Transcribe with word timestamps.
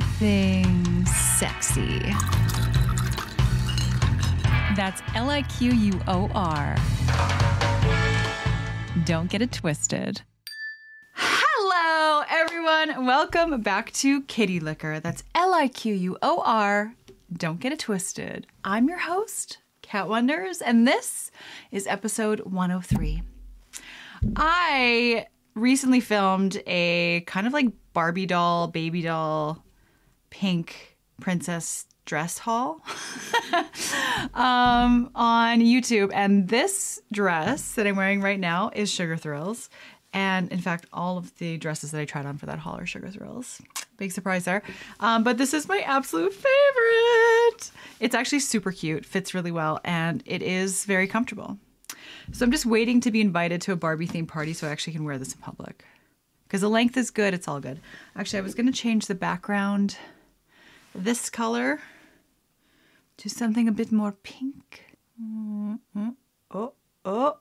something 0.00 1.06
sexy. 1.06 2.00
That's 4.74 5.00
L 5.14 5.30
I 5.30 5.42
Q 5.42 5.72
U 5.72 6.00
O 6.08 6.28
R. 6.34 6.76
Don't 9.04 9.30
get 9.30 9.40
it 9.40 9.52
twisted. 9.52 10.22
Hello, 11.14 12.24
everyone. 12.28 13.06
Welcome 13.06 13.60
back 13.60 13.92
to 13.92 14.22
Kitty 14.22 14.58
Liquor. 14.58 14.98
That's 14.98 15.22
L 15.34 15.54
I 15.54 15.68
Q 15.68 15.94
U 15.94 16.18
O 16.22 16.42
R. 16.44 16.94
Don't 17.32 17.60
get 17.60 17.72
it 17.72 17.78
twisted. 17.78 18.48
I'm 18.64 18.88
your 18.88 18.98
host, 18.98 19.58
Kat 19.82 20.08
Wonders, 20.08 20.60
and 20.60 20.88
this 20.88 21.30
is 21.70 21.86
episode 21.86 22.40
103. 22.40 23.22
I 24.34 25.26
recently 25.54 26.00
filmed 26.00 26.60
a 26.66 27.20
kind 27.26 27.46
of 27.46 27.52
like 27.52 27.68
Barbie 27.92 28.26
doll, 28.26 28.66
baby 28.66 29.02
doll, 29.02 29.64
pink 30.34 30.96
princess 31.20 31.86
dress 32.06 32.38
haul 32.38 32.82
um, 34.34 35.10
on 35.14 35.60
YouTube. 35.60 36.10
And 36.12 36.48
this 36.48 37.00
dress 37.12 37.74
that 37.74 37.86
I'm 37.86 37.94
wearing 37.94 38.20
right 38.20 38.40
now 38.40 38.70
is 38.74 38.90
Sugar 38.90 39.16
Thrillz. 39.16 39.68
And 40.12 40.50
in 40.52 40.58
fact, 40.58 40.86
all 40.92 41.18
of 41.18 41.36
the 41.38 41.56
dresses 41.56 41.92
that 41.92 42.00
I 42.00 42.04
tried 42.04 42.26
on 42.26 42.36
for 42.36 42.46
that 42.46 42.58
haul 42.58 42.76
are 42.76 42.84
Sugar 42.84 43.08
Thrillz. 43.08 43.60
Big 43.96 44.10
surprise 44.10 44.44
there. 44.44 44.62
Um, 44.98 45.22
but 45.22 45.38
this 45.38 45.54
is 45.54 45.68
my 45.68 45.78
absolute 45.80 46.34
favorite. 46.34 47.70
It's 48.00 48.14
actually 48.14 48.40
super 48.40 48.72
cute, 48.72 49.06
fits 49.06 49.34
really 49.34 49.52
well, 49.52 49.80
and 49.84 50.22
it 50.26 50.42
is 50.42 50.84
very 50.84 51.06
comfortable. 51.06 51.58
So 52.32 52.44
I'm 52.44 52.50
just 52.50 52.66
waiting 52.66 53.00
to 53.02 53.10
be 53.12 53.20
invited 53.20 53.60
to 53.62 53.72
a 53.72 53.76
Barbie 53.76 54.08
themed 54.08 54.28
party 54.28 54.52
so 54.52 54.66
I 54.66 54.70
actually 54.70 54.94
can 54.94 55.04
wear 55.04 55.16
this 55.16 55.32
in 55.32 55.40
public. 55.40 55.84
Because 56.46 56.60
the 56.60 56.70
length 56.70 56.96
is 56.96 57.10
good, 57.10 57.34
it's 57.34 57.48
all 57.48 57.60
good. 57.60 57.80
Actually, 58.16 58.40
I 58.40 58.42
was 58.42 58.54
going 58.54 58.66
to 58.66 58.72
change 58.72 59.06
the 59.06 59.14
background 59.14 59.96
this 60.94 61.28
color 61.28 61.80
to 63.16 63.28
something 63.28 63.66
a 63.66 63.72
bit 63.72 63.90
more 63.90 64.12
pink. 64.12 64.84
Mm-hmm. 65.20 66.10
Oh, 66.52 66.72
oh. 67.04 67.38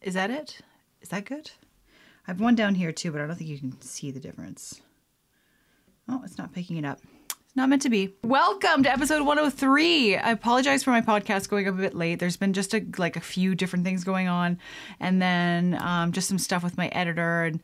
Is 0.00 0.14
that 0.14 0.30
it? 0.30 0.60
Is 1.00 1.08
that 1.08 1.24
good? 1.24 1.50
I 2.26 2.30
have 2.30 2.40
one 2.40 2.54
down 2.54 2.76
here 2.76 2.92
too, 2.92 3.10
but 3.10 3.20
I 3.20 3.26
don't 3.26 3.36
think 3.36 3.50
you 3.50 3.58
can 3.58 3.80
see 3.80 4.10
the 4.10 4.20
difference. 4.20 4.80
Oh, 6.08 6.22
it's 6.24 6.38
not 6.38 6.52
picking 6.52 6.76
it 6.76 6.84
up. 6.84 7.00
It's 7.30 7.56
not 7.56 7.68
meant 7.68 7.82
to 7.82 7.90
be. 7.90 8.14
Welcome 8.22 8.82
to 8.84 8.90
episode 8.90 9.26
103. 9.26 10.16
I 10.16 10.30
apologize 10.30 10.82
for 10.82 10.90
my 10.90 11.00
podcast 11.00 11.48
going 11.48 11.68
up 11.68 11.74
a 11.74 11.78
bit 11.78 11.94
late. 11.94 12.18
There's 12.18 12.36
been 12.36 12.52
just 12.52 12.74
a, 12.74 12.84
like 12.96 13.16
a 13.16 13.20
few 13.20 13.54
different 13.54 13.84
things 13.84 14.04
going 14.04 14.28
on, 14.28 14.58
and 15.00 15.20
then 15.20 15.76
um, 15.82 16.12
just 16.12 16.28
some 16.28 16.38
stuff 16.38 16.62
with 16.62 16.78
my 16.78 16.88
editor, 16.88 17.44
and 17.44 17.60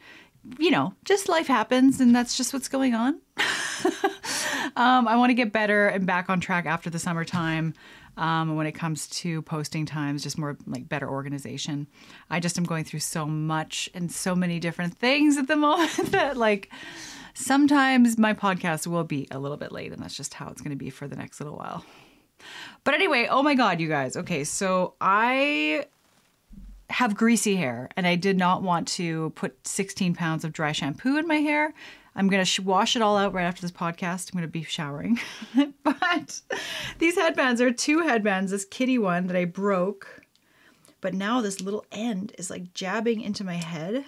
you 0.59 0.71
know, 0.71 0.95
just 1.05 1.29
life 1.29 1.47
happens, 1.47 2.01
and 2.01 2.15
that's 2.15 2.37
just 2.37 2.53
what's 2.53 2.69
going 2.69 2.95
on. 2.95 3.21
um, 4.77 5.09
I 5.09 5.17
want 5.17 5.31
to 5.31 5.35
get 5.35 5.53
better 5.53 5.89
and 5.89 6.07
back 6.07 6.29
on 6.31 6.41
track 6.41 6.67
after 6.67 6.91
the 6.91 6.99
summertime. 6.99 7.75
Um, 8.17 8.57
when 8.57 8.67
it 8.67 8.73
comes 8.73 9.07
to 9.09 9.43
posting 9.43 9.87
times, 9.87 10.25
just 10.25 10.39
more 10.39 10.57
like 10.67 10.89
better 10.89 11.09
organization. 11.09 11.87
I 12.29 12.41
just 12.41 12.59
am 12.59 12.65
going 12.65 12.83
through 12.83 12.99
so 12.99 13.27
much 13.27 13.89
and 13.95 14.11
so 14.11 14.35
many 14.35 14.59
different 14.59 14.99
things 14.99 15.37
at 15.37 15.47
the 15.47 15.55
moment 15.69 16.11
that 16.11 16.37
like 16.37 16.69
sometimes 17.35 18.19
my 18.19 18.35
podcast 18.35 18.89
will 18.89 19.05
be 19.05 19.29
a 19.31 19.39
little 19.39 19.57
bit 19.57 19.71
late, 19.71 19.93
and 19.93 20.03
that's 20.03 20.17
just 20.17 20.35
how 20.35 20.49
it's 20.49 20.61
going 20.61 20.77
to 20.77 20.77
be 20.77 20.91
for 20.91 21.07
the 21.07 21.15
next 21.15 21.39
little 21.39 21.57
while. 21.57 21.85
But 22.83 22.95
anyway, 22.95 23.29
oh 23.31 23.43
my 23.43 23.55
God, 23.55 23.81
you 23.81 23.89
guys. 23.89 24.17
Okay, 24.17 24.45
so 24.45 24.95
I 25.01 25.87
have 26.91 27.15
greasy 27.15 27.57
hair 27.57 27.89
and 27.97 28.07
I 28.07 28.17
did 28.17 28.39
not 28.39 28.63
want 28.63 28.89
to 28.89 29.31
put 29.31 29.67
16 29.67 30.15
pounds 30.15 30.45
of 30.45 30.53
dry 30.53 30.73
shampoo 30.73 31.17
in 31.17 31.27
my 31.27 31.37
hair. 31.37 31.75
I'm 32.17 32.29
going 32.29 32.41
to 32.41 32.45
sh- 32.45 32.61
wash 32.61 32.97
it 32.97 33.03
all 33.03 33.17
out 33.17 33.33
right 33.33 33.45
after 33.45 33.63
this 33.63 33.71
podcast. 33.71 34.33
I'm 34.33 34.39
going 34.39 34.43
to 34.43 34.49
be 34.49 34.63
showering. 34.63 35.21
but 35.85 36.41
these 36.99 37.15
headbands 37.15 37.61
are 37.61 37.71
two 37.71 38.01
headbands. 38.01 38.51
This 38.51 38.65
kitty 38.65 38.99
one 38.99 39.27
that 39.29 39.37
I 39.37 39.45
broke, 39.45 40.25
but 41.01 41.15
now 41.15 41.41
this 41.41 41.61
little 41.61 41.85
end 41.93 42.33
is 42.39 42.51
like 42.51 42.75
jabbing 42.75 43.21
into 43.21 43.45
my 43.45 43.55
head. 43.55 44.05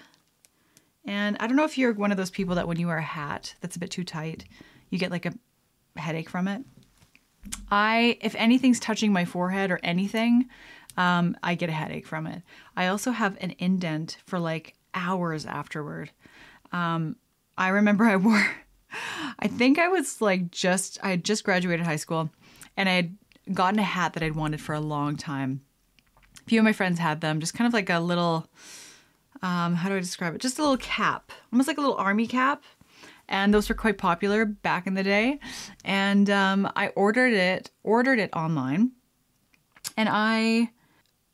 And 1.04 1.37
I 1.38 1.47
don't 1.47 1.56
know 1.56 1.65
if 1.65 1.78
you're 1.78 1.93
one 1.93 2.10
of 2.10 2.16
those 2.16 2.31
people 2.31 2.54
that 2.56 2.66
when 2.66 2.78
you 2.78 2.88
wear 2.88 2.99
a 2.99 3.03
hat 3.03 3.54
that's 3.60 3.77
a 3.77 3.78
bit 3.78 3.91
too 3.91 4.04
tight, 4.04 4.44
you 4.91 4.99
get 4.99 5.10
like 5.10 5.27
a 5.27 5.33
headache 5.97 6.28
from 6.28 6.49
it. 6.49 6.62
I, 7.71 8.19
if 8.21 8.34
anything's 8.34 8.81
touching 8.81 9.12
my 9.12 9.25
forehead 9.25 9.71
or 9.71 9.81
anything, 9.83 10.49
um, 11.00 11.34
I 11.43 11.55
get 11.55 11.71
a 11.71 11.72
headache 11.72 12.06
from 12.06 12.27
it. 12.27 12.43
I 12.77 12.88
also 12.88 13.11
have 13.11 13.38
an 13.41 13.55
indent 13.59 14.19
for 14.27 14.38
like 14.38 14.75
hours 14.93 15.47
afterward. 15.47 16.11
Um, 16.72 17.16
I 17.56 17.69
remember 17.69 18.05
I 18.05 18.16
wore, 18.27 18.47
I 19.39 19.49
think 19.49 19.78
I 19.78 19.89
was 19.89 20.21
like 20.21 20.50
just, 20.50 20.99
I 21.03 21.10
had 21.10 21.25
just 21.25 21.43
graduated 21.43 21.87
high 21.87 21.97
school 21.97 22.28
and 22.77 22.87
I 22.87 22.93
had 22.93 23.16
gotten 23.55 23.78
a 23.78 23.84
hat 23.84 24.12
that 24.12 24.22
I'd 24.22 24.37
wanted 24.37 24.60
for 24.60 24.75
a 24.75 24.81
long 24.81 25.16
time. 25.16 25.62
A 26.39 26.50
few 26.50 26.60
of 26.60 26.65
my 26.65 26.75
friends 26.75 26.99
had 26.99 27.22
them, 27.22 27.41
just 27.41 27.55
kind 27.55 27.66
of 27.66 27.72
like 27.72 27.89
a 27.89 27.99
little, 27.99 28.47
um, 29.41 29.77
how 29.77 29.89
do 29.89 29.97
I 29.97 30.00
describe 30.00 30.34
it? 30.34 30.43
Just 30.43 30.59
a 30.59 30.62
little 30.62 30.77
cap, 30.77 31.33
almost 31.50 31.66
like 31.66 31.78
a 31.78 31.81
little 31.81 31.97
army 31.97 32.27
cap. 32.27 32.62
And 33.27 33.55
those 33.55 33.71
were 33.71 33.75
quite 33.75 33.97
popular 33.97 34.44
back 34.44 34.87
in 34.87 34.94
the 34.94 35.05
day. 35.05 35.39
And 35.83 36.28
um, 36.28 36.71
I 36.77 36.89
ordered 36.89 37.33
it, 37.33 37.71
ordered 37.84 38.19
it 38.19 38.31
online. 38.34 38.91
And 39.97 40.09
I 40.10 40.71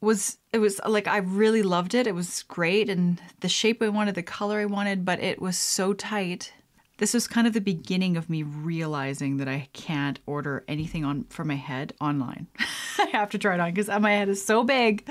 was 0.06 0.39
it 0.53 0.59
was 0.59 0.81
like 0.87 1.06
I 1.06 1.19
really 1.19 1.62
loved 1.62 1.94
it. 1.94 2.06
It 2.06 2.15
was 2.15 2.44
great 2.44 2.89
and 2.89 3.21
the 3.41 3.49
shape 3.49 3.83
I 3.83 3.89
wanted, 3.89 4.15
the 4.15 4.22
color 4.22 4.61
I 4.61 4.65
wanted, 4.65 5.05
but 5.05 5.21
it 5.21 5.43
was 5.43 5.59
so 5.59 5.93
tight. 5.93 6.53
This 6.99 7.12
was 7.12 7.28
kind 7.28 7.47
of 7.47 7.53
the 7.53 7.61
beginning 7.61 8.17
of 8.17 8.31
me 8.31 8.43
realizing 8.43 9.37
that 9.37 9.49
I 9.49 9.69
can't 9.75 10.19
order 10.25 10.65
anything 10.67 11.05
on 11.05 11.25
for 11.25 11.44
my 11.44 11.56
head 11.56 11.93
online. 12.00 12.47
I 12.99 13.09
have 13.12 13.28
to 13.31 13.39
try 13.39 13.53
it 13.53 13.61
on 13.61 13.75
because 13.75 13.89
my 14.00 14.12
head 14.12 14.31
is 14.31 14.43
so 14.43 14.65
big. 14.65 15.06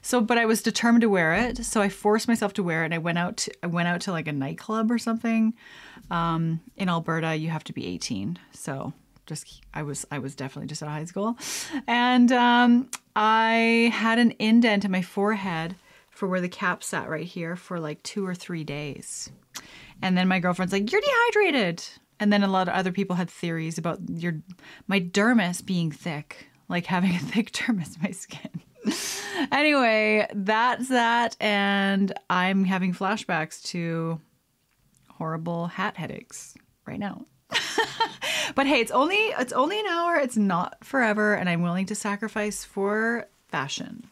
So, 0.00 0.20
but 0.20 0.38
I 0.38 0.46
was 0.46 0.62
determined 0.62 1.02
to 1.02 1.08
wear 1.08 1.34
it. 1.34 1.64
So 1.64 1.82
I 1.82 1.88
forced 1.88 2.28
myself 2.28 2.52
to 2.52 2.62
wear 2.62 2.82
it. 2.82 2.86
And 2.86 2.94
I 2.94 2.98
went 2.98 3.18
out. 3.18 3.38
To, 3.38 3.52
I 3.64 3.66
went 3.66 3.88
out 3.88 4.02
to 4.02 4.12
like 4.12 4.28
a 4.28 4.32
nightclub 4.32 4.92
or 4.92 4.98
something. 4.98 5.54
Um, 6.08 6.60
in 6.76 6.88
Alberta, 6.88 7.34
you 7.34 7.48
have 7.48 7.64
to 7.64 7.72
be 7.72 7.84
18. 7.84 8.38
So 8.52 8.92
just 9.26 9.62
I 9.72 9.82
was 9.82 10.06
I 10.10 10.18
was 10.18 10.34
definitely 10.34 10.68
just 10.68 10.82
of 10.82 10.88
high 10.88 11.04
school, 11.04 11.36
and 11.86 12.30
um, 12.32 12.90
I 13.16 13.90
had 13.92 14.18
an 14.18 14.34
indent 14.38 14.84
in 14.84 14.90
my 14.90 15.02
forehead 15.02 15.76
for 16.10 16.28
where 16.28 16.40
the 16.40 16.48
cap 16.48 16.82
sat 16.82 17.08
right 17.08 17.26
here 17.26 17.56
for 17.56 17.80
like 17.80 18.02
two 18.02 18.26
or 18.26 18.34
three 18.34 18.64
days, 18.64 19.30
and 20.02 20.16
then 20.16 20.28
my 20.28 20.38
girlfriend's 20.40 20.72
like, 20.72 20.90
"You're 20.90 21.00
dehydrated," 21.00 21.82
and 22.20 22.32
then 22.32 22.42
a 22.42 22.48
lot 22.48 22.68
of 22.68 22.74
other 22.74 22.92
people 22.92 23.16
had 23.16 23.30
theories 23.30 23.78
about 23.78 23.98
your 24.08 24.40
my 24.86 25.00
dermis 25.00 25.64
being 25.64 25.90
thick, 25.90 26.48
like 26.68 26.86
having 26.86 27.14
a 27.14 27.18
thick 27.32 27.52
dermis 27.52 27.96
in 27.96 28.02
my 28.02 28.10
skin. 28.10 28.60
anyway, 29.52 30.26
that's 30.34 30.88
that, 30.88 31.36
and 31.40 32.12
I'm 32.28 32.64
having 32.64 32.92
flashbacks 32.92 33.62
to 33.70 34.20
horrible 35.10 35.68
hat 35.68 35.96
headaches 35.96 36.54
right 36.86 36.98
now. 36.98 37.24
but 38.54 38.66
hey, 38.66 38.80
it's 38.80 38.90
only 38.90 39.16
it's 39.16 39.52
only 39.52 39.80
an 39.80 39.86
hour. 39.86 40.16
It's 40.16 40.36
not 40.36 40.84
forever, 40.84 41.34
and 41.34 41.48
I'm 41.48 41.62
willing 41.62 41.86
to 41.86 41.94
sacrifice 41.94 42.64
for 42.64 43.26
fashion, 43.48 44.06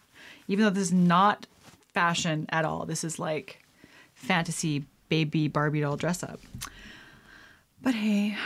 even 0.48 0.65
though 0.65 0.70
this 0.70 0.84
is 0.84 0.93
not 0.93 1.47
fashion 1.93 2.47
at 2.50 2.65
all. 2.65 2.87
This 2.87 3.04
is 3.04 3.19
like 3.19 3.62
fantasy 4.15 4.84
baby 5.09 5.48
Barbie 5.48 5.81
doll 5.81 5.97
dress 5.97 6.22
up. 6.22 6.41
But 7.82 7.94
hey, 7.94 8.37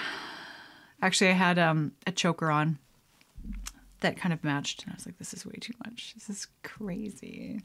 actually, 1.03 1.31
I 1.31 1.35
had 1.35 1.59
um, 1.59 1.93
a 2.07 2.13
choker 2.13 2.51
on 2.51 2.79
that 4.01 4.17
kind 4.17 4.33
of 4.33 4.43
matched, 4.43 4.83
and 4.83 4.93
I 4.93 4.97
was 4.97 5.07
like, 5.07 5.19
"This 5.19 5.35
is 5.35 5.45
way 5.45 5.59
too 5.61 5.75
much. 5.85 6.15
This 6.15 6.31
is 6.31 6.47
crazy." 6.63 7.61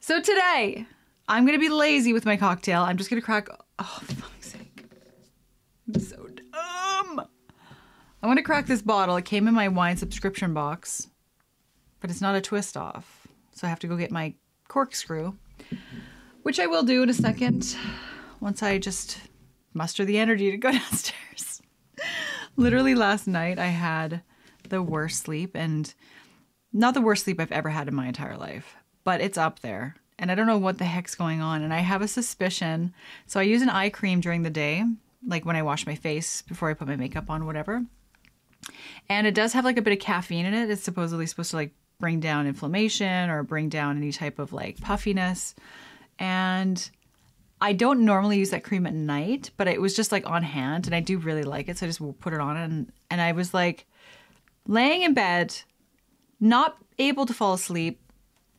So 0.00 0.20
today, 0.20 0.86
I'm 1.28 1.46
gonna 1.46 1.58
be 1.58 1.70
lazy 1.70 2.12
with 2.12 2.26
my 2.26 2.36
cocktail. 2.36 2.82
I'm 2.82 2.96
just 2.98 3.08
gonna 3.10 3.22
crack. 3.22 3.48
Oh, 3.78 3.98
for 4.02 4.14
fuck's 4.14 4.52
sake! 4.52 4.84
I'm 5.88 6.00
so. 6.00 6.23
I 8.24 8.26
want 8.26 8.38
to 8.38 8.42
crack 8.42 8.64
this 8.64 8.80
bottle. 8.80 9.16
It 9.16 9.26
came 9.26 9.46
in 9.48 9.52
my 9.52 9.68
wine 9.68 9.98
subscription 9.98 10.54
box, 10.54 11.08
but 12.00 12.08
it's 12.08 12.22
not 12.22 12.34
a 12.34 12.40
twist 12.40 12.74
off. 12.74 13.28
So 13.52 13.66
I 13.66 13.70
have 13.70 13.80
to 13.80 13.86
go 13.86 13.98
get 13.98 14.10
my 14.10 14.32
corkscrew, 14.66 15.34
which 16.42 16.58
I 16.58 16.66
will 16.66 16.84
do 16.84 17.02
in 17.02 17.10
a 17.10 17.12
second 17.12 17.76
once 18.40 18.62
I 18.62 18.78
just 18.78 19.18
muster 19.74 20.06
the 20.06 20.16
energy 20.16 20.50
to 20.50 20.56
go 20.56 20.72
downstairs. 20.72 21.60
Literally 22.56 22.94
last 22.94 23.26
night, 23.26 23.58
I 23.58 23.66
had 23.66 24.22
the 24.70 24.82
worst 24.82 25.20
sleep 25.20 25.54
and 25.54 25.92
not 26.72 26.94
the 26.94 27.02
worst 27.02 27.24
sleep 27.24 27.38
I've 27.38 27.52
ever 27.52 27.68
had 27.68 27.88
in 27.88 27.94
my 27.94 28.06
entire 28.06 28.38
life, 28.38 28.74
but 29.04 29.20
it's 29.20 29.36
up 29.36 29.58
there. 29.60 29.96
And 30.18 30.32
I 30.32 30.34
don't 30.34 30.46
know 30.46 30.56
what 30.56 30.78
the 30.78 30.86
heck's 30.86 31.14
going 31.14 31.42
on. 31.42 31.60
And 31.60 31.74
I 31.74 31.80
have 31.80 32.00
a 32.00 32.08
suspicion. 32.08 32.94
So 33.26 33.38
I 33.38 33.42
use 33.42 33.60
an 33.60 33.68
eye 33.68 33.90
cream 33.90 34.22
during 34.22 34.44
the 34.44 34.48
day, 34.48 34.82
like 35.26 35.44
when 35.44 35.56
I 35.56 35.62
wash 35.62 35.86
my 35.86 35.94
face 35.94 36.40
before 36.40 36.70
I 36.70 36.74
put 36.74 36.88
my 36.88 36.96
makeup 36.96 37.28
on, 37.28 37.44
whatever. 37.44 37.84
And 39.08 39.26
it 39.26 39.34
does 39.34 39.52
have 39.52 39.64
like 39.64 39.76
a 39.76 39.82
bit 39.82 39.92
of 39.92 39.98
caffeine 39.98 40.46
in 40.46 40.54
it. 40.54 40.70
It's 40.70 40.82
supposedly 40.82 41.26
supposed 41.26 41.50
to 41.50 41.56
like 41.56 41.72
bring 41.98 42.20
down 42.20 42.46
inflammation 42.46 43.30
or 43.30 43.42
bring 43.42 43.68
down 43.68 43.96
any 43.96 44.12
type 44.12 44.38
of 44.38 44.52
like 44.52 44.80
puffiness. 44.80 45.54
And 46.18 46.90
I 47.60 47.72
don't 47.72 48.04
normally 48.04 48.38
use 48.38 48.50
that 48.50 48.64
cream 48.64 48.86
at 48.86 48.94
night, 48.94 49.50
but 49.56 49.68
it 49.68 49.80
was 49.80 49.94
just 49.94 50.12
like 50.12 50.28
on 50.28 50.42
hand 50.42 50.86
and 50.86 50.94
I 50.94 51.00
do 51.00 51.18
really 51.18 51.44
like 51.44 51.68
it. 51.68 51.78
So 51.78 51.86
I 51.86 51.88
just 51.88 52.20
put 52.20 52.32
it 52.32 52.40
on 52.40 52.56
and, 52.56 52.92
and 53.10 53.20
I 53.20 53.32
was 53.32 53.54
like 53.54 53.86
laying 54.66 55.02
in 55.02 55.14
bed, 55.14 55.54
not 56.40 56.76
able 56.98 57.26
to 57.26 57.34
fall 57.34 57.54
asleep. 57.54 58.00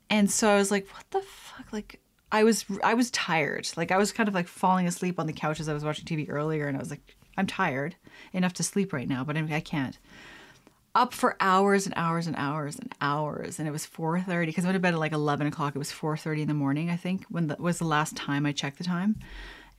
And 0.10 0.30
so 0.30 0.50
I 0.50 0.56
was 0.56 0.72
like, 0.72 0.88
what 0.94 1.06
the 1.12 1.22
fuck? 1.22 1.74
Like, 1.74 2.00
I 2.31 2.44
was 2.44 2.66
I 2.84 2.96
was 2.96 3.12
tired. 3.12 3.69
Like 3.78 3.92
I 3.92 3.98
was 3.98 4.12
kind 4.12 4.28
of 4.28 4.36
like 4.36 4.48
falling 4.48 4.88
asleep 4.88 5.19
on 5.19 5.28
the 5.28 5.34
couch 5.34 5.60
as 5.60 5.69
I 5.69 5.74
was 5.74 5.86
watching 5.86 6.06
TV 6.06 6.30
earlier, 6.30 6.68
and 6.68 6.75
I 6.75 6.80
was 6.80 6.90
like, 6.90 7.14
I'm 7.37 7.47
tired 7.47 7.95
enough 8.33 8.53
to 8.53 8.63
sleep 8.63 8.93
right 8.93 9.07
now, 9.07 9.23
but 9.23 9.37
I 9.37 9.59
can't. 9.59 9.97
Up 10.93 11.13
for 11.13 11.35
hours 11.39 11.85
and 11.85 11.93
hours 11.97 12.25
and 12.25 12.35
hours 12.37 12.77
and 12.77 12.93
hours, 13.01 13.59
and 13.59 13.67
it 13.67 13.71
was 13.71 13.85
4:30 13.85 14.45
because 14.45 14.63
I 14.63 14.69
went 14.69 14.75
to 14.75 14.79
bed 14.79 14.93
at 14.93 14.99
like 14.99 15.11
11 15.11 15.47
o'clock. 15.47 15.75
It 15.75 15.79
was 15.79 15.91
4:30 15.91 16.43
in 16.43 16.47
the 16.47 16.53
morning, 16.53 16.89
I 16.89 16.95
think, 16.95 17.25
when 17.25 17.47
that 17.47 17.59
was 17.59 17.79
the 17.79 17.85
last 17.85 18.15
time 18.15 18.45
I 18.45 18.53
checked 18.53 18.77
the 18.77 18.85
time, 18.85 19.17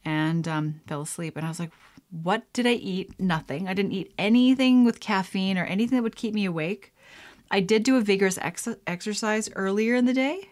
and 0.04 0.46
um, 0.46 0.80
fell 0.86 1.00
asleep. 1.00 1.36
And 1.36 1.46
I 1.46 1.48
was 1.48 1.58
like, 1.58 1.72
what 2.10 2.52
did 2.52 2.66
I 2.66 2.74
eat? 2.74 3.18
Nothing. 3.18 3.66
I 3.66 3.72
didn't 3.72 3.92
eat 3.92 4.12
anything 4.18 4.84
with 4.84 5.00
caffeine 5.00 5.56
or 5.56 5.64
anything 5.64 5.96
that 5.96 6.02
would 6.02 6.16
keep 6.16 6.34
me 6.34 6.44
awake. 6.44 6.94
I 7.50 7.60
did 7.60 7.82
do 7.82 7.96
a 7.96 8.02
vigorous 8.02 8.38
ex- 8.38 8.68
exercise 8.86 9.48
earlier 9.54 9.94
in 9.94 10.04
the 10.04 10.12
day 10.12 10.50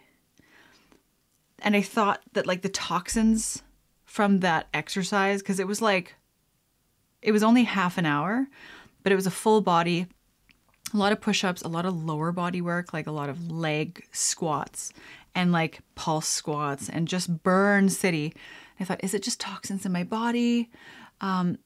and 1.59 1.75
I 1.75 1.81
thought 1.81 2.21
that 2.33 2.45
like 2.45 2.61
the 2.61 2.69
toxins 2.69 3.63
from 4.03 4.41
that 4.41 4.67
exercise, 4.73 5.41
because 5.41 5.59
it 5.59 5.67
was 5.67 5.81
like, 5.81 6.15
it 7.25 7.31
was 7.31 7.43
only 7.43 7.63
half 7.63 7.97
an 7.97 8.05
hour, 8.05 8.47
but 9.03 9.11
it 9.11 9.15
was 9.15 9.25
a 9.25 9.31
full 9.31 9.59
body, 9.59 10.05
a 10.93 10.97
lot 10.97 11.11
of 11.11 11.19
push 11.19 11.43
ups, 11.43 11.63
a 11.63 11.67
lot 11.67 11.85
of 11.85 12.03
lower 12.03 12.31
body 12.31 12.61
work, 12.61 12.93
like 12.93 13.07
a 13.07 13.11
lot 13.11 13.29
of 13.29 13.51
leg 13.51 14.05
squats 14.11 14.93
and 15.33 15.51
like 15.51 15.79
pulse 15.95 16.27
squats 16.27 16.87
and 16.87 17.07
just 17.07 17.43
burn 17.43 17.89
city. 17.89 18.33
I 18.79 18.83
thought, 18.83 19.03
is 19.03 19.15
it 19.15 19.23
just 19.23 19.39
toxins 19.39 19.85
in 19.85 19.91
my 19.91 20.03
body? 20.03 20.69
Um, 21.19 21.57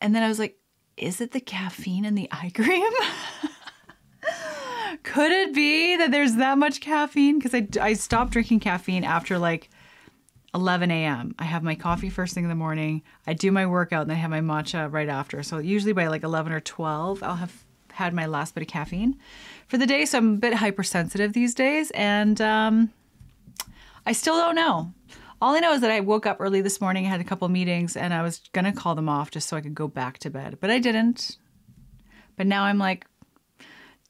and 0.00 0.14
then 0.14 0.22
I 0.22 0.28
was 0.28 0.38
like, 0.38 0.56
is 0.96 1.20
it 1.20 1.32
the 1.32 1.40
caffeine 1.40 2.04
in 2.04 2.14
the 2.14 2.28
eye 2.32 2.52
cream? 2.54 2.92
Could 5.02 5.32
it 5.32 5.52
be 5.54 5.96
that 5.96 6.12
there's 6.12 6.36
that 6.36 6.58
much 6.58 6.80
caffeine? 6.80 7.38
Because 7.38 7.54
I, 7.54 7.66
I 7.80 7.92
stopped 7.94 8.32
drinking 8.32 8.60
caffeine 8.60 9.04
after 9.04 9.38
like 9.38 9.68
11 10.54 10.90
a.m. 10.90 11.34
I 11.38 11.44
have 11.44 11.62
my 11.62 11.74
coffee 11.74 12.10
first 12.10 12.34
thing 12.34 12.44
in 12.44 12.48
the 12.48 12.56
morning. 12.56 13.02
I 13.26 13.34
do 13.34 13.52
my 13.52 13.66
workout 13.66 14.02
and 14.02 14.10
then 14.10 14.16
I 14.16 14.20
have 14.20 14.30
my 14.30 14.40
matcha 14.40 14.90
right 14.90 15.08
after. 15.08 15.42
So 15.42 15.58
usually 15.58 15.92
by 15.92 16.06
like 16.06 16.22
11 16.22 16.52
or 16.52 16.60
12, 16.60 17.22
I'll 17.22 17.36
have 17.36 17.64
had 17.92 18.14
my 18.14 18.26
last 18.26 18.54
bit 18.54 18.62
of 18.62 18.68
caffeine 18.68 19.18
for 19.66 19.76
the 19.76 19.86
day. 19.86 20.04
So 20.04 20.18
I'm 20.18 20.34
a 20.34 20.36
bit 20.38 20.54
hypersensitive 20.54 21.32
these 21.32 21.54
days. 21.54 21.90
And 21.90 22.40
um, 22.40 22.92
I 24.06 24.12
still 24.12 24.36
don't 24.36 24.54
know. 24.54 24.92
All 25.40 25.54
I 25.54 25.60
know 25.60 25.72
is 25.72 25.82
that 25.82 25.90
I 25.90 26.00
woke 26.00 26.26
up 26.26 26.38
early 26.40 26.62
this 26.62 26.80
morning, 26.80 27.06
I 27.06 27.10
had 27.10 27.20
a 27.20 27.24
couple 27.24 27.48
meetings, 27.48 27.96
and 27.96 28.12
I 28.12 28.22
was 28.22 28.40
going 28.52 28.64
to 28.64 28.72
call 28.72 28.96
them 28.96 29.08
off 29.08 29.30
just 29.30 29.48
so 29.48 29.56
I 29.56 29.60
could 29.60 29.74
go 29.74 29.86
back 29.86 30.18
to 30.20 30.30
bed. 30.30 30.58
But 30.60 30.70
I 30.70 30.80
didn't. 30.80 31.36
But 32.36 32.48
now 32.48 32.64
I'm 32.64 32.78
like, 32.78 33.06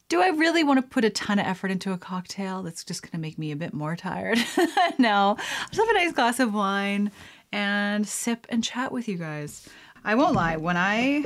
do 0.09 0.23
I 0.23 0.29
really 0.29 0.65
want 0.65 0.79
to 0.79 0.83
put 0.83 1.05
a 1.05 1.11
ton 1.11 1.39
of 1.39 1.47
effort 1.47 1.71
into 1.71 1.93
a 1.93 1.99
cocktail 1.99 2.63
that's 2.63 2.83
just 2.83 3.03
going 3.03 3.13
to 3.13 3.19
make 3.19 3.39
me 3.39 3.53
a 3.53 3.57
bit 3.57 3.75
more 3.75 3.95
tired? 3.95 4.39
no, 4.99 5.37
I'll 5.37 5.69
just 5.71 5.79
have 5.79 5.89
a 5.89 5.93
nice 5.93 6.13
glass 6.13 6.41
of 6.41 6.55
wine 6.55 7.13
and 7.53 8.07
sip 8.07 8.47
and 8.49 8.65
chat 8.65 8.91
with 8.91 9.07
you 9.07 9.17
guys. 9.17 9.69
I 10.05 10.15
won't 10.15 10.35
lie, 10.35 10.57
when 10.57 10.77
I 10.77 11.25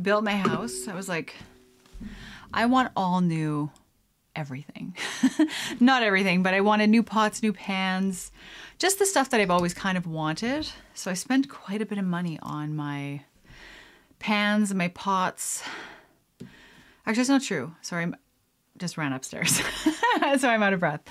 built 0.00 0.24
my 0.24 0.36
house, 0.36 0.88
I 0.88 0.94
was 0.94 1.08
like, 1.08 1.34
I 2.52 2.64
want 2.64 2.92
all 2.96 3.20
new 3.20 3.70
everything. 4.34 4.96
Not 5.80 6.02
everything, 6.02 6.42
but 6.42 6.54
I 6.54 6.60
wanted 6.60 6.88
new 6.88 7.02
pots, 7.02 7.42
new 7.42 7.52
pans, 7.52 8.32
just 8.78 8.98
the 8.98 9.06
stuff 9.06 9.30
that 9.30 9.40
I've 9.40 9.50
always 9.50 9.74
kind 9.74 9.98
of 9.98 10.06
wanted. 10.06 10.68
So 10.94 11.10
I 11.10 11.14
spent 11.14 11.50
quite 11.50 11.82
a 11.82 11.86
bit 11.86 11.98
of 11.98 12.04
money 12.04 12.38
on 12.42 12.74
my 12.74 13.22
pans 14.18 14.70
and 14.70 14.78
my 14.78 14.88
pots 14.88 15.62
Actually, 17.06 17.20
it's 17.20 17.30
not 17.30 17.42
true. 17.42 17.74
Sorry, 17.82 18.04
I 18.04 18.12
just 18.78 18.96
ran 18.96 19.12
upstairs. 19.12 19.60
so 20.38 20.48
I'm 20.48 20.62
out 20.62 20.72
of 20.72 20.80
breath. 20.80 21.02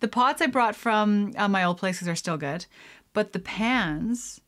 The 0.00 0.08
pots 0.08 0.42
I 0.42 0.46
brought 0.46 0.76
from 0.76 1.32
uh, 1.36 1.48
my 1.48 1.64
old 1.64 1.78
places 1.78 2.08
are 2.08 2.16
still 2.16 2.36
good, 2.36 2.66
but 3.12 3.32
the 3.32 3.38
pans, 3.38 4.40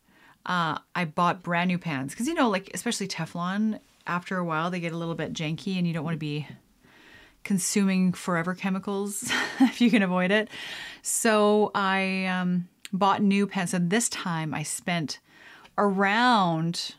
uh, 0.45 0.77
I 0.95 1.05
bought 1.05 1.43
brand 1.43 1.69
new 1.69 1.77
pans 1.77 2.11
because 2.13 2.27
you 2.27 2.33
know, 2.33 2.49
like 2.49 2.69
especially 2.73 3.07
Teflon, 3.07 3.79
after 4.07 4.37
a 4.37 4.45
while 4.45 4.71
they 4.71 4.79
get 4.79 4.93
a 4.93 4.97
little 4.97 5.15
bit 5.15 5.33
janky, 5.33 5.77
and 5.77 5.87
you 5.87 5.93
don't 5.93 6.03
want 6.03 6.15
to 6.15 6.19
be 6.19 6.47
consuming 7.43 8.13
forever 8.13 8.53
chemicals 8.53 9.31
if 9.59 9.81
you 9.81 9.89
can 9.89 10.03
avoid 10.03 10.31
it. 10.31 10.49
So 11.01 11.71
I 11.73 12.25
um, 12.25 12.67
bought 12.91 13.21
new 13.21 13.47
pans, 13.47 13.73
and 13.73 13.89
this 13.89 14.09
time 14.09 14.53
I 14.53 14.63
spent 14.63 15.19
around 15.77 16.95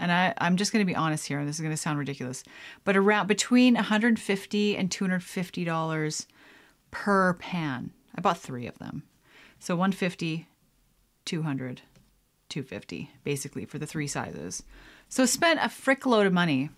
and 0.00 0.10
I, 0.10 0.34
I'm 0.38 0.56
just 0.56 0.72
going 0.72 0.84
to 0.84 0.90
be 0.90 0.96
honest 0.96 1.28
here, 1.28 1.38
and 1.38 1.46
this 1.46 1.56
is 1.56 1.60
going 1.60 1.72
to 1.72 1.76
sound 1.76 1.98
ridiculous, 1.98 2.42
but 2.84 2.96
around 2.96 3.26
between 3.26 3.74
150 3.74 4.76
and 4.76 4.90
250 4.90 5.64
dollars 5.64 6.26
per 6.90 7.34
pan. 7.34 7.92
I 8.16 8.20
bought 8.20 8.38
three 8.38 8.66
of 8.66 8.78
them, 8.78 9.04
so 9.60 9.76
150, 9.76 10.48
200, 11.26 11.82
250, 12.48 13.10
basically 13.22 13.64
for 13.64 13.78
the 13.78 13.86
three 13.86 14.08
sizes. 14.08 14.64
So 15.08 15.26
spent 15.26 15.60
a 15.62 15.68
frick 15.68 16.06
load 16.06 16.26
of 16.26 16.32
money, 16.32 16.70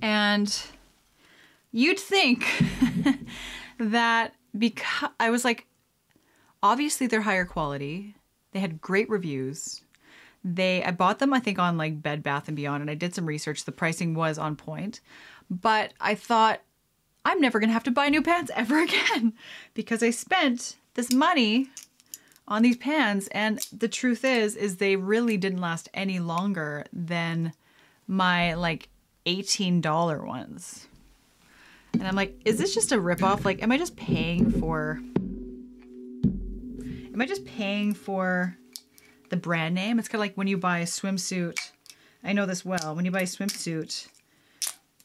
and 0.00 0.62
you'd 1.72 1.98
think 1.98 2.46
that 3.78 4.34
because 4.56 5.10
I 5.18 5.30
was 5.30 5.44
like, 5.44 5.66
obviously 6.62 7.06
they're 7.06 7.20
higher 7.22 7.44
quality. 7.44 8.14
They 8.52 8.60
had 8.60 8.80
great 8.80 9.10
reviews 9.10 9.82
they 10.44 10.82
I 10.84 10.90
bought 10.90 11.18
them 11.18 11.32
I 11.32 11.40
think 11.40 11.58
on 11.58 11.76
like 11.76 12.02
Bed 12.02 12.22
Bath 12.22 12.48
and 12.48 12.56
Beyond 12.56 12.82
and 12.82 12.90
I 12.90 12.94
did 12.94 13.14
some 13.14 13.26
research. 13.26 13.64
The 13.64 13.72
pricing 13.72 14.14
was 14.14 14.38
on 14.38 14.56
point. 14.56 15.00
But 15.50 15.92
I 16.00 16.14
thought 16.14 16.60
I'm 17.24 17.40
never 17.40 17.58
going 17.58 17.68
to 17.68 17.74
have 17.74 17.84
to 17.84 17.90
buy 17.90 18.08
new 18.08 18.22
pants 18.22 18.50
ever 18.56 18.80
again 18.82 19.34
because 19.74 20.02
I 20.02 20.10
spent 20.10 20.76
this 20.94 21.12
money 21.12 21.68
on 22.48 22.62
these 22.62 22.76
pans 22.76 23.28
and 23.28 23.60
the 23.72 23.88
truth 23.88 24.24
is 24.24 24.56
is 24.56 24.76
they 24.76 24.96
really 24.96 25.36
didn't 25.36 25.60
last 25.60 25.88
any 25.94 26.18
longer 26.18 26.84
than 26.92 27.52
my 28.06 28.54
like 28.54 28.88
$18 29.26 30.26
ones. 30.26 30.86
And 31.94 32.06
I'm 32.06 32.16
like, 32.16 32.40
is 32.44 32.58
this 32.58 32.74
just 32.74 32.92
a 32.92 32.96
ripoff? 32.96 33.44
Like, 33.44 33.62
am 33.62 33.72
I 33.72 33.78
just 33.78 33.96
paying 33.96 34.50
for 34.50 35.00
Am 37.12 37.20
I 37.20 37.26
just 37.26 37.44
paying 37.44 37.92
for 37.92 38.56
the 39.30 39.36
brand 39.36 39.74
name. 39.74 39.98
It's 39.98 40.08
kind 40.08 40.18
of 40.18 40.20
like 40.20 40.36
when 40.36 40.46
you 40.46 40.58
buy 40.58 40.78
a 40.78 40.84
swimsuit. 40.84 41.56
I 42.22 42.32
know 42.32 42.46
this 42.46 42.64
well. 42.64 42.94
When 42.94 43.04
you 43.04 43.10
buy 43.10 43.22
a 43.22 43.24
swimsuit 43.24 44.08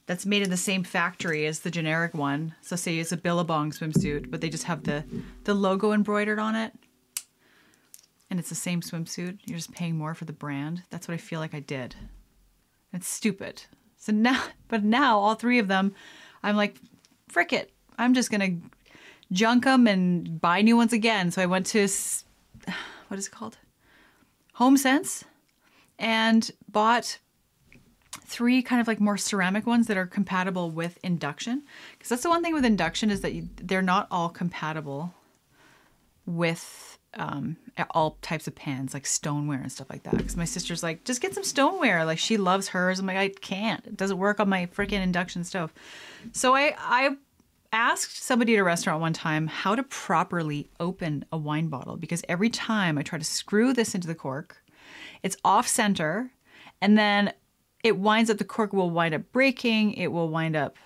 that's 0.05 0.25
made 0.25 0.43
in 0.43 0.49
the 0.49 0.57
same 0.57 0.83
factory 0.83 1.45
as 1.45 1.61
the 1.61 1.71
generic 1.71 2.13
one. 2.13 2.53
So 2.61 2.75
say 2.75 2.99
it's 2.99 3.11
a 3.11 3.17
Billabong 3.17 3.71
swimsuit, 3.71 4.29
but 4.29 4.41
they 4.41 4.49
just 4.49 4.65
have 4.65 4.83
the, 4.83 5.03
the 5.45 5.53
logo 5.53 5.93
embroidered 5.93 6.39
on 6.39 6.55
it. 6.55 6.73
And 8.29 8.39
it's 8.39 8.49
the 8.49 8.55
same 8.55 8.81
swimsuit. 8.81 9.39
You're 9.45 9.57
just 9.57 9.71
paying 9.71 9.97
more 9.97 10.13
for 10.13 10.25
the 10.25 10.33
brand. 10.33 10.83
That's 10.89 11.07
what 11.07 11.13
I 11.13 11.17
feel 11.17 11.39
like 11.39 11.53
I 11.53 11.59
did. 11.59 11.95
It's 12.93 13.07
stupid. 13.07 13.63
So 13.97 14.11
now, 14.13 14.43
but 14.67 14.83
now 14.83 15.17
all 15.19 15.35
three 15.35 15.59
of 15.59 15.67
them, 15.67 15.93
I'm 16.43 16.55
like, 16.55 16.77
frick 17.27 17.53
it. 17.53 17.71
I'm 17.97 18.13
just 18.13 18.29
going 18.29 18.61
to 18.61 18.69
junk 19.31 19.63
them 19.63 19.87
and 19.87 20.39
buy 20.39 20.61
new 20.61 20.77
ones 20.77 20.93
again. 20.93 21.31
So 21.31 21.41
I 21.41 21.45
went 21.45 21.65
to, 21.67 21.81
what 23.07 23.17
is 23.17 23.27
it 23.27 23.31
called? 23.31 23.57
HomeSense 24.59 25.23
and 25.99 26.51
bought 26.71 27.19
three 28.25 28.61
kind 28.61 28.81
of 28.81 28.87
like 28.87 28.99
more 28.99 29.17
ceramic 29.17 29.65
ones 29.65 29.87
that 29.87 29.97
are 29.97 30.05
compatible 30.05 30.71
with 30.71 30.97
induction. 31.03 31.63
Because 31.93 32.09
that's 32.09 32.23
the 32.23 32.29
one 32.29 32.43
thing 32.43 32.53
with 32.53 32.65
induction 32.65 33.11
is 33.11 33.21
that 33.21 33.33
you, 33.33 33.49
they're 33.57 33.81
not 33.81 34.07
all 34.09 34.29
compatible 34.29 35.13
with 36.25 36.97
um, 37.13 37.55
all 37.91 38.17
types 38.21 38.47
of 38.47 38.55
pans 38.55 38.93
like 38.93 39.05
stoneware 39.05 39.61
and 39.61 39.71
stuff 39.71 39.89
like 39.89 40.03
that. 40.03 40.17
Because 40.17 40.35
my 40.35 40.45
sister's 40.45 40.83
like 40.83 41.03
just 41.05 41.21
get 41.21 41.33
some 41.33 41.43
stoneware. 41.43 42.05
Like 42.05 42.19
she 42.19 42.37
loves 42.37 42.69
hers. 42.69 42.99
I'm 42.99 43.05
like 43.05 43.17
i 43.17 43.29
can't. 43.29 43.85
It 43.85 43.97
doesn't 43.97 44.17
work 44.17 44.39
on 44.39 44.49
my 44.49 44.65
freaking 44.67 45.01
induction 45.01 45.43
stove. 45.43 45.73
So 46.33 46.55
i 46.55 46.75
i 46.77 47.15
asked 47.75 48.23
somebody 48.23 48.55
at 48.55 48.59
a 48.59 48.63
restaurant 48.63 49.01
one 49.01 49.11
time 49.11 49.47
how 49.47 49.75
to 49.75 49.83
properly 49.83 50.69
open 50.79 51.25
a 51.33 51.37
wine 51.37 51.67
bottle 51.67 51.97
because 51.97 52.23
every 52.29 52.49
time 52.49 52.97
I 52.97 53.01
try 53.01 53.19
to 53.19 53.25
screw 53.25 53.73
this 53.73 53.93
into 53.93 54.07
the 54.07 54.15
cork, 54.15 54.63
it's 55.23 55.35
off 55.43 55.67
center 55.67 56.31
and 56.81 56.97
then 56.97 57.33
it 57.83 57.97
winds 57.97 58.29
up, 58.29 58.37
the 58.37 58.45
cork 58.45 58.71
will 58.71 58.89
wind 58.89 59.13
up 59.13 59.29
breaking, 59.33 59.93
it 59.93 60.07
will 60.07 60.29
wind 60.29 60.55
up 60.55 60.77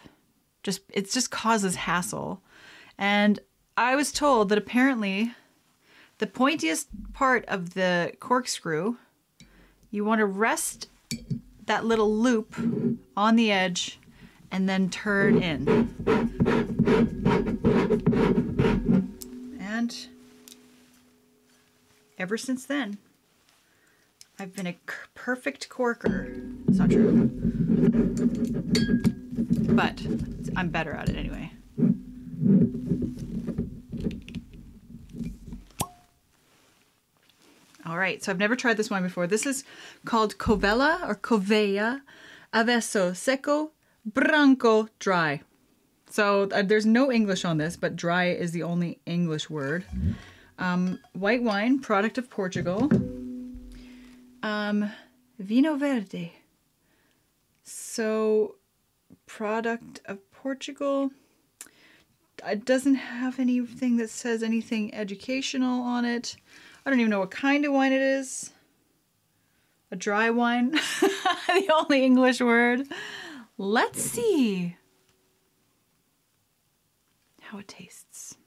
just, 0.63 0.81
it 0.91 1.11
just 1.11 1.29
causes 1.29 1.75
hassle. 1.75 2.41
And 2.97 3.39
I 3.77 3.95
was 3.95 4.11
told 4.11 4.49
that 4.49 4.57
apparently 4.57 5.31
the 6.17 6.27
pointiest 6.27 6.87
part 7.13 7.45
of 7.45 7.75
the 7.75 8.13
corkscrew, 8.19 8.97
you 9.91 10.03
want 10.03 10.19
to 10.19 10.25
rest 10.25 10.89
that 11.67 11.85
little 11.85 12.11
loop 12.11 12.55
on 13.15 13.35
the 13.35 13.51
edge 13.51 13.99
and 14.51 14.67
then 14.67 14.89
turn 14.89 15.41
in. 15.41 15.67
And 19.59 20.07
ever 22.17 22.37
since 22.37 22.65
then, 22.65 22.97
I've 24.39 24.55
been 24.55 24.67
a 24.67 24.77
perfect 25.15 25.69
corker. 25.69 26.27
It's 26.67 26.77
not 26.77 26.89
true. 26.89 27.29
But 29.75 30.01
I'm 30.55 30.69
better 30.69 30.93
at 30.93 31.09
it 31.09 31.15
anyway. 31.15 31.51
All 37.85 37.97
right, 37.97 38.23
so 38.23 38.31
I've 38.31 38.39
never 38.39 38.55
tried 38.55 38.77
this 38.77 38.89
wine 38.89 39.03
before. 39.03 39.25
This 39.25 39.45
is 39.45 39.63
called 40.05 40.37
Covella 40.37 41.07
or 41.07 41.15
Covea 41.15 42.01
Avesso 42.53 43.15
Seco 43.15 43.71
Branco 44.05 44.87
Dry. 44.99 45.41
So 46.09 46.49
uh, 46.51 46.63
there's 46.63 46.85
no 46.85 47.11
English 47.11 47.45
on 47.45 47.57
this, 47.57 47.77
but 47.77 47.95
dry 47.95 48.25
is 48.25 48.51
the 48.51 48.63
only 48.63 48.99
English 49.05 49.49
word. 49.49 49.85
Um, 50.57 50.99
white 51.13 51.43
wine, 51.43 51.79
product 51.79 52.17
of 52.17 52.29
Portugal. 52.29 52.89
Um, 54.41 54.91
Vino 55.37 55.75
Verde. 55.75 56.33
So, 57.63 58.55
product 59.25 60.01
of 60.05 60.17
Portugal. 60.31 61.11
It 62.45 62.65
doesn't 62.65 62.95
have 62.95 63.39
anything 63.39 63.97
that 63.97 64.09
says 64.09 64.41
anything 64.41 64.93
educational 64.93 65.81
on 65.81 66.03
it. 66.03 66.35
I 66.85 66.89
don't 66.89 66.99
even 66.99 67.11
know 67.11 67.19
what 67.19 67.31
kind 67.31 67.65
of 67.65 67.73
wine 67.73 67.93
it 67.93 68.01
is. 68.01 68.51
A 69.91 69.95
dry 69.95 70.29
wine. 70.29 70.71
the 71.01 71.71
only 71.73 72.03
English 72.03 72.41
word. 72.41 72.87
Let's 73.61 74.01
see 74.01 74.77
how 77.41 77.57
it 77.57 77.67
tastes. 77.67 78.37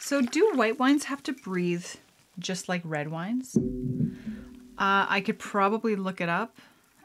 So, 0.00 0.20
do 0.20 0.54
white 0.54 0.80
wines 0.80 1.04
have 1.04 1.22
to 1.22 1.32
breathe 1.32 1.86
just 2.40 2.68
like 2.68 2.82
red 2.84 3.12
wines? 3.12 3.56
Uh, 4.76 5.06
I 5.08 5.22
could 5.24 5.38
probably 5.38 5.94
look 5.94 6.20
it 6.20 6.28
up, 6.28 6.56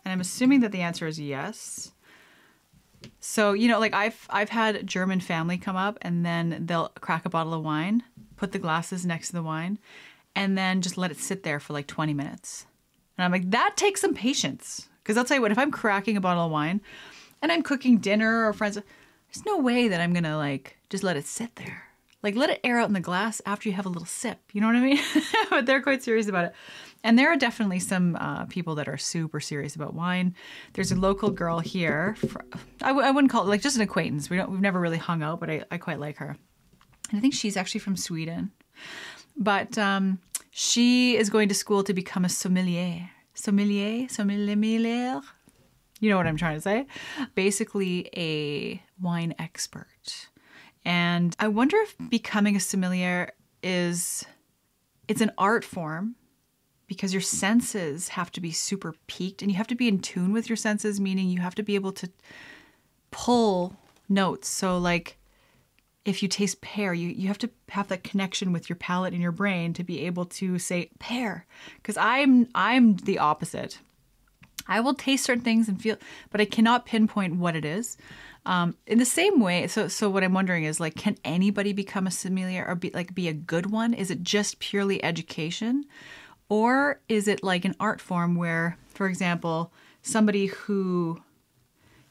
and 0.03 0.11
I'm 0.11 0.21
assuming 0.21 0.61
that 0.61 0.71
the 0.71 0.81
answer 0.81 1.05
is 1.05 1.19
yes. 1.19 1.91
So 3.19 3.53
you 3.53 3.67
know, 3.67 3.79
like 3.79 3.93
I've 3.93 4.25
I've 4.31 4.49
had 4.49 4.87
German 4.87 5.19
family 5.19 5.59
come 5.59 5.75
up, 5.75 5.99
and 6.01 6.25
then 6.25 6.63
they'll 6.65 6.89
crack 6.99 7.25
a 7.25 7.29
bottle 7.29 7.53
of 7.53 7.63
wine, 7.63 8.01
put 8.37 8.53
the 8.53 8.59
glasses 8.59 9.05
next 9.05 9.27
to 9.27 9.33
the 9.33 9.43
wine, 9.43 9.77
and 10.35 10.57
then 10.57 10.81
just 10.81 10.97
let 10.97 11.11
it 11.11 11.17
sit 11.17 11.43
there 11.43 11.59
for 11.59 11.73
like 11.73 11.87
20 11.87 12.13
minutes. 12.13 12.65
And 13.17 13.25
I'm 13.25 13.31
like, 13.31 13.49
that 13.51 13.77
takes 13.77 14.01
some 14.01 14.13
patience. 14.13 14.89
Because 15.01 15.17
I'll 15.17 15.25
tell 15.25 15.37
you 15.37 15.41
what, 15.41 15.51
if 15.51 15.59
I'm 15.59 15.71
cracking 15.71 16.17
a 16.17 16.21
bottle 16.21 16.45
of 16.45 16.51
wine, 16.51 16.81
and 17.41 17.51
I'm 17.51 17.61
cooking 17.63 17.99
dinner 17.99 18.47
or 18.47 18.53
friends, 18.53 18.75
there's 18.75 19.45
no 19.45 19.59
way 19.59 19.87
that 19.87 20.01
I'm 20.01 20.13
gonna 20.13 20.37
like 20.37 20.77
just 20.89 21.03
let 21.03 21.17
it 21.17 21.27
sit 21.27 21.55
there. 21.55 21.83
Like 22.23 22.35
let 22.35 22.49
it 22.49 22.59
air 22.63 22.79
out 22.79 22.87
in 22.87 22.93
the 22.93 22.99
glass 22.99 23.39
after 23.45 23.69
you 23.69 23.75
have 23.75 23.85
a 23.85 23.89
little 23.89 24.07
sip. 24.07 24.39
You 24.51 24.61
know 24.61 24.67
what 24.67 24.75
I 24.75 24.79
mean? 24.79 24.99
but 25.51 25.67
they're 25.67 25.81
quite 25.81 26.01
serious 26.01 26.27
about 26.27 26.45
it. 26.45 26.53
And 27.03 27.19
there 27.19 27.31
are 27.31 27.35
definitely 27.35 27.77
some 27.77 28.15
uh, 28.15 28.45
people 28.45 28.73
that 28.75 28.87
are 28.87 28.97
super 28.97 29.39
serious 29.39 29.75
about 29.75 29.93
wine. 29.93 30.33
There's 30.73 30.91
a 30.91 30.95
local 30.95 31.29
girl 31.29 31.59
here. 31.59 32.15
For, 32.27 32.43
I 32.81 32.87
w- 32.87 33.05
I 33.05 33.11
wouldn't 33.11 33.31
call 33.31 33.43
it 33.43 33.49
like 33.49 33.61
just 33.61 33.75
an 33.75 33.83
acquaintance. 33.83 34.27
We 34.27 34.37
don't. 34.37 34.49
We've 34.49 34.59
never 34.59 34.79
really 34.79 34.97
hung 34.97 35.21
out, 35.21 35.39
but 35.39 35.51
I, 35.51 35.63
I 35.69 35.77
quite 35.77 35.99
like 35.99 36.17
her. 36.17 36.35
And 37.11 37.19
I 37.19 37.21
think 37.21 37.35
she's 37.35 37.55
actually 37.55 37.81
from 37.81 37.95
Sweden. 37.95 38.51
But 39.37 39.77
um, 39.77 40.19
she 40.51 41.17
is 41.17 41.29
going 41.29 41.49
to 41.49 41.55
school 41.55 41.83
to 41.83 41.93
become 41.93 42.25
a 42.25 42.29
sommelier. 42.29 43.09
Sommelier, 43.33 44.07
sommelier. 44.07 45.21
You 45.99 46.09
know 46.09 46.17
what 46.17 46.27
I'm 46.27 46.37
trying 46.37 46.55
to 46.55 46.61
say? 46.61 46.87
Basically, 47.35 48.09
a 48.15 48.81
wine 49.01 49.33
expert. 49.39 50.29
And 50.85 51.35
I 51.39 51.47
wonder 51.47 51.77
if 51.77 51.95
becoming 52.09 52.55
a 52.55 52.59
sommelier 52.59 53.31
is 53.63 54.23
it's 55.07 55.21
an 55.21 55.31
art 55.37 55.63
form 55.63 56.15
because 56.87 57.13
your 57.13 57.21
senses 57.21 58.09
have 58.09 58.31
to 58.31 58.41
be 58.41 58.51
super 58.51 58.93
peaked 59.07 59.41
and 59.41 59.49
you 59.49 59.57
have 59.57 59.67
to 59.67 59.75
be 59.75 59.87
in 59.87 59.99
tune 59.99 60.31
with 60.31 60.47
your 60.47 60.55
senses 60.55 60.99
meaning 60.99 61.27
you 61.29 61.39
have 61.39 61.55
to 61.55 61.63
be 61.63 61.75
able 61.75 61.91
to 61.93 62.09
pull 63.09 63.75
notes. 64.07 64.47
So 64.47 64.77
like 64.77 65.17
if 66.05 66.21
you 66.21 66.29
taste 66.29 66.61
pear, 66.61 66.93
you, 66.93 67.09
you 67.09 67.27
have 67.27 67.39
to 67.39 67.49
have 67.69 67.87
that 67.87 68.03
connection 68.03 68.53
with 68.53 68.69
your 68.69 68.75
palate 68.75 69.13
and 69.13 69.21
your 69.21 69.31
brain 69.31 69.73
to 69.73 69.83
be 69.83 70.05
able 70.05 70.25
to 70.25 70.59
say 70.59 70.91
pear. 70.99 71.45
Because 71.77 71.97
I'm 71.97 72.47
I'm 72.53 72.95
the 72.97 73.17
opposite. 73.17 73.79
I 74.67 74.79
will 74.79 74.93
taste 74.93 75.25
certain 75.25 75.43
things 75.43 75.67
and 75.67 75.81
feel, 75.81 75.97
but 76.29 76.41
I 76.41 76.45
cannot 76.45 76.85
pinpoint 76.85 77.35
what 77.35 77.55
it 77.55 77.65
is. 77.65 77.97
Um, 78.47 78.75
in 78.85 78.99
the 78.99 79.05
same 79.05 79.39
way, 79.39 79.65
so 79.67 79.87
so 79.87 80.07
what 80.07 80.23
I'm 80.23 80.33
wondering 80.33 80.63
is 80.63 80.79
like, 80.79 80.95
can 80.95 81.17
anybody 81.25 81.73
become 81.73 82.05
a 82.05 82.11
sommelier 82.11 82.63
or 82.67 82.75
be 82.75 82.91
like 82.91 83.15
be 83.15 83.27
a 83.27 83.33
good 83.33 83.71
one? 83.71 83.95
Is 83.95 84.11
it 84.11 84.21
just 84.21 84.59
purely 84.59 85.03
education, 85.03 85.85
or 86.49 87.01
is 87.09 87.27
it 87.27 87.43
like 87.43 87.65
an 87.65 87.75
art 87.79 87.99
form 87.99 88.35
where, 88.35 88.77
for 88.87 89.07
example, 89.07 89.73
somebody 90.03 90.45
who 90.45 91.23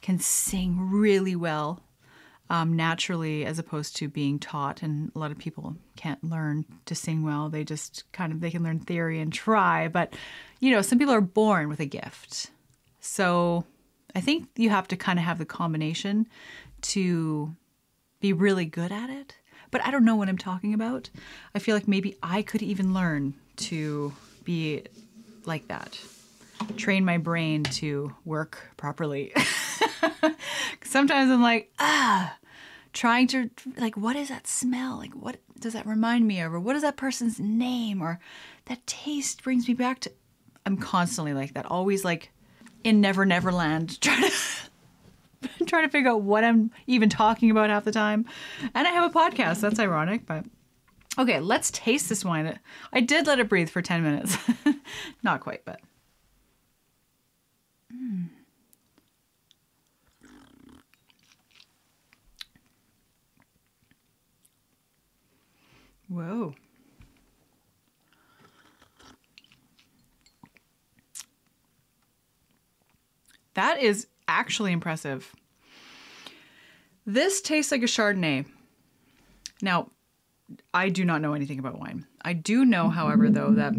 can 0.02 0.18
sing 0.18 0.90
really 0.90 1.36
well 1.36 1.83
um, 2.54 2.76
naturally 2.76 3.44
as 3.44 3.58
opposed 3.58 3.96
to 3.96 4.08
being 4.08 4.38
taught 4.38 4.80
and 4.82 5.10
a 5.16 5.18
lot 5.18 5.32
of 5.32 5.38
people 5.38 5.74
can't 5.96 6.22
learn 6.22 6.64
to 6.86 6.94
sing 6.94 7.24
well. 7.24 7.48
They 7.48 7.64
just 7.64 8.04
kind 8.12 8.32
of 8.32 8.40
they 8.40 8.50
can 8.52 8.62
learn 8.62 8.78
theory 8.78 9.20
and 9.20 9.32
try 9.32 9.88
but 9.88 10.14
you 10.60 10.70
know 10.70 10.80
some 10.80 10.98
people 10.98 11.14
are 11.14 11.20
born 11.20 11.68
with 11.68 11.80
a 11.80 11.86
gift. 11.86 12.50
So 13.00 13.64
i 14.14 14.20
think 14.20 14.48
you 14.54 14.70
have 14.70 14.86
to 14.88 14.96
kind 14.96 15.18
of 15.18 15.24
have 15.24 15.38
the 15.38 15.44
combination 15.44 16.28
to 16.80 17.56
be 18.20 18.32
really 18.32 18.64
good 18.64 18.92
at 18.92 19.10
it 19.10 19.34
but 19.72 19.84
i 19.84 19.90
don't 19.90 20.04
know 20.04 20.14
what 20.14 20.28
i'm 20.28 20.38
talking 20.38 20.72
about. 20.74 21.10
I 21.56 21.58
feel 21.58 21.74
like 21.74 21.88
maybe 21.88 22.16
i 22.22 22.42
could 22.42 22.62
even 22.62 22.94
learn 22.94 23.34
to 23.56 24.12
be 24.44 24.84
like 25.44 25.66
that. 25.68 25.98
Train 26.76 27.04
my 27.04 27.18
brain 27.18 27.64
to 27.64 28.14
work 28.24 28.62
properly. 28.76 29.32
Sometimes 30.84 31.30
I'm 31.30 31.42
like, 31.42 31.72
ah, 31.78 32.36
trying 32.94 33.26
to 33.26 33.50
like, 33.76 33.96
what 33.96 34.16
is 34.16 34.28
that 34.28 34.46
smell? 34.46 34.96
Like, 34.96 35.12
what 35.12 35.36
does 35.58 35.74
that 35.74 35.84
remind 35.86 36.26
me 36.26 36.40
of? 36.40 36.54
Or 36.54 36.60
what 36.60 36.76
is 36.76 36.82
that 36.82 36.96
person's 36.96 37.38
name? 37.38 38.00
Or 38.00 38.18
that 38.66 38.86
taste 38.86 39.42
brings 39.42 39.68
me 39.68 39.74
back 39.74 40.00
to. 40.00 40.12
I'm 40.64 40.78
constantly 40.78 41.34
like 41.34 41.52
that, 41.52 41.66
always 41.66 42.06
like 42.06 42.30
in 42.84 43.02
Never 43.02 43.26
Never 43.26 43.52
Land, 43.52 44.00
trying 44.00 44.22
to 44.22 44.32
trying 45.66 45.84
to 45.84 45.90
figure 45.90 46.10
out 46.10 46.22
what 46.22 46.42
I'm 46.42 46.70
even 46.86 47.10
talking 47.10 47.50
about 47.50 47.68
half 47.68 47.84
the 47.84 47.92
time. 47.92 48.24
And 48.74 48.88
I 48.88 48.90
have 48.90 49.10
a 49.10 49.14
podcast. 49.14 49.60
That's 49.60 49.78
ironic, 49.78 50.24
but 50.24 50.46
okay, 51.18 51.40
let's 51.40 51.70
taste 51.70 52.08
this 52.08 52.24
wine. 52.24 52.58
I 52.92 53.00
did 53.00 53.26
let 53.26 53.40
it 53.40 53.48
breathe 53.48 53.68
for 53.68 53.82
10 53.82 54.02
minutes. 54.02 54.38
Not 55.22 55.40
quite, 55.40 55.64
but. 55.66 55.80
Mm. 57.94 58.28
Whoa. 66.08 66.54
That 73.54 73.80
is 73.80 74.08
actually 74.26 74.72
impressive. 74.72 75.32
This 77.06 77.40
tastes 77.40 77.70
like 77.70 77.82
a 77.82 77.86
Chardonnay. 77.86 78.46
Now, 79.62 79.90
I 80.72 80.88
do 80.88 81.04
not 81.04 81.20
know 81.20 81.34
anything 81.34 81.58
about 81.58 81.78
wine. 81.78 82.06
I 82.22 82.32
do 82.32 82.64
know, 82.64 82.88
however, 82.88 83.30
though, 83.30 83.52
that 83.52 83.70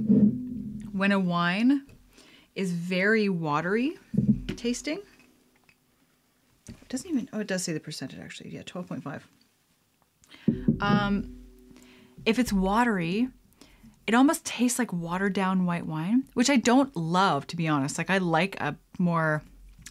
when 0.91 1.11
a 1.11 1.19
wine 1.19 1.85
is 2.55 2.71
very 2.71 3.27
watery 3.27 3.97
tasting, 4.55 4.99
it 6.67 6.89
doesn't 6.89 7.09
even, 7.09 7.29
oh, 7.33 7.39
it 7.39 7.47
does 7.47 7.63
say 7.63 7.73
the 7.73 7.79
percentage 7.79 8.19
actually. 8.19 8.51
Yeah, 8.51 8.61
12.5. 8.61 9.21
Um, 10.79 11.34
if 12.25 12.39
it's 12.39 12.51
watery, 12.51 13.29
it 14.07 14.13
almost 14.13 14.45
tastes 14.45 14.77
like 14.79 14.93
watered 14.93 15.33
down 15.33 15.65
white 15.65 15.85
wine, 15.85 16.25
which 16.33 16.49
I 16.49 16.57
don't 16.57 16.95
love, 16.95 17.47
to 17.47 17.55
be 17.55 17.67
honest. 17.67 17.97
Like, 17.97 18.09
I 18.09 18.19
like 18.19 18.59
a 18.59 18.75
more 18.99 19.43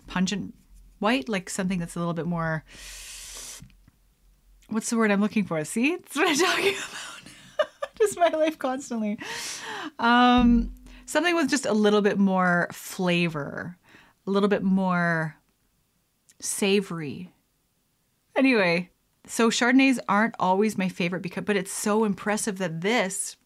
pungent 0.06 0.54
white, 0.98 1.28
like 1.28 1.50
something 1.50 1.78
that's 1.78 1.96
a 1.96 1.98
little 1.98 2.14
bit 2.14 2.26
more. 2.26 2.64
What's 4.68 4.90
the 4.90 4.96
word 4.96 5.10
I'm 5.10 5.20
looking 5.20 5.44
for? 5.44 5.62
See, 5.64 5.96
that's 5.96 6.16
what 6.16 6.28
I'm 6.28 6.36
talking 6.36 6.74
about. 6.74 7.68
just 7.98 8.18
my 8.18 8.28
life 8.28 8.58
constantly. 8.58 9.18
Um, 9.98 10.72
something 11.06 11.34
with 11.34 11.50
just 11.50 11.66
a 11.66 11.72
little 11.72 12.02
bit 12.02 12.18
more 12.18 12.68
flavor, 12.72 13.76
a 14.26 14.30
little 14.30 14.48
bit 14.48 14.62
more 14.62 15.36
savory. 16.40 17.32
Anyway, 18.36 18.90
so 19.26 19.50
Chardonnays 19.50 19.98
aren't 20.08 20.34
always 20.38 20.76
my 20.76 20.88
favorite 20.88 21.22
because 21.22 21.44
but 21.44 21.56
it's 21.56 21.72
so 21.72 22.04
impressive 22.04 22.58
that 22.58 22.80
this 22.80 23.36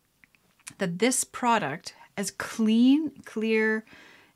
that 0.79 0.99
this 0.99 1.25
product 1.25 1.95
as 2.17 2.31
clean, 2.33 3.11
clear 3.25 3.85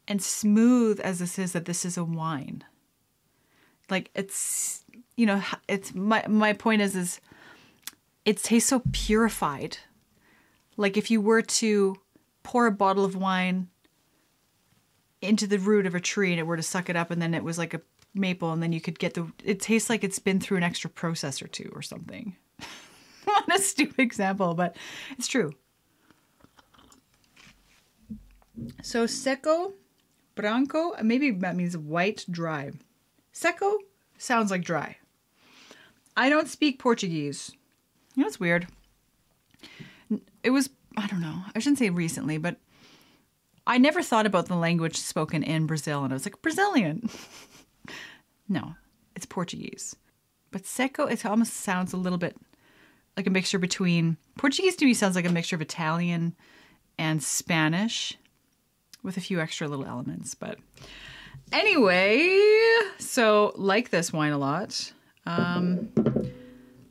and 0.08 0.22
smooth 0.22 1.00
as 1.00 1.18
this 1.18 1.38
is 1.38 1.52
that 1.52 1.64
this 1.64 1.84
is 1.84 1.96
a 1.96 2.04
wine. 2.04 2.64
Like 3.90 4.10
it's 4.14 4.84
you 5.16 5.26
know, 5.26 5.42
it's 5.68 5.94
my 5.94 6.24
my 6.28 6.52
point 6.52 6.82
is 6.82 6.96
is 6.96 7.20
it 8.24 8.38
tastes 8.38 8.70
so 8.70 8.82
purified. 8.92 9.78
Like 10.76 10.96
if 10.96 11.10
you 11.10 11.20
were 11.20 11.42
to 11.42 11.96
pour 12.42 12.66
a 12.66 12.72
bottle 12.72 13.04
of 13.04 13.16
wine 13.16 13.68
into 15.20 15.46
the 15.46 15.58
root 15.58 15.86
of 15.86 15.94
a 15.94 16.00
tree 16.00 16.30
and 16.30 16.40
it 16.40 16.46
were 16.46 16.56
to 16.56 16.62
suck 16.62 16.88
it 16.88 16.96
up 16.96 17.10
and 17.10 17.20
then 17.20 17.34
it 17.34 17.44
was 17.44 17.58
like 17.58 17.74
a 17.74 17.80
maple 18.14 18.52
and 18.52 18.62
then 18.62 18.72
you 18.72 18.80
could 18.80 18.98
get 18.98 19.14
the 19.14 19.30
it 19.44 19.60
tastes 19.60 19.88
like 19.88 20.04
it's 20.04 20.18
been 20.18 20.40
through 20.40 20.58
an 20.58 20.62
extra 20.62 20.90
process 20.90 21.40
or 21.42 21.48
two 21.48 21.70
or 21.74 21.82
something. 21.82 22.36
what 23.24 23.54
a 23.54 23.58
stupid 23.58 24.00
example, 24.00 24.54
but 24.54 24.76
it's 25.12 25.28
true. 25.28 25.52
So 28.82 29.06
seco, 29.06 29.72
branco, 30.34 30.92
uh, 30.92 31.02
maybe 31.02 31.30
that 31.30 31.56
means 31.56 31.76
white, 31.76 32.24
dry. 32.30 32.72
Seco 33.32 33.78
sounds 34.18 34.50
like 34.50 34.62
dry. 34.62 34.96
I 36.16 36.28
don't 36.28 36.48
speak 36.48 36.78
Portuguese. 36.78 37.52
You 38.14 38.22
know, 38.22 38.26
it's 38.26 38.38
weird. 38.38 38.66
It 40.42 40.50
was, 40.50 40.68
I 40.96 41.06
don't 41.06 41.22
know, 41.22 41.42
I 41.54 41.58
shouldn't 41.58 41.78
say 41.78 41.88
recently, 41.88 42.36
but 42.36 42.56
I 43.66 43.78
never 43.78 44.02
thought 44.02 44.26
about 44.26 44.46
the 44.46 44.56
language 44.56 44.96
spoken 44.96 45.42
in 45.42 45.66
Brazil, 45.66 46.04
and 46.04 46.12
I 46.12 46.16
was 46.16 46.26
like, 46.26 46.42
Brazilian. 46.42 47.08
no, 48.52 48.74
it's 49.16 49.26
Portuguese. 49.26 49.96
But 50.50 50.66
seco, 50.66 51.06
it 51.06 51.24
almost 51.24 51.54
sounds 51.54 51.92
a 51.92 51.96
little 51.96 52.18
bit 52.18 52.36
like 53.16 53.26
a 53.26 53.30
mixture 53.30 53.58
between 53.58 54.16
Portuguese 54.38 54.76
to 54.76 54.84
me 54.84 54.94
sounds 54.94 55.16
like 55.16 55.26
a 55.26 55.32
mixture 55.32 55.56
of 55.56 55.62
Italian 55.62 56.34
and 56.98 57.22
Spanish 57.22 58.16
with 59.02 59.16
a 59.16 59.20
few 59.20 59.40
extra 59.40 59.68
little 59.68 59.84
elements. 59.84 60.34
But 60.34 60.58
anyway, 61.52 62.40
so 62.98 63.52
like 63.56 63.90
this 63.90 64.12
wine 64.12 64.32
a 64.32 64.38
lot. 64.38 64.92
Um, 65.26 65.90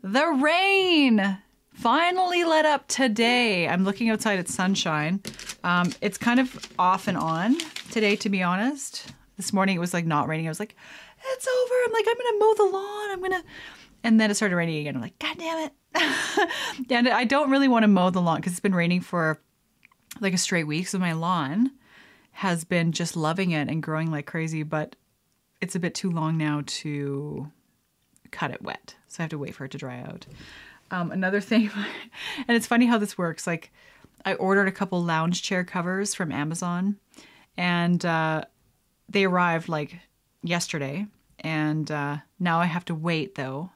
the 0.01 0.27
rain 0.41 1.37
finally 1.73 2.43
let 2.43 2.65
up 2.65 2.87
today. 2.87 3.67
I'm 3.67 3.83
looking 3.83 4.09
outside 4.09 4.39
at 4.39 4.47
sunshine. 4.47 5.21
Um, 5.63 5.91
it's 6.01 6.17
kind 6.17 6.39
of 6.39 6.67
off 6.77 7.07
and 7.07 7.17
on 7.17 7.57
today, 7.91 8.15
to 8.17 8.29
be 8.29 8.43
honest. 8.43 9.11
This 9.37 9.53
morning 9.53 9.75
it 9.75 9.79
was 9.79 9.93
like 9.93 10.05
not 10.05 10.27
raining. 10.27 10.47
I 10.47 10.49
was 10.49 10.59
like, 10.59 10.75
it's 11.25 11.47
over. 11.47 11.73
I'm 11.85 11.93
like, 11.93 12.05
I'm 12.07 12.17
gonna 12.17 12.39
mow 12.39 12.53
the 12.55 12.77
lawn. 12.77 13.11
I'm 13.11 13.21
gonna, 13.21 13.43
and 14.03 14.19
then 14.19 14.31
it 14.31 14.35
started 14.35 14.55
raining 14.55 14.79
again. 14.79 14.95
I'm 14.95 15.01
like, 15.01 15.19
God 15.19 15.37
damn 15.37 15.67
it. 15.67 15.73
and 16.89 17.09
I 17.09 17.23
don't 17.23 17.49
really 17.49 17.67
want 17.67 17.83
to 17.83 17.87
mow 17.87 18.09
the 18.09 18.21
lawn 18.21 18.37
because 18.37 18.53
it's 18.53 18.59
been 18.59 18.75
raining 18.75 19.01
for 19.01 19.39
like 20.19 20.33
a 20.33 20.37
straight 20.37 20.65
week. 20.65 20.87
So 20.87 20.99
my 20.99 21.13
lawn 21.13 21.71
has 22.31 22.63
been 22.63 22.91
just 22.91 23.15
loving 23.15 23.51
it 23.51 23.69
and 23.69 23.83
growing 23.83 24.09
like 24.11 24.25
crazy, 24.25 24.63
but 24.63 24.95
it's 25.59 25.75
a 25.75 25.79
bit 25.79 25.93
too 25.93 26.09
long 26.09 26.37
now 26.37 26.63
to 26.65 27.51
cut 28.31 28.51
it 28.51 28.61
wet. 28.61 28.95
So 29.07 29.21
I 29.21 29.23
have 29.23 29.29
to 29.31 29.37
wait 29.37 29.55
for 29.55 29.65
it 29.65 29.71
to 29.71 29.77
dry 29.77 29.99
out. 29.99 30.25
Um, 30.89 31.11
another 31.11 31.41
thing, 31.41 31.69
and 32.47 32.57
it's 32.57 32.67
funny 32.67 32.85
how 32.85 32.97
this 32.97 33.17
works. 33.17 33.45
Like, 33.45 33.71
I 34.25 34.35
ordered 34.35 34.67
a 34.67 34.71
couple 34.71 35.03
lounge 35.03 35.41
chair 35.41 35.63
covers 35.63 36.13
from 36.13 36.31
Amazon, 36.31 36.97
and 37.57 38.03
uh, 38.05 38.45
they 39.09 39.25
arrived 39.25 39.67
like 39.67 39.99
yesterday. 40.43 41.07
And 41.39 41.89
uh, 41.89 42.17
now 42.39 42.59
I 42.59 42.65
have 42.65 42.85
to 42.85 42.95
wait 42.95 43.35
though, 43.35 43.71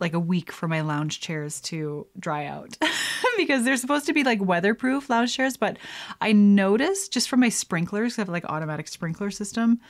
like 0.00 0.14
a 0.14 0.20
week 0.20 0.52
for 0.52 0.68
my 0.68 0.80
lounge 0.80 1.20
chairs 1.20 1.60
to 1.62 2.06
dry 2.18 2.46
out 2.46 2.76
because 3.36 3.64
they're 3.64 3.76
supposed 3.76 4.06
to 4.06 4.12
be 4.12 4.24
like 4.24 4.40
weatherproof 4.40 5.10
lounge 5.10 5.34
chairs. 5.34 5.56
But 5.56 5.78
I 6.20 6.32
noticed 6.32 7.12
just 7.12 7.28
from 7.28 7.40
my 7.40 7.48
sprinklers, 7.48 8.18
I 8.18 8.22
have 8.22 8.28
like 8.28 8.44
automatic 8.44 8.88
sprinkler 8.88 9.30
system, 9.30 9.80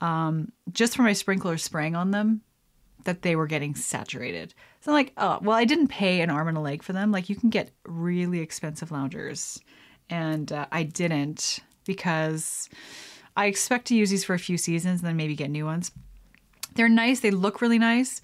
um, 0.00 0.52
just 0.72 0.94
from 0.94 1.06
my 1.06 1.14
sprinkler 1.14 1.56
spraying 1.56 1.96
on 1.96 2.10
them, 2.10 2.42
that 3.04 3.22
they 3.22 3.36
were 3.36 3.46
getting 3.46 3.74
saturated. 3.74 4.52
So 4.80 4.90
I'm 4.92 4.96
like, 4.96 5.12
oh, 5.16 5.38
well, 5.42 5.56
I 5.56 5.64
didn't 5.64 5.88
pay 5.88 6.20
an 6.20 6.30
arm 6.30 6.48
and 6.48 6.58
a 6.58 6.60
leg 6.60 6.82
for 6.82 6.92
them. 6.92 7.10
Like 7.10 7.30
you 7.30 7.36
can 7.36 7.48
get 7.48 7.70
really 7.86 8.40
expensive 8.40 8.90
loungers. 8.90 9.60
And 10.10 10.52
uh, 10.52 10.66
I 10.70 10.82
didn't 10.82 11.60
because 11.86 12.68
I 13.36 13.46
expect 13.46 13.86
to 13.88 13.94
use 13.94 14.10
these 14.10 14.24
for 14.24 14.34
a 14.34 14.38
few 14.38 14.56
seasons 14.56 15.00
and 15.00 15.08
then 15.08 15.16
maybe 15.16 15.34
get 15.34 15.50
new 15.50 15.64
ones. 15.64 15.92
They're 16.74 16.88
nice. 16.88 17.20
They 17.20 17.30
look 17.30 17.60
really 17.60 17.78
nice. 17.78 18.22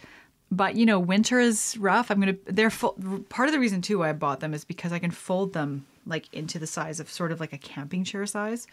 But 0.51 0.75
you 0.77 0.85
know, 0.85 0.99
winter 0.99 1.41
is 1.41 1.79
rough. 1.79 2.11
I'm 2.11 2.21
gonna. 2.21 2.37
They're 2.45 2.69
full. 2.69 2.93
Part 3.31 3.49
of 3.49 3.55
the 3.55 3.59
reason 3.59 3.81
too 3.81 4.01
why 4.01 4.11
I 4.11 4.13
bought 4.13 4.41
them 4.41 4.53
is 4.53 4.65
because 4.65 4.93
I 4.93 4.99
can 4.99 5.11
fold 5.11 5.55
them 5.55 5.87
like 6.07 6.33
into 6.35 6.59
the 6.59 6.67
size 6.67 7.01
of 7.01 7.09
sort 7.09 7.33
of 7.33 7.41
like 7.41 7.55
a 7.55 7.59
camping 7.59 8.05
chair 8.05 8.27
size, 8.27 8.67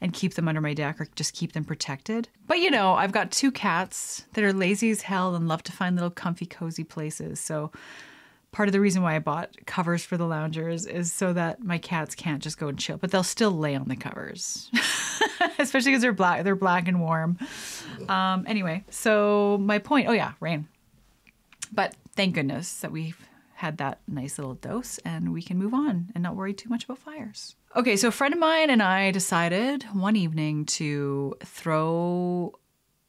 and 0.00 0.12
keep 0.12 0.34
them 0.34 0.46
under 0.46 0.60
my 0.60 0.74
deck 0.74 1.00
or 1.00 1.08
just 1.16 1.34
keep 1.34 1.52
them 1.52 1.64
protected. 1.64 2.28
But 2.46 2.60
you 2.60 2.70
know, 2.70 2.92
I've 2.94 3.10
got 3.10 3.32
two 3.32 3.50
cats 3.50 4.24
that 4.34 4.44
are 4.44 4.52
lazy 4.52 4.90
as 4.90 5.02
hell 5.02 5.34
and 5.34 5.48
love 5.48 5.64
to 5.64 5.72
find 5.72 5.96
little 5.96 6.10
comfy, 6.10 6.46
cozy 6.46 6.84
places. 6.84 7.40
So 7.40 7.72
part 8.54 8.68
of 8.68 8.72
the 8.72 8.80
reason 8.80 9.02
why 9.02 9.16
I 9.16 9.18
bought 9.18 9.50
covers 9.66 10.04
for 10.04 10.16
the 10.16 10.26
loungers 10.26 10.86
is 10.86 11.12
so 11.12 11.32
that 11.32 11.62
my 11.62 11.76
cats 11.76 12.14
can't 12.14 12.40
just 12.40 12.56
go 12.56 12.68
and 12.68 12.78
chill, 12.78 12.96
but 12.96 13.10
they'll 13.10 13.24
still 13.24 13.50
lay 13.50 13.74
on 13.74 13.88
the 13.88 13.96
covers, 13.96 14.70
especially 15.58 15.90
because 15.90 16.02
they're 16.02 16.12
black. 16.12 16.44
They're 16.44 16.54
black 16.54 16.86
and 16.86 17.00
warm. 17.00 17.36
Um, 18.08 18.44
anyway, 18.46 18.84
so 18.90 19.58
my 19.60 19.80
point. 19.80 20.08
Oh 20.08 20.12
yeah, 20.12 20.32
rain. 20.38 20.68
But 21.72 21.96
thank 22.14 22.36
goodness 22.36 22.80
that 22.80 22.92
we've 22.92 23.18
had 23.54 23.78
that 23.78 23.98
nice 24.06 24.38
little 24.38 24.54
dose 24.54 24.98
and 24.98 25.32
we 25.32 25.42
can 25.42 25.58
move 25.58 25.74
on 25.74 26.10
and 26.14 26.22
not 26.22 26.36
worry 26.36 26.54
too 26.54 26.68
much 26.68 26.84
about 26.84 26.98
fires. 26.98 27.56
Okay, 27.74 27.96
so 27.96 28.06
a 28.08 28.12
friend 28.12 28.32
of 28.32 28.38
mine 28.38 28.70
and 28.70 28.82
I 28.82 29.10
decided 29.10 29.82
one 29.92 30.14
evening 30.14 30.64
to 30.66 31.34
throw 31.44 32.56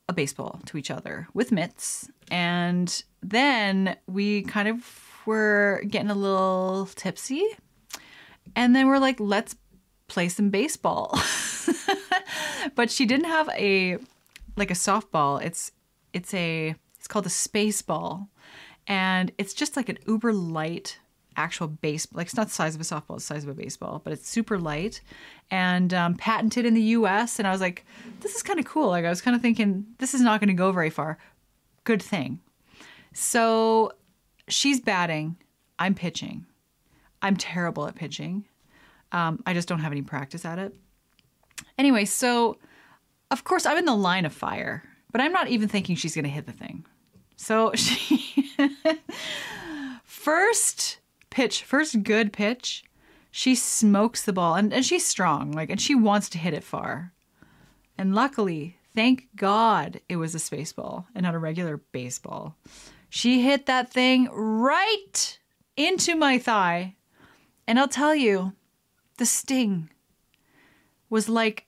a 0.09 0.13
baseball 0.13 0.59
to 0.65 0.77
each 0.77 0.89
other 0.89 1.27
with 1.35 1.51
mitts. 1.51 2.09
And 2.31 3.03
then 3.21 3.95
we 4.07 4.41
kind 4.41 4.67
of 4.67 5.04
were 5.25 5.83
getting 5.87 6.09
a 6.09 6.15
little 6.15 6.87
tipsy. 6.95 7.43
And 8.55 8.75
then 8.75 8.87
we're 8.87 8.99
like, 8.99 9.19
let's 9.19 9.55
play 10.07 10.29
some 10.29 10.49
baseball. 10.49 11.17
but 12.75 12.91
she 12.91 13.05
didn't 13.05 13.25
have 13.25 13.49
a 13.49 13.97
like 14.55 14.71
a 14.71 14.75
softball. 14.75 15.41
It's 15.41 15.71
it's 16.13 16.33
a 16.33 16.75
it's 16.97 17.07
called 17.07 17.25
a 17.25 17.29
space 17.29 17.81
ball 17.81 18.29
and 18.87 19.31
it's 19.37 19.53
just 19.53 19.75
like 19.75 19.89
an 19.89 19.97
uber 20.07 20.33
light 20.33 20.99
actual 21.37 21.67
base 21.67 22.07
like 22.13 22.27
it's 22.27 22.35
not 22.35 22.47
the 22.47 22.53
size 22.53 22.75
of 22.75 22.81
a 22.81 22.83
softball 22.83 23.15
it's 23.15 23.27
the 23.27 23.33
size 23.33 23.43
of 23.43 23.49
a 23.49 23.53
baseball 23.53 24.01
but 24.03 24.13
it's 24.13 24.27
super 24.27 24.57
light 24.57 25.01
and 25.51 25.93
um, 25.93 26.15
patented 26.15 26.65
in 26.65 26.73
the 26.73 26.81
us 26.81 27.37
and 27.37 27.47
i 27.47 27.51
was 27.51 27.59
like 27.59 27.85
this 28.21 28.35
is 28.35 28.41
kind 28.41 28.57
of 28.57 28.65
cool 28.65 28.87
like 28.87 29.03
i 29.03 29.09
was 29.09 29.21
kind 29.21 29.35
of 29.35 29.41
thinking 29.41 29.85
this 29.97 30.13
is 30.13 30.21
not 30.21 30.39
going 30.39 30.47
to 30.47 30.53
go 30.53 30.71
very 30.71 30.89
far 30.89 31.17
good 31.83 32.01
thing 32.01 32.39
so 33.13 33.91
she's 34.47 34.79
batting. 34.79 35.37
I'm 35.79 35.95
pitching. 35.95 36.45
I'm 37.21 37.35
terrible 37.35 37.87
at 37.87 37.95
pitching. 37.95 38.45
Um, 39.11 39.41
i 39.45 39.53
just 39.53 39.67
don't 39.67 39.79
have 39.79 39.91
any 39.91 40.01
practice 40.01 40.45
at 40.45 40.59
it. 40.59 40.75
Anyway 41.77 42.05
so 42.05 42.57
of 43.31 43.43
course 43.43 43.65
i'm 43.65 43.77
in 43.77 43.85
the 43.85 43.95
line 43.95 44.25
of 44.25 44.33
fire 44.33 44.83
but 45.11 45.21
i'm 45.21 45.31
not 45.31 45.47
even 45.47 45.69
thinking 45.69 45.95
she's 45.95 46.15
going 46.15 46.25
to 46.25 46.29
hit 46.29 46.45
the 46.45 46.51
thing. 46.51 46.85
So 47.37 47.71
she 47.75 48.57
first 50.03 50.99
pitch, 51.29 51.63
first 51.63 52.03
good 52.03 52.33
pitch, 52.33 52.83
she 53.31 53.55
smokes 53.55 54.23
the 54.23 54.33
ball 54.33 54.55
and, 54.55 54.73
and 54.73 54.85
she's 54.85 55.05
strong, 55.05 55.51
like 55.51 55.69
and 55.69 55.79
she 55.79 55.95
wants 55.95 56.29
to 56.29 56.37
hit 56.37 56.53
it 56.53 56.63
far. 56.63 57.11
And 57.97 58.15
luckily, 58.15 58.77
thank 58.93 59.27
God 59.35 60.01
it 60.09 60.17
was 60.17 60.35
a 60.35 60.39
space 60.39 60.73
ball 60.73 61.07
and 61.13 61.23
not 61.23 61.35
a 61.35 61.39
regular 61.39 61.77
baseball. 61.77 62.55
She 63.15 63.43
hit 63.43 63.65
that 63.67 63.93
thing 63.93 64.27
right 64.33 65.39
into 65.77 66.17
my 66.17 66.37
thigh. 66.37 66.95
And 67.65 67.79
I'll 67.79 67.87
tell 67.87 68.13
you, 68.13 68.51
the 69.19 69.25
sting 69.25 69.89
was 71.09 71.29
like 71.29 71.65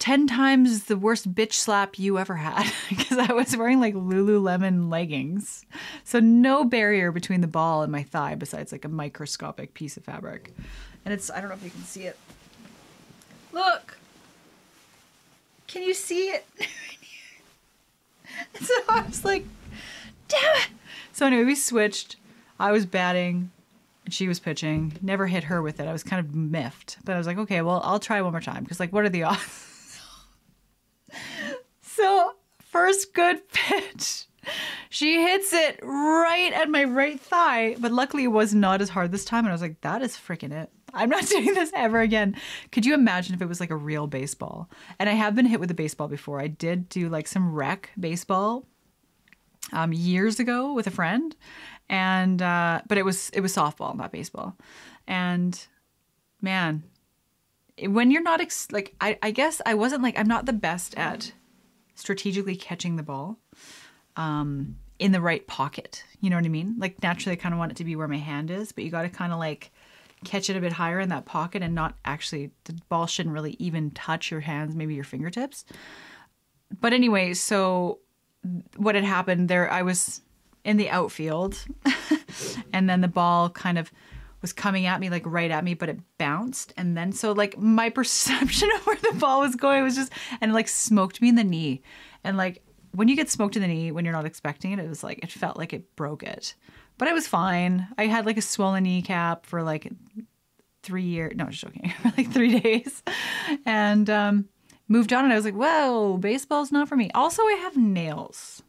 10 0.00 0.26
times 0.26 0.84
the 0.84 0.98
worst 0.98 1.34
bitch 1.34 1.54
slap 1.54 1.98
you 1.98 2.18
ever 2.18 2.34
had 2.34 2.70
because 2.90 3.16
I 3.16 3.32
was 3.32 3.56
wearing 3.56 3.80
like 3.80 3.94
Lululemon 3.94 4.90
leggings. 4.90 5.64
So, 6.04 6.20
no 6.20 6.62
barrier 6.62 7.10
between 7.10 7.40
the 7.40 7.46
ball 7.46 7.82
and 7.82 7.90
my 7.90 8.02
thigh 8.02 8.34
besides 8.34 8.70
like 8.70 8.84
a 8.84 8.90
microscopic 8.90 9.72
piece 9.72 9.96
of 9.96 10.04
fabric. 10.04 10.52
And 11.06 11.14
it's, 11.14 11.30
I 11.30 11.40
don't 11.40 11.48
know 11.48 11.56
if 11.56 11.64
you 11.64 11.70
can 11.70 11.84
see 11.84 12.02
it. 12.02 12.18
Look! 13.50 13.96
Can 15.68 15.84
you 15.84 15.94
see 15.94 16.28
it? 16.28 16.46
so 18.60 18.74
I 18.90 19.06
was 19.06 19.24
like, 19.24 19.46
damn 20.28 20.56
it! 20.56 20.68
So, 21.12 21.26
anyway, 21.26 21.44
we 21.44 21.54
switched. 21.54 22.16
I 22.58 22.72
was 22.72 22.86
batting 22.86 23.50
and 24.04 24.14
she 24.14 24.28
was 24.28 24.40
pitching. 24.40 24.94
Never 25.02 25.26
hit 25.26 25.44
her 25.44 25.60
with 25.60 25.80
it. 25.80 25.86
I 25.86 25.92
was 25.92 26.02
kind 26.02 26.20
of 26.20 26.34
miffed. 26.34 26.98
But 27.04 27.14
I 27.14 27.18
was 27.18 27.26
like, 27.26 27.38
okay, 27.38 27.60
well, 27.60 27.80
I'll 27.84 27.98
try 27.98 28.22
one 28.22 28.32
more 28.32 28.40
time 28.40 28.62
because, 28.62 28.80
like, 28.80 28.92
what 28.92 29.04
are 29.04 29.10
the 29.10 29.24
odds? 29.24 29.62
So, 31.96 32.34
first 32.60 33.14
good 33.14 33.48
pitch. 33.52 34.26
She 34.90 35.22
hits 35.22 35.52
it 35.54 35.80
right 35.82 36.52
at 36.52 36.68
my 36.68 36.84
right 36.84 37.18
thigh, 37.18 37.74
but 37.78 37.90
luckily 37.90 38.24
it 38.24 38.28
was 38.28 38.54
not 38.54 38.82
as 38.82 38.90
hard 38.90 39.12
this 39.12 39.24
time. 39.24 39.44
And 39.44 39.48
I 39.48 39.52
was 39.52 39.62
like, 39.62 39.80
that 39.80 40.02
is 40.02 40.14
freaking 40.14 40.52
it. 40.52 40.70
I'm 40.92 41.08
not 41.08 41.26
doing 41.28 41.54
this 41.54 41.72
ever 41.74 42.00
again. 42.00 42.36
Could 42.70 42.84
you 42.84 42.92
imagine 42.92 43.34
if 43.34 43.40
it 43.40 43.48
was 43.48 43.60
like 43.60 43.70
a 43.70 43.76
real 43.76 44.06
baseball? 44.06 44.68
And 44.98 45.08
I 45.08 45.14
have 45.14 45.34
been 45.34 45.46
hit 45.46 45.58
with 45.58 45.70
a 45.70 45.74
baseball 45.74 46.06
before. 46.06 46.38
I 46.38 46.48
did 46.48 46.90
do 46.90 47.08
like 47.08 47.26
some 47.26 47.54
rec 47.54 47.90
baseball 47.98 48.66
um, 49.72 49.92
years 49.92 50.38
ago 50.40 50.72
with 50.72 50.86
a 50.86 50.90
friend, 50.90 51.34
and 51.88 52.40
uh, 52.42 52.82
but 52.88 52.98
it 52.98 53.04
was 53.04 53.30
it 53.30 53.40
was 53.40 53.54
softball, 53.54 53.96
not 53.96 54.12
baseball, 54.12 54.56
and 55.06 55.66
man, 56.40 56.82
when 57.82 58.10
you're 58.10 58.22
not 58.22 58.40
ex- 58.40 58.70
like 58.70 58.94
I, 59.00 59.18
I 59.22 59.30
guess 59.30 59.60
I 59.66 59.74
wasn't 59.74 60.02
like 60.02 60.18
I'm 60.18 60.28
not 60.28 60.46
the 60.46 60.52
best 60.52 60.96
at 60.96 61.32
strategically 61.94 62.56
catching 62.56 62.96
the 62.96 63.02
ball 63.02 63.38
um, 64.16 64.76
in 64.98 65.12
the 65.12 65.20
right 65.20 65.46
pocket. 65.46 66.04
You 66.20 66.30
know 66.30 66.36
what 66.36 66.44
I 66.44 66.48
mean? 66.48 66.76
Like 66.78 67.02
naturally, 67.02 67.36
I 67.36 67.40
kind 67.40 67.54
of 67.54 67.58
want 67.58 67.72
it 67.72 67.76
to 67.78 67.84
be 67.84 67.96
where 67.96 68.08
my 68.08 68.18
hand 68.18 68.50
is, 68.50 68.72
but 68.72 68.84
you 68.84 68.90
got 68.90 69.02
to 69.02 69.08
kind 69.08 69.32
of 69.32 69.38
like 69.38 69.72
catch 70.24 70.48
it 70.48 70.56
a 70.56 70.60
bit 70.60 70.72
higher 70.72 71.00
in 71.00 71.10
that 71.10 71.24
pocket 71.24 71.62
and 71.62 71.74
not 71.74 71.94
actually 72.04 72.50
the 72.64 72.74
ball 72.88 73.06
shouldn't 73.06 73.34
really 73.34 73.56
even 73.58 73.90
touch 73.90 74.30
your 74.30 74.40
hands, 74.40 74.74
maybe 74.74 74.94
your 74.94 75.04
fingertips. 75.04 75.64
But 76.80 76.92
anyway, 76.92 77.34
so 77.34 78.00
what 78.76 78.94
had 78.94 79.04
happened 79.04 79.48
there, 79.48 79.70
I 79.70 79.82
was 79.82 80.20
in 80.64 80.76
the 80.76 80.90
outfield, 80.90 81.64
and 82.72 82.88
then 82.88 83.00
the 83.00 83.08
ball 83.08 83.50
kind 83.50 83.78
of 83.78 83.92
was 84.42 84.52
coming 84.52 84.86
at 84.86 85.00
me 85.00 85.08
like 85.10 85.24
right 85.24 85.50
at 85.50 85.64
me 85.64 85.74
but 85.74 85.88
it 85.88 85.98
bounced 86.18 86.72
and 86.76 86.96
then 86.96 87.10
so 87.10 87.32
like 87.32 87.58
my 87.58 87.88
perception 87.98 88.68
of 88.76 88.86
where 88.86 88.96
the 88.96 89.16
ball 89.18 89.40
was 89.40 89.56
going 89.56 89.82
was 89.82 89.96
just 89.96 90.12
and 90.40 90.52
like 90.52 90.68
smoked 90.68 91.20
me 91.20 91.30
in 91.30 91.34
the 91.34 91.42
knee 91.42 91.82
and 92.22 92.36
like 92.36 92.62
when 92.92 93.08
you 93.08 93.16
get 93.16 93.30
smoked 93.30 93.56
in 93.56 93.62
the 93.62 93.66
knee 93.66 93.90
when 93.90 94.04
you're 94.04 94.14
not 94.14 94.26
expecting 94.26 94.72
it 94.72 94.78
it 94.78 94.88
was 94.88 95.02
like 95.02 95.18
it 95.22 95.32
felt 95.32 95.56
like 95.56 95.72
it 95.72 95.96
broke 95.96 96.22
it 96.22 96.54
but 96.98 97.08
I 97.08 97.12
was 97.12 97.26
fine. 97.28 97.88
I 97.98 98.06
had 98.06 98.26
like 98.26 98.38
a 98.38 98.42
swollen 98.42 98.84
kneecap 98.84 99.46
for 99.46 99.62
like 99.62 99.90
three 100.82 101.02
years 101.02 101.32
no 101.36 101.46
just 101.46 101.62
joking 101.62 101.92
for 102.02 102.12
like 102.16 102.30
three 102.30 102.60
days 102.60 103.02
and 103.64 104.08
um 104.08 104.48
moved 104.88 105.12
on 105.12 105.24
and 105.24 105.32
I 105.32 105.36
was 105.36 105.44
like 105.44 105.54
whoa 105.54 106.18
baseball's 106.18 106.72
not 106.72 106.88
for 106.88 106.96
me 106.96 107.10
also 107.14 107.42
I 107.42 107.58
have 107.62 107.76
nails 107.76 108.62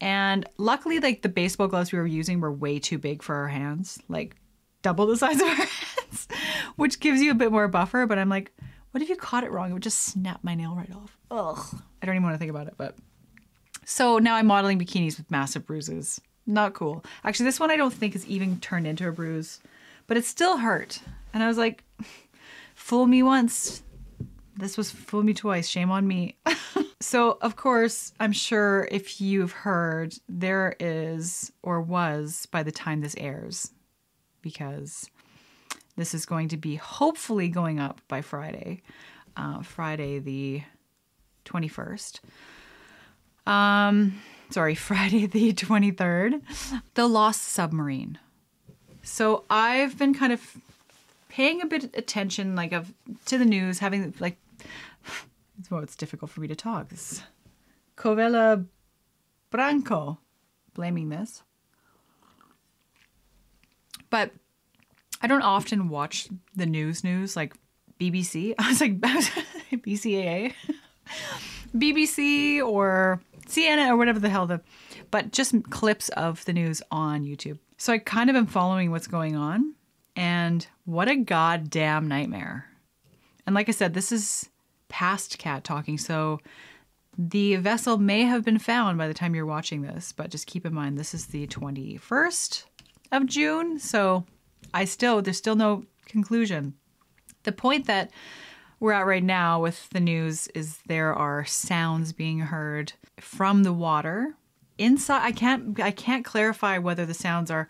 and 0.00 0.48
luckily 0.58 0.98
like 0.98 1.22
the 1.22 1.28
baseball 1.28 1.68
gloves 1.68 1.92
we 1.92 1.98
were 1.98 2.06
using 2.06 2.40
were 2.40 2.52
way 2.52 2.78
too 2.78 2.98
big 2.98 3.22
for 3.22 3.36
our 3.36 3.48
hands 3.48 3.98
like 4.08 4.36
double 4.82 5.06
the 5.06 5.16
size 5.16 5.40
of 5.40 5.48
our 5.48 5.54
hands, 5.54 6.28
which 6.76 7.00
gives 7.00 7.22
you 7.22 7.30
a 7.30 7.34
bit 7.34 7.50
more 7.50 7.68
buffer. 7.68 8.06
But 8.06 8.18
I'm 8.18 8.28
like, 8.28 8.52
what 8.90 9.02
if 9.02 9.08
you 9.08 9.16
caught 9.16 9.44
it 9.44 9.50
wrong? 9.50 9.70
It 9.70 9.74
would 9.74 9.82
just 9.82 10.00
snap 10.00 10.40
my 10.42 10.54
nail 10.54 10.74
right 10.76 10.92
off. 10.94 11.16
Ugh. 11.30 11.82
I 12.02 12.06
don't 12.06 12.16
even 12.16 12.24
want 12.24 12.34
to 12.34 12.38
think 12.38 12.50
about 12.50 12.66
it. 12.66 12.74
But 12.76 12.96
so 13.84 14.18
now 14.18 14.34
I'm 14.34 14.46
modeling 14.46 14.78
bikinis 14.78 15.16
with 15.16 15.30
massive 15.30 15.66
bruises. 15.66 16.20
Not 16.46 16.74
cool. 16.74 17.04
Actually, 17.24 17.46
this 17.46 17.60
one 17.60 17.70
I 17.70 17.76
don't 17.76 17.94
think 17.94 18.14
is 18.14 18.26
even 18.26 18.60
turned 18.60 18.86
into 18.86 19.08
a 19.08 19.12
bruise, 19.12 19.60
but 20.08 20.16
it 20.16 20.24
still 20.24 20.58
hurt. 20.58 21.00
And 21.32 21.42
I 21.42 21.48
was 21.48 21.56
like, 21.56 21.84
fool 22.74 23.06
me 23.06 23.22
once. 23.22 23.82
This 24.56 24.76
was 24.76 24.90
fool 24.90 25.22
me 25.22 25.34
twice. 25.34 25.68
Shame 25.68 25.90
on 25.90 26.06
me. 26.06 26.36
so, 27.00 27.38
of 27.40 27.56
course, 27.56 28.12
I'm 28.20 28.32
sure 28.32 28.88
if 28.90 29.20
you've 29.20 29.52
heard, 29.52 30.14
there 30.28 30.76
is 30.78 31.52
or 31.62 31.80
was 31.80 32.46
by 32.50 32.62
the 32.62 32.72
time 32.72 33.00
this 33.00 33.14
airs, 33.16 33.72
because 34.42 35.10
this 35.96 36.14
is 36.14 36.26
going 36.26 36.48
to 36.48 36.56
be 36.56 36.76
hopefully 36.76 37.48
going 37.48 37.80
up 37.80 38.00
by 38.08 38.20
Friday, 38.20 38.82
uh, 39.36 39.62
Friday 39.62 40.18
the 40.18 40.62
21st. 41.44 42.20
Um, 43.46 44.20
sorry, 44.50 44.74
Friday 44.76 45.26
the 45.26 45.52
23rd. 45.52 46.42
The 46.94 47.06
Lost 47.06 47.42
Submarine. 47.42 48.18
So 49.02 49.44
I've 49.50 49.98
been 49.98 50.14
kind 50.14 50.32
of 50.32 50.56
paying 51.32 51.62
a 51.62 51.66
bit 51.66 51.84
of 51.84 51.94
attention, 51.94 52.54
like 52.54 52.72
of 52.72 52.92
to 53.24 53.38
the 53.38 53.44
news, 53.46 53.78
having 53.78 54.14
like, 54.20 54.36
it's 55.58 55.70
well, 55.70 55.82
it's 55.82 55.96
difficult 55.96 56.30
for 56.30 56.40
me 56.42 56.46
to 56.46 56.54
talk. 56.54 56.90
This 56.90 57.22
Covella 57.96 58.66
Branco, 59.50 60.18
blaming 60.74 61.08
this. 61.08 61.42
But 64.10 64.32
I 65.22 65.26
don't 65.26 65.42
often 65.42 65.88
watch 65.88 66.28
the 66.54 66.66
news 66.66 67.02
news 67.02 67.34
like 67.34 67.54
BBC. 67.98 68.54
I 68.58 68.68
was 68.68 68.80
like 68.82 69.00
BCAA, 69.00 70.52
BBC 71.76 72.62
or 72.62 73.22
CNN 73.46 73.88
or 73.88 73.96
whatever 73.96 74.20
the 74.20 74.28
hell 74.28 74.46
the, 74.46 74.60
but 75.10 75.32
just 75.32 75.54
clips 75.70 76.10
of 76.10 76.44
the 76.44 76.52
news 76.52 76.82
on 76.90 77.24
YouTube. 77.24 77.58
So 77.78 77.94
I 77.94 77.98
kind 77.98 78.28
of 78.28 78.36
am 78.36 78.46
following 78.46 78.90
what's 78.90 79.06
going 79.06 79.34
on, 79.34 79.74
and 80.16 80.66
what 80.84 81.08
a 81.08 81.16
goddamn 81.16 82.08
nightmare. 82.08 82.66
And 83.46 83.54
like 83.54 83.68
I 83.68 83.72
said, 83.72 83.94
this 83.94 84.12
is 84.12 84.48
past 84.88 85.38
Kat 85.38 85.64
talking, 85.64 85.98
so 85.98 86.40
the 87.16 87.56
vessel 87.56 87.98
may 87.98 88.22
have 88.22 88.44
been 88.44 88.58
found 88.58 88.98
by 88.98 89.06
the 89.08 89.14
time 89.14 89.34
you're 89.34 89.46
watching 89.46 89.82
this, 89.82 90.12
but 90.12 90.30
just 90.30 90.46
keep 90.46 90.64
in 90.64 90.74
mind 90.74 90.96
this 90.96 91.14
is 91.14 91.26
the 91.26 91.46
21st 91.46 92.64
of 93.12 93.26
June, 93.26 93.78
so 93.78 94.24
I 94.72 94.84
still 94.84 95.20
there's 95.22 95.36
still 95.36 95.56
no 95.56 95.84
conclusion. 96.06 96.74
The 97.42 97.52
point 97.52 97.86
that 97.86 98.10
we're 98.80 98.92
at 98.92 99.06
right 99.06 99.22
now 99.22 99.60
with 99.60 99.88
the 99.90 100.00
news 100.00 100.48
is 100.48 100.78
there 100.86 101.14
are 101.14 101.44
sounds 101.44 102.12
being 102.12 102.40
heard 102.40 102.94
from 103.20 103.62
the 103.62 103.72
water 103.72 104.34
inside. 104.78 105.22
I 105.22 105.32
can't 105.32 105.78
I 105.80 105.90
can't 105.90 106.24
clarify 106.24 106.78
whether 106.78 107.06
the 107.06 107.14
sounds 107.14 107.50
are 107.50 107.68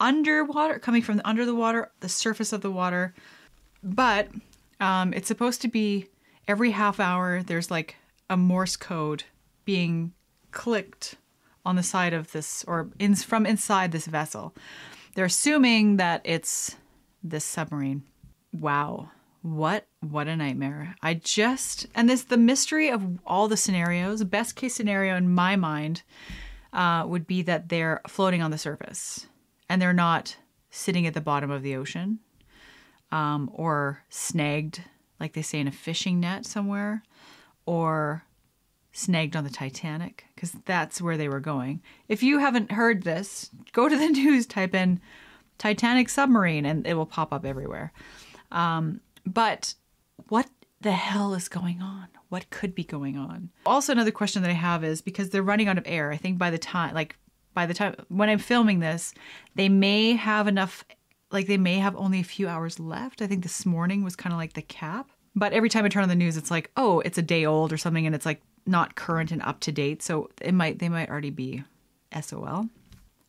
underwater, 0.00 0.78
coming 0.78 1.02
from 1.02 1.18
the, 1.18 1.28
under 1.28 1.44
the 1.44 1.54
water, 1.54 1.90
the 2.00 2.08
surface 2.08 2.52
of 2.52 2.60
the 2.60 2.70
water, 2.70 3.14
but 3.82 4.28
um, 4.80 5.12
it's 5.12 5.28
supposed 5.28 5.62
to 5.62 5.68
be 5.68 6.08
every 6.48 6.72
half 6.72 7.00
hour. 7.00 7.42
There's 7.42 7.70
like 7.70 7.96
a 8.28 8.36
Morse 8.36 8.76
code 8.76 9.24
being 9.64 10.12
clicked 10.50 11.16
on 11.64 11.76
the 11.76 11.82
side 11.82 12.12
of 12.12 12.32
this 12.32 12.64
or 12.66 12.90
in, 12.98 13.14
from 13.14 13.46
inside 13.46 13.92
this 13.92 14.06
vessel. 14.06 14.54
They're 15.14 15.24
assuming 15.26 15.96
that 15.96 16.22
it's 16.24 16.76
this 17.22 17.44
submarine. 17.44 18.02
Wow. 18.52 19.10
What 19.42 19.86
what 20.00 20.26
a 20.26 20.36
nightmare. 20.36 20.96
I 21.02 21.14
just 21.14 21.86
and 21.94 22.08
this 22.08 22.24
the 22.24 22.38
mystery 22.38 22.88
of 22.90 23.18
all 23.26 23.46
the 23.46 23.58
scenarios, 23.58 24.24
best 24.24 24.56
case 24.56 24.74
scenario 24.74 25.16
in 25.16 25.34
my 25.34 25.54
mind 25.54 26.02
uh, 26.72 27.04
would 27.06 27.26
be 27.26 27.42
that 27.42 27.68
they're 27.68 28.00
floating 28.08 28.40
on 28.40 28.50
the 28.50 28.58
surface 28.58 29.26
and 29.74 29.82
they're 29.82 29.92
not 29.92 30.36
sitting 30.70 31.04
at 31.04 31.14
the 31.14 31.20
bottom 31.20 31.50
of 31.50 31.64
the 31.64 31.74
ocean 31.74 32.20
um, 33.10 33.50
or 33.52 34.04
snagged, 34.08 34.82
like 35.18 35.32
they 35.32 35.42
say 35.42 35.58
in 35.58 35.66
a 35.66 35.72
fishing 35.72 36.20
net 36.20 36.46
somewhere, 36.46 37.02
or 37.66 38.22
snagged 38.92 39.34
on 39.34 39.42
the 39.42 39.50
Titanic, 39.50 40.26
because 40.32 40.52
that's 40.64 41.02
where 41.02 41.16
they 41.16 41.28
were 41.28 41.40
going. 41.40 41.82
If 42.06 42.22
you 42.22 42.38
haven't 42.38 42.70
heard 42.70 43.02
this, 43.02 43.50
go 43.72 43.88
to 43.88 43.98
the 43.98 44.08
news, 44.10 44.46
type 44.46 44.76
in 44.76 45.00
Titanic 45.58 46.08
submarine, 46.08 46.64
and 46.64 46.86
it 46.86 46.94
will 46.94 47.04
pop 47.04 47.32
up 47.32 47.44
everywhere. 47.44 47.92
Um, 48.52 49.00
but 49.26 49.74
what 50.28 50.48
the 50.80 50.92
hell 50.92 51.34
is 51.34 51.48
going 51.48 51.82
on? 51.82 52.06
What 52.28 52.48
could 52.50 52.76
be 52.76 52.84
going 52.84 53.18
on? 53.18 53.50
Also, 53.66 53.90
another 53.90 54.12
question 54.12 54.42
that 54.42 54.52
I 54.52 54.54
have 54.54 54.84
is 54.84 55.02
because 55.02 55.30
they're 55.30 55.42
running 55.42 55.66
out 55.66 55.78
of 55.78 55.84
air. 55.84 56.12
I 56.12 56.16
think 56.16 56.38
by 56.38 56.50
the 56.50 56.58
time, 56.58 56.94
like, 56.94 57.16
by 57.54 57.66
the 57.66 57.74
time 57.74 57.94
when 58.08 58.28
I'm 58.28 58.38
filming 58.38 58.80
this, 58.80 59.14
they 59.54 59.68
may 59.68 60.12
have 60.12 60.48
enough, 60.48 60.84
like, 61.30 61.46
they 61.46 61.56
may 61.56 61.78
have 61.78 61.96
only 61.96 62.20
a 62.20 62.24
few 62.24 62.48
hours 62.48 62.80
left. 62.80 63.22
I 63.22 63.26
think 63.26 63.42
this 63.42 63.64
morning 63.64 64.02
was 64.02 64.16
kind 64.16 64.32
of 64.32 64.38
like 64.38 64.54
the 64.54 64.62
cap. 64.62 65.10
But 65.36 65.52
every 65.52 65.68
time 65.68 65.84
I 65.84 65.88
turn 65.88 66.02
on 66.02 66.08
the 66.08 66.14
news, 66.14 66.36
it's 66.36 66.50
like, 66.50 66.70
oh, 66.76 67.00
it's 67.00 67.18
a 67.18 67.22
day 67.22 67.44
old 67.44 67.72
or 67.72 67.76
something, 67.76 68.06
and 68.06 68.14
it's 68.14 68.26
like 68.26 68.42
not 68.66 68.94
current 68.94 69.32
and 69.32 69.42
up 69.42 69.60
to 69.60 69.72
date. 69.72 70.02
So 70.02 70.30
it 70.40 70.54
might 70.54 70.78
they 70.78 70.88
might 70.88 71.10
already 71.10 71.30
be 71.30 71.64
SOL. 72.20 72.68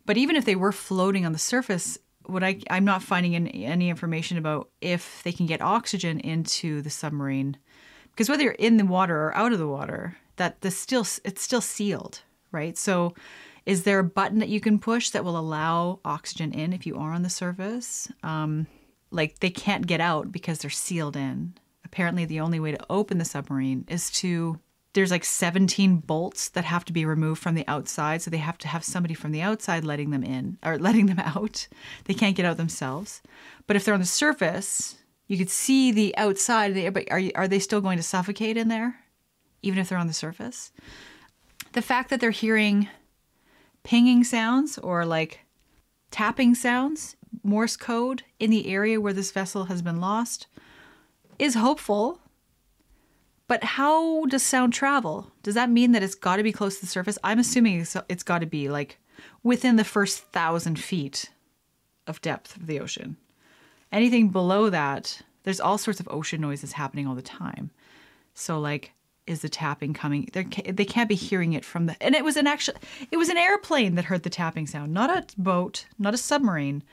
But 0.05 0.17
even 0.17 0.35
if 0.35 0.45
they 0.45 0.55
were 0.55 0.71
floating 0.71 1.25
on 1.25 1.31
the 1.31 1.39
surface, 1.39 1.97
what 2.25 2.43
I 2.43 2.59
I'm 2.69 2.85
not 2.85 3.03
finding 3.03 3.35
any, 3.35 3.65
any 3.65 3.89
information 3.89 4.37
about 4.37 4.69
if 4.81 5.21
they 5.23 5.31
can 5.31 5.45
get 5.45 5.61
oxygen 5.61 6.19
into 6.19 6.81
the 6.81 6.89
submarine, 6.89 7.57
because 8.11 8.29
whether 8.29 8.43
you're 8.43 8.53
in 8.53 8.77
the 8.77 8.85
water 8.85 9.17
or 9.17 9.35
out 9.35 9.53
of 9.53 9.59
the 9.59 9.67
water, 9.67 10.17
that 10.37 10.61
the 10.61 10.71
still 10.71 11.07
it's 11.23 11.41
still 11.41 11.61
sealed, 11.61 12.21
right? 12.51 12.77
So, 12.77 13.13
is 13.65 13.83
there 13.83 13.99
a 13.99 14.03
button 14.03 14.39
that 14.39 14.49
you 14.49 14.59
can 14.59 14.79
push 14.79 15.09
that 15.09 15.23
will 15.23 15.37
allow 15.37 15.99
oxygen 16.05 16.51
in 16.51 16.73
if 16.73 16.85
you 16.85 16.97
are 16.97 17.11
on 17.11 17.23
the 17.23 17.29
surface? 17.29 18.11
Um, 18.23 18.67
like 19.11 19.39
they 19.39 19.49
can't 19.49 19.87
get 19.87 20.01
out 20.01 20.31
because 20.31 20.59
they're 20.59 20.69
sealed 20.69 21.15
in. 21.15 21.55
Apparently, 21.83 22.25
the 22.25 22.41
only 22.41 22.59
way 22.59 22.71
to 22.71 22.85
open 22.89 23.17
the 23.17 23.25
submarine 23.25 23.85
is 23.87 24.11
to 24.11 24.59
there's 24.93 25.11
like 25.11 25.25
17 25.25 25.97
bolts 25.97 26.49
that 26.49 26.63
have 26.63 26.85
to 26.85 26.93
be 26.93 27.05
removed 27.05 27.41
from 27.41 27.53
the 27.53 27.67
outside 27.67 28.21
so 28.21 28.31
they 28.31 28.37
have 28.37 28.57
to 28.59 28.67
have 28.69 28.83
somebody 28.83 29.13
from 29.13 29.33
the 29.33 29.41
outside 29.41 29.83
letting 29.83 30.09
them 30.09 30.23
in 30.23 30.57
or 30.63 30.77
letting 30.79 31.07
them 31.07 31.19
out 31.19 31.67
they 32.05 32.13
can't 32.13 32.37
get 32.37 32.45
out 32.45 32.55
themselves 32.55 33.21
but 33.67 33.75
if 33.75 33.83
they're 33.83 33.93
on 33.93 33.99
the 33.99 34.05
surface 34.05 34.95
you 35.27 35.37
could 35.37 35.49
see 35.49 35.91
the 35.91 36.15
outside 36.17 36.67
of 36.71 36.75
the 36.75 36.85
air 36.85 36.91
but 36.91 37.11
are, 37.11 37.19
you, 37.19 37.31
are 37.35 37.47
they 37.47 37.59
still 37.59 37.81
going 37.81 37.97
to 37.97 38.03
suffocate 38.03 38.55
in 38.55 38.69
there 38.69 38.95
even 39.61 39.79
if 39.79 39.89
they're 39.89 39.97
on 39.97 40.07
the 40.07 40.13
surface 40.13 40.71
the 41.73 41.81
fact 41.81 42.09
that 42.09 42.21
they're 42.21 42.31
hearing 42.31 42.87
pinging 43.85 44.25
sounds 44.25 44.77
or 44.79 45.05
like 45.05 45.41
tapping 46.11 46.55
sounds 46.55 47.15
morse 47.43 47.77
code 47.77 48.23
in 48.39 48.49
the 48.49 48.67
area 48.67 48.99
where 48.99 49.13
this 49.13 49.31
vessel 49.31 49.65
has 49.65 49.81
been 49.81 50.01
lost 50.01 50.47
is 51.39 51.55
hopeful 51.55 52.19
But 53.47 53.63
how 53.63 54.25
does 54.25 54.43
sound 54.43 54.73
travel? 54.73 55.31
Does 55.43 55.53
that 55.55 55.69
mean 55.69 55.91
that 55.91 56.01
it's 56.03 56.15
got 56.15 56.37
to 56.37 56.43
be 56.43 56.51
close 56.51 56.75
to 56.75 56.81
the 56.81 56.87
surface? 56.87 57.19
I'm 57.23 57.39
assuming 57.39 57.79
it's, 58.09 58.23
got 58.23 58.39
to 58.39 58.47
be 58.47 58.69
like 58.69 58.99
within 59.43 59.75
the 59.75 59.83
first 59.83 60.19
thousand 60.31 60.79
feet 60.79 61.29
of 62.07 62.21
depth 62.21 62.55
of 62.57 62.65
the 62.67 62.79
ocean. 62.79 63.17
Anything 63.91 64.29
below 64.29 64.69
that, 64.69 65.21
there's 65.43 65.59
all 65.59 65.77
sorts 65.77 65.99
of 65.99 66.07
ocean 66.09 66.41
noises 66.41 66.73
happening 66.73 67.07
all 67.07 67.15
the 67.15 67.21
time. 67.21 67.69
So 68.33 68.59
like, 68.59 68.93
is 69.27 69.41
the 69.41 69.49
tapping 69.49 69.93
coming? 69.93 70.29
They 70.33 70.43
they 70.43 70.85
can't 70.85 71.09
be 71.09 71.15
hearing 71.15 71.53
it 71.53 71.65
from 71.65 71.87
the. 71.87 72.01
And 72.01 72.15
it 72.15 72.23
was 72.23 72.37
an 72.37 72.47
actual. 72.47 72.75
It 73.11 73.17
was 73.17 73.29
an 73.29 73.37
airplane 73.37 73.95
that 73.95 74.05
heard 74.05 74.23
the 74.23 74.29
tapping 74.29 74.67
sound, 74.67 74.93
not 74.93 75.09
a 75.09 75.25
boat, 75.37 75.85
not 75.97 76.13
a 76.13 76.17
submarine. 76.17 76.83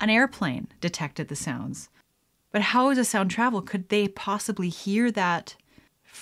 An 0.00 0.10
airplane 0.10 0.68
detected 0.80 1.28
the 1.28 1.36
sounds. 1.36 1.88
But 2.50 2.62
how 2.62 2.88
does 2.88 2.98
a 2.98 3.04
sound 3.04 3.30
travel? 3.30 3.62
Could 3.62 3.88
they 3.88 4.08
possibly 4.08 4.68
hear 4.68 5.10
that 5.12 5.56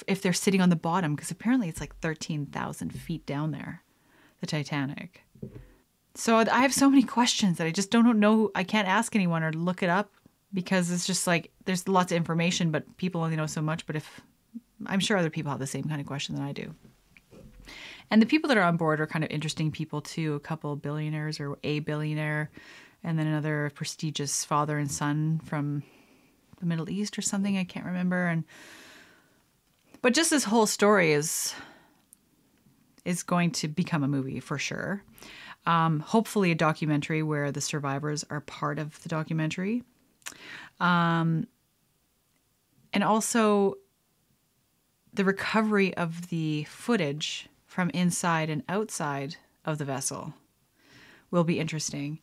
if 0.07 0.23
they're 0.23 0.33
sitting 0.33 0.61
on 0.61 0.71
the 0.71 0.77
bottom? 0.77 1.15
Because 1.15 1.31
apparently 1.31 1.69
it's 1.69 1.81
like 1.81 1.97
thirteen 2.01 2.47
thousand 2.47 2.91
feet 2.91 3.25
down 3.27 3.53
there, 3.53 3.83
the 4.41 4.47
Titanic. 4.47 5.23
So 6.15 6.37
I 6.37 6.61
have 6.61 6.75
so 6.75 6.91
many 6.91 7.03
questions 7.03 7.59
that 7.59 7.67
I 7.67 7.71
just 7.71 7.91
don't 7.91 8.19
know. 8.19 8.51
I 8.55 8.65
can't 8.65 8.89
ask 8.89 9.15
anyone 9.15 9.43
or 9.43 9.53
look 9.53 9.83
it 9.83 9.89
up 9.89 10.11
because 10.53 10.91
it's 10.91 11.07
just 11.07 11.27
like 11.27 11.53
there's 11.65 11.89
lots 11.89 12.13
of 12.13 12.17
information, 12.17 12.71
but 12.71 12.97
people 12.97 13.23
only 13.23 13.37
know 13.37 13.47
so 13.47 13.63
much. 13.63 13.87
But 13.87 13.97
if 13.97 14.21
I'm 14.87 15.01
sure 15.01 15.17
other 15.17 15.31
people 15.31 15.51
have 15.51 15.61
the 15.61 15.67
same 15.67 15.85
kind 15.85 16.01
of 16.01 16.07
question 16.07 16.35
that 16.37 16.43
I 16.43 16.53
do. 16.53 16.75
And 18.11 18.21
the 18.21 18.27
people 18.27 18.49
that 18.49 18.57
are 18.57 18.63
on 18.63 18.77
board 18.77 19.01
are 19.01 19.07
kind 19.07 19.25
of 19.25 19.31
interesting 19.31 19.71
people 19.71 20.01
too. 20.01 20.35
A 20.35 20.41
couple 20.41 20.75
billionaires 20.77 21.39
or 21.39 21.57
a 21.63 21.79
billionaire, 21.81 22.51
and 23.05 23.19
then 23.19 23.27
another 23.27 23.71
prestigious 23.75 24.45
father 24.45 24.79
and 24.79 24.91
son 24.91 25.41
from 25.45 25.83
the 26.59 26.67
Middle 26.67 26.91
East 26.91 27.19
or 27.19 27.23
something. 27.23 27.57
I 27.57 27.65
can't 27.65 27.87
remember. 27.87 28.27
And 28.27 28.45
but 30.03 30.15
just 30.15 30.31
this 30.31 30.45
whole 30.45 30.67
story 30.67 31.13
is 31.13 31.55
is 33.05 33.23
going 33.23 33.51
to 33.51 33.69
become 33.69 34.03
a 34.03 34.09
movie 34.09 34.41
for 34.41 34.59
sure. 34.59 35.03
Um, 35.67 36.01
hopefully, 36.01 36.51
a 36.51 36.55
documentary 36.55 37.23
where 37.23 37.53
the 37.53 37.61
survivors 37.61 38.25
are 38.31 38.41
part 38.41 38.79
of 38.79 39.01
the 39.03 39.09
documentary. 39.09 39.85
Um, 40.81 41.47
and 42.93 43.05
also 43.05 43.75
the 45.13 45.25
recovery 45.25 45.95
of 45.97 46.29
the 46.29 46.65
footage 46.65 47.49
from 47.67 47.91
inside 47.91 48.51
and 48.51 48.63
outside 48.69 49.37
of 49.65 49.79
the 49.79 49.85
vessel 49.85 50.35
will 51.31 51.45
be 51.45 51.61
interesting. 51.61 52.19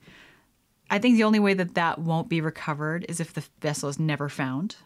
I 0.89 1.00
think 1.00 1.17
the 1.17 1.23
only 1.23 1.39
way 1.39 1.54
that 1.54 1.76
that 1.76 2.00
won't 2.00 2.30
be 2.30 2.41
recovered 2.41 3.06
is 3.10 3.19
if 3.19 3.34
the 3.34 3.43
vessel 3.62 3.89
is 3.89 4.00
never 4.00 4.30
found. 4.30 4.78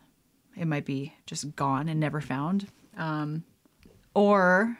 It 0.58 0.66
might 0.66 0.86
be 0.86 1.14
just 1.26 1.56
gone 1.56 1.88
and 1.88 2.00
never 2.00 2.22
found. 2.22 2.68
Um, 2.98 3.44
or 4.14 4.78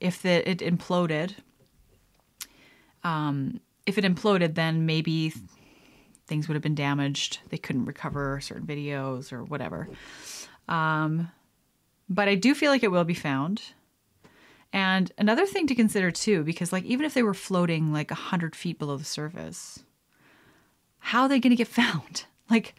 if 0.00 0.22
the, 0.22 0.48
it 0.48 0.58
imploded. 0.58 1.34
Um, 3.04 3.60
if 3.86 3.98
it 3.98 4.04
imploded, 4.04 4.54
then 4.54 4.86
maybe 4.86 5.32
things 6.26 6.48
would 6.48 6.54
have 6.54 6.62
been 6.62 6.74
damaged. 6.74 7.40
They 7.48 7.58
couldn't 7.58 7.84
recover 7.84 8.40
certain 8.40 8.66
videos 8.66 9.32
or 9.32 9.44
whatever. 9.44 9.88
Um, 10.68 11.30
but 12.10 12.28
I 12.28 12.34
do 12.34 12.54
feel 12.54 12.72
like 12.72 12.82
it 12.82 12.90
will 12.90 13.04
be 13.04 13.14
found. 13.14 13.62
And 14.72 15.10
another 15.16 15.46
thing 15.46 15.66
to 15.68 15.74
consider 15.74 16.10
too, 16.10 16.42
because 16.42 16.72
like 16.72 16.84
even 16.84 17.06
if 17.06 17.14
they 17.14 17.22
were 17.22 17.34
floating 17.34 17.92
like 17.92 18.10
a 18.10 18.16
hundred 18.16 18.54
feet 18.54 18.78
below 18.78 18.96
the 18.96 19.04
surface, 19.04 19.84
how 20.98 21.22
are 21.22 21.28
they 21.28 21.40
going 21.40 21.50
to 21.50 21.56
get 21.56 21.68
found? 21.82 22.24
Like 22.50 22.74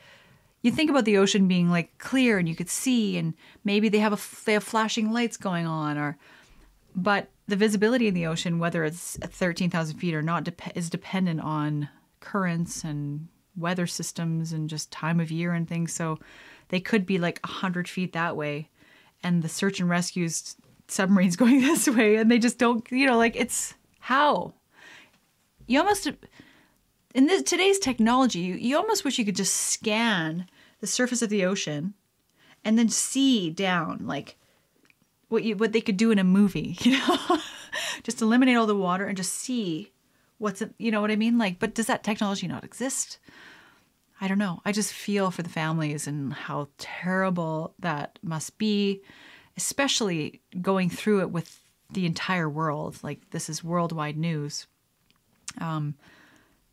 you 0.62 0.72
think 0.72 0.90
about 0.90 1.06
the 1.06 1.18
ocean 1.18 1.48
being 1.48 1.70
like 1.70 1.98
clear 1.98 2.38
and 2.38 2.48
you 2.48 2.56
could 2.56 2.70
see, 2.70 3.18
and 3.18 3.34
maybe 3.64 3.90
they 3.90 4.00
have 4.00 4.14
a 4.14 4.46
they 4.46 4.54
have 4.54 4.64
flashing 4.64 5.12
lights 5.12 5.38
going 5.38 5.66
on, 5.66 5.98
or 5.98 6.18
but 6.96 7.30
the 7.48 7.56
visibility 7.56 8.08
in 8.08 8.14
the 8.14 8.28
ocean, 8.28 8.60
whether 8.60 8.84
it's 8.84 9.18
thirteen 9.22 9.70
thousand 9.70 9.98
feet 9.98 10.14
or 10.14 10.22
not, 10.22 10.44
de- 10.44 10.54
is 10.76 10.90
dependent 10.90 11.42
on 11.42 11.90
currents 12.20 12.84
and 12.84 13.28
weather 13.58 13.88
systems 13.88 14.54
and 14.54 14.70
just 14.70 14.92
time 14.92 15.20
of 15.20 15.32
year 15.32 15.52
and 15.52 15.68
things. 15.68 15.92
So 15.92 16.20
they 16.70 16.80
could 16.80 17.06
be 17.06 17.18
like 17.18 17.40
a 17.44 17.48
hundred 17.48 17.88
feet 17.90 18.14
that 18.14 18.38
way, 18.38 18.70
and 19.24 19.44
the 19.44 19.50
search 19.50 19.80
and 19.80 19.90
rescues 19.90 20.56
submarines 20.88 21.36
going 21.38 21.62
this 21.62 21.88
way 21.88 22.16
and 22.16 22.30
they 22.30 22.40
just 22.40 22.58
don't 22.58 22.90
you 22.92 23.06
know 23.06 23.18
like 23.18 23.36
it's 23.36 23.74
how? 24.00 24.54
You 25.68 25.80
almost 25.80 26.10
in 27.14 27.28
this, 27.28 27.44
today's 27.44 27.80
technology 27.80 28.40
you, 28.40 28.56
you 28.56 28.78
almost 28.78 29.06
wish 29.06 29.18
you 29.20 29.26
could 29.26 29.36
just 29.36 29.56
scan 29.56 30.48
the 30.80 30.88
surface 30.88 31.22
of 31.22 31.30
the 31.30 31.46
ocean 31.46 31.94
and 32.66 32.78
then 32.78 32.90
see 32.90 33.50
down 33.50 34.06
like 34.06 34.38
what 35.30 35.44
you 35.44 35.56
what 35.56 35.72
they 35.72 35.82
could 35.82 35.98
do 35.98 36.12
in 36.12 36.20
a 36.20 36.24
movie 36.24 36.78
you 36.82 36.92
know? 36.92 37.40
Just 38.04 38.22
eliminate 38.22 38.58
all 38.58 38.68
the 38.68 38.76
water 38.76 39.06
and 39.06 39.16
just 39.16 39.34
see 39.34 39.92
what's 40.40 40.64
you 40.78 40.92
know 40.92 41.02
what 41.02 41.12
i 41.12 41.16
mean? 41.16 41.38
Like 41.38 41.60
but 41.60 41.74
does 41.74 41.88
that 41.88 42.04
technology 42.04 42.48
not 42.48 42.64
exist 42.64 43.20
I 44.22 44.28
don't 44.28 44.38
know. 44.38 44.62
I 44.64 44.72
just 44.72 44.94
feel 44.94 45.32
for 45.32 45.42
the 45.42 45.50
families 45.50 46.06
and 46.06 46.32
how 46.32 46.68
terrible 46.78 47.74
that 47.80 48.20
must 48.22 48.60
be, 48.60 49.02
especially 49.58 50.42
going 50.62 50.92
through 50.92 51.22
it 51.22 51.32
with 51.32 51.60
the 51.92 52.06
entire 52.06 52.48
world. 52.48 53.00
Like, 53.02 53.32
this 53.32 53.50
is 53.50 53.64
worldwide 53.64 54.18
news. 54.18 54.68
Um, 55.58 55.96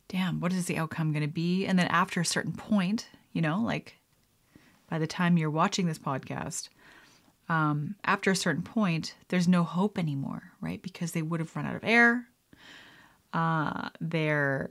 damn, 0.09 0.41
what 0.41 0.53
is 0.53 0.67
the 0.67 0.77
outcome 0.77 1.13
going 1.13 1.23
to 1.23 1.27
be? 1.27 1.65
And 1.65 1.79
then 1.79 1.89
after 1.89 2.21
a 2.21 2.27
certain 2.27 2.53
point, 2.53 3.09
you 3.33 3.41
know, 3.41 3.63
like 3.63 3.97
by 4.91 4.99
the 4.99 5.07
time 5.07 5.39
you're 5.39 5.51
watching 5.51 5.87
this 5.87 5.99
podcast, 5.99 6.69
um, 7.49 7.95
after 8.05 8.31
a 8.31 8.37
certain 8.37 8.63
point, 8.63 9.15
there's 9.29 9.49
no 9.49 9.65
hope 9.65 9.99
anymore, 9.99 10.53
right? 10.61 10.83
Because 10.83 11.13
they 11.13 11.23
would 11.23 11.41
have 11.41 11.57
run 11.57 11.65
out 11.65 11.77
of 11.77 11.85
air. 11.85 12.27
Uh, 13.33 13.89
they're 14.01 14.69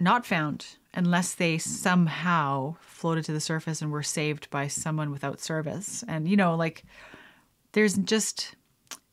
not 0.00 0.26
found 0.26 0.66
unless 0.96 1.34
they 1.34 1.58
somehow 1.58 2.74
floated 2.80 3.24
to 3.26 3.32
the 3.32 3.40
surface 3.40 3.82
and 3.82 3.92
were 3.92 4.02
saved 4.02 4.48
by 4.50 4.66
someone 4.66 5.10
without 5.10 5.40
service. 5.40 6.02
And, 6.08 6.26
you 6.26 6.36
know, 6.36 6.56
like 6.56 6.84
there's 7.72 7.96
just, 7.98 8.56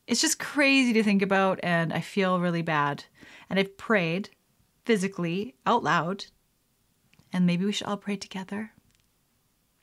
it's 0.06 0.22
just 0.22 0.38
crazy 0.38 0.94
to 0.94 1.02
think 1.02 1.20
about. 1.20 1.60
And 1.62 1.92
I 1.92 2.00
feel 2.00 2.40
really 2.40 2.62
bad. 2.62 3.04
And 3.50 3.58
I've 3.58 3.76
prayed 3.76 4.30
physically 4.86 5.54
out 5.66 5.84
loud. 5.84 6.24
And 7.32 7.46
maybe 7.46 7.66
we 7.66 7.72
should 7.72 7.86
all 7.86 7.98
pray 7.98 8.16
together 8.16 8.72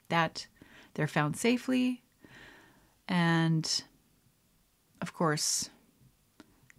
that 0.10 0.48
they're 0.96 1.08
found 1.08 1.38
safely. 1.38 2.02
And 3.08 3.84
of 5.02 5.14
course, 5.14 5.70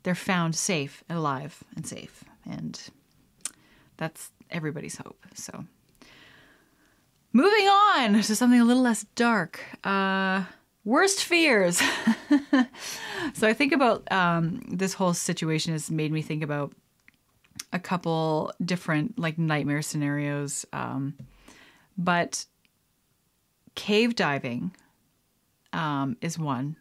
they're 0.03 0.15
found 0.17 0.57
safe 0.57 1.05
and 1.09 1.17
alive 1.17 1.63
and 1.77 1.87
safe. 1.87 2.25
And 2.45 2.81
that's 3.99 4.33
everybody's 4.53 4.97
hope. 4.97 5.25
So, 5.35 5.65
moving 7.33 7.67
on 7.67 8.23
to 8.23 8.37
something 8.37 8.61
a 8.61 8.65
little 8.65 8.83
less 8.83 9.05
dark. 9.15 9.61
Uh, 9.85 10.45
worst 10.85 11.25
fears. 11.25 11.81
so 13.35 13.49
I 13.49 13.53
think 13.53 13.73
about 13.73 14.11
um, 14.13 14.63
this 14.69 14.95
whole 14.95 15.15
situation 15.15 15.73
has 15.73 15.91
made 15.91 16.13
me 16.13 16.23
think 16.23 16.43
about 16.43 16.73
a 17.73 17.79
couple 17.79 18.53
different 18.65 19.19
like 19.19 19.39
nightmare 19.39 19.83
scenarios. 19.83 20.67
Um, 20.73 21.15
but 21.97 22.45
cave 23.75 24.15
diving 24.15 24.75
um, 25.73 26.17
is 26.21 26.39
one, 26.39 26.77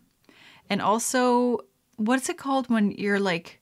and 0.70 0.82
also 0.82 1.60
what's 1.98 2.30
it 2.30 2.38
called 2.38 2.70
when 2.70 2.92
you're 2.92 3.20
like 3.20 3.60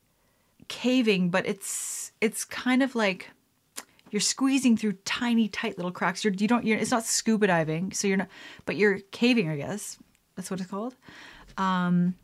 caving, 0.67 1.29
but 1.29 1.45
it's 1.45 2.11
it's 2.21 2.45
kind 2.45 2.81
of 2.81 2.95
like 2.95 3.29
you're 4.11 4.19
squeezing 4.19 4.77
through 4.77 4.93
tiny, 5.05 5.47
tight 5.47 5.77
little 5.77 5.91
cracks. 5.91 6.23
You're, 6.23 6.33
you 6.33 6.47
don't. 6.47 6.65
You're, 6.65 6.77
it's 6.77 6.91
not 6.91 7.05
scuba 7.05 7.47
diving, 7.47 7.91
so 7.91 8.07
you're 8.07 8.17
not. 8.17 8.29
But 8.65 8.75
you're 8.75 8.99
caving, 9.11 9.49
I 9.49 9.55
guess. 9.55 9.97
That's 10.35 10.49
what 10.49 10.59
it's 10.59 10.69
called. 10.69 10.95
Um, 11.57 12.15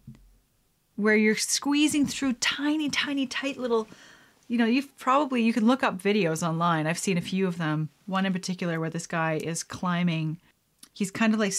where 0.95 1.15
you're 1.15 1.35
squeezing 1.35 2.05
through 2.05 2.33
tiny, 2.33 2.89
tiny, 2.89 3.27
tight 3.27 3.57
little. 3.57 3.87
You 4.47 4.57
know, 4.57 4.65
you've 4.65 4.95
probably 4.97 5.41
you 5.41 5.53
can 5.53 5.65
look 5.65 5.83
up 5.83 6.01
videos 6.01 6.47
online. 6.47 6.87
I've 6.87 6.99
seen 6.99 7.17
a 7.17 7.21
few 7.21 7.47
of 7.47 7.57
them. 7.57 7.89
One 8.05 8.25
in 8.25 8.33
particular 8.33 8.79
where 8.79 8.89
this 8.89 9.07
guy 9.07 9.33
is 9.33 9.63
climbing. 9.63 10.39
He's 10.93 11.11
kind 11.11 11.33
of 11.33 11.39
like 11.39 11.53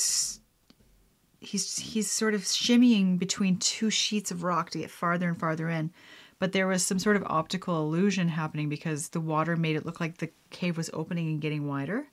he's 1.40 1.78
he's 1.78 2.10
sort 2.10 2.34
of 2.34 2.42
shimmying 2.42 3.18
between 3.18 3.58
two 3.58 3.90
sheets 3.90 4.30
of 4.30 4.42
rock 4.42 4.70
to 4.70 4.78
get 4.78 4.90
farther 4.90 5.28
and 5.28 5.38
farther 5.38 5.68
in 5.68 5.90
but 6.38 6.52
there 6.52 6.66
was 6.66 6.84
some 6.84 6.98
sort 6.98 7.16
of 7.16 7.24
optical 7.26 7.82
illusion 7.82 8.28
happening 8.28 8.68
because 8.68 9.08
the 9.10 9.20
water 9.20 9.56
made 9.56 9.76
it 9.76 9.86
look 9.86 10.00
like 10.00 10.18
the 10.18 10.30
cave 10.50 10.76
was 10.76 10.90
opening 10.92 11.28
and 11.28 11.40
getting 11.40 11.66
wider, 11.66 12.06